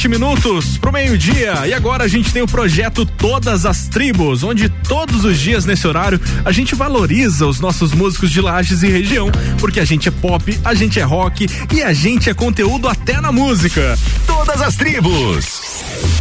[0.00, 1.66] sete minutos pro meio-dia.
[1.66, 5.86] E agora a gente tem o projeto Todas as Tribos, onde todos os dias nesse
[5.86, 10.10] horário a gente valoriza os nossos músicos de Lages e região, porque a gente é
[10.10, 13.98] pop, a gente é rock e a gente é conteúdo até na música.
[14.26, 15.60] Todas as tribos.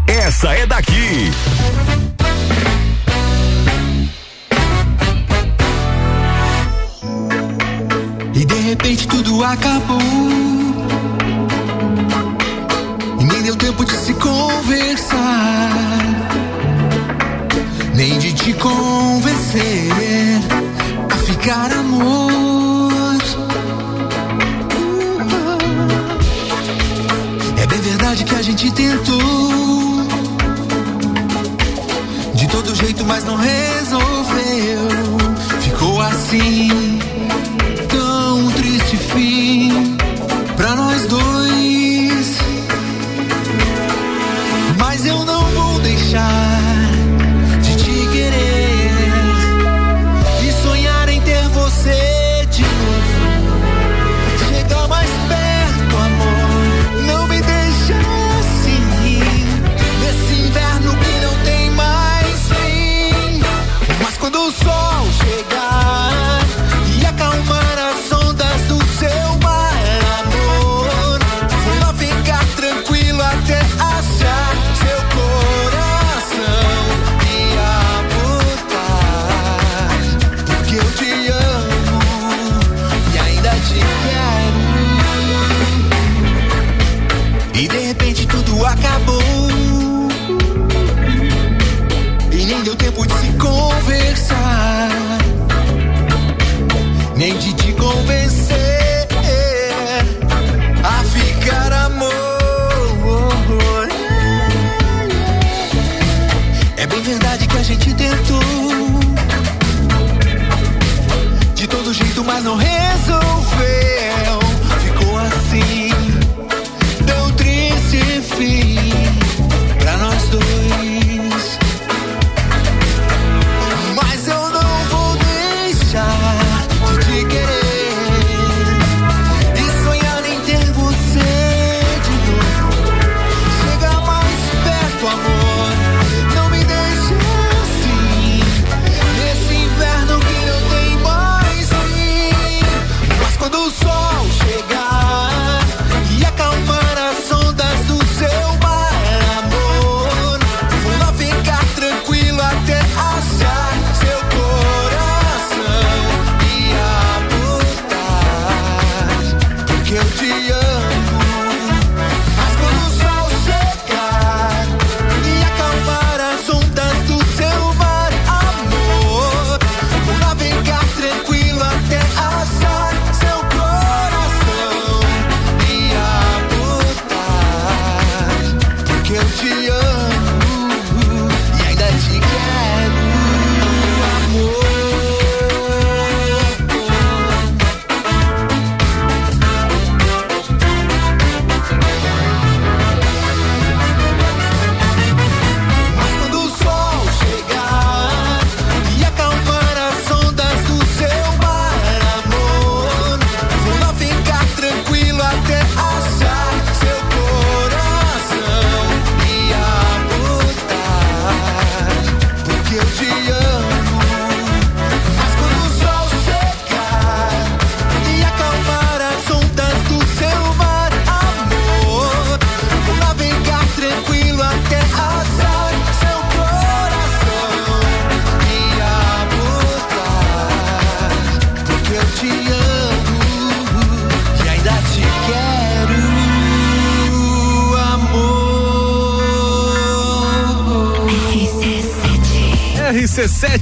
[0.05, 1.31] Essa é daqui.
[8.35, 10.48] E de repente tudo acabou.
[14.69, 15.69] Conversar.
[17.95, 19.89] Nem de te convencer
[21.09, 22.91] a ficar amor.
[27.57, 30.07] É bem verdade que a gente tentou.
[32.35, 34.87] De todo jeito, mas não resolveu.
[35.61, 36.99] Ficou assim
[37.89, 39.97] tão triste fim
[40.55, 41.48] pra nós dois.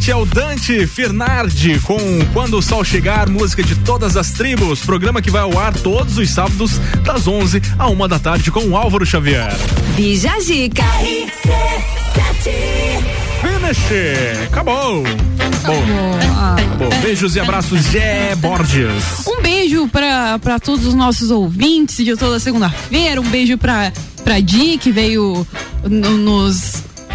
[0.08, 1.98] RC7 é o Dante Fernardi com
[2.32, 6.18] Quando o Sol Chegar, música de todas as tribos, programa que vai ao ar todos
[6.18, 9.54] os sábados, das 11 a uma da tarde com o Álvaro Xavier.
[9.96, 10.84] Bija Zica.
[13.42, 14.46] Finish!
[14.48, 15.04] Acabou!
[15.66, 15.84] Bom,
[16.56, 16.90] acabou.
[17.02, 19.28] Beijos e abraços, Gé Borges.
[19.28, 23.20] Um beijo pra, pra todos os nossos ouvintes de toda segunda-feira.
[23.20, 23.92] Um beijo pra,
[24.24, 25.46] pra Di, que veio
[25.84, 26.18] no-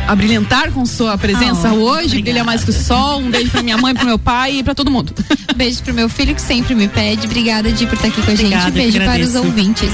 [0.02, 2.06] nos abrilhantar com sua presença Oh, hoje.
[2.06, 2.22] obrigada.
[2.22, 3.20] Brilha mais que o sol.
[3.20, 5.12] Um beijo pra minha mãe, pro meu pai e pra todo mundo.
[5.62, 7.26] Beijo pro meu filho que sempre me pede.
[7.26, 8.74] Obrigada, Di, por estar aqui com a Obrigada, gente.
[8.74, 9.90] Beijo para os ouvintes.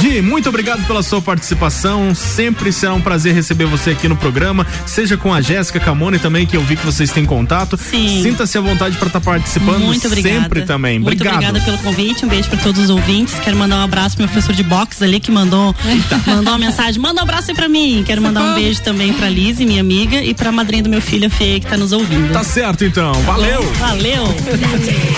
[0.00, 2.14] Di, muito obrigado pela sua participação.
[2.14, 6.46] Sempre será um prazer receber você aqui no programa, seja com a Jéssica Camone também,
[6.46, 7.76] que eu vi que vocês têm contato.
[7.76, 8.22] Sim.
[8.22, 10.42] Sinta-se à vontade para estar participando Muito obrigada.
[10.42, 10.98] sempre também.
[10.98, 11.36] Muito obrigado.
[11.36, 12.24] obrigada pelo convite.
[12.24, 13.34] Um beijo para todos os ouvintes.
[13.40, 15.74] Quero mandar um abraço pro meu professor de boxe ali que mandou,
[16.26, 17.00] mandou uma mensagem.
[17.00, 18.02] Manda um abraço aí pra mim.
[18.06, 21.26] Quero mandar um beijo também pra Liz, minha amiga, e pra madrinha do meu filho,
[21.26, 22.32] a Fê, que tá nos ouvindo.
[22.32, 23.12] Tá certo então.
[23.22, 23.62] Valeu.
[23.74, 24.24] Valeu.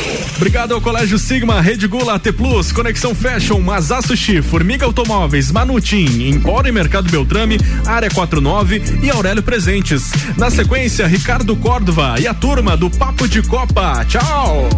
[0.43, 6.29] Obrigado ao Colégio Sigma, Rede Gula, AT Plus, Conexão Fashion, Mazá Sushi, Formiga Automóveis, Manutim,
[6.29, 10.11] Empório e Mercado Beltrame, Área 49 e Aurélio Presentes.
[10.37, 14.05] Na sequência, Ricardo Córdova e a turma do Papo de Copa.
[14.05, 14.69] Tchau!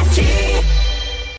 [0.00, 0.43] RC7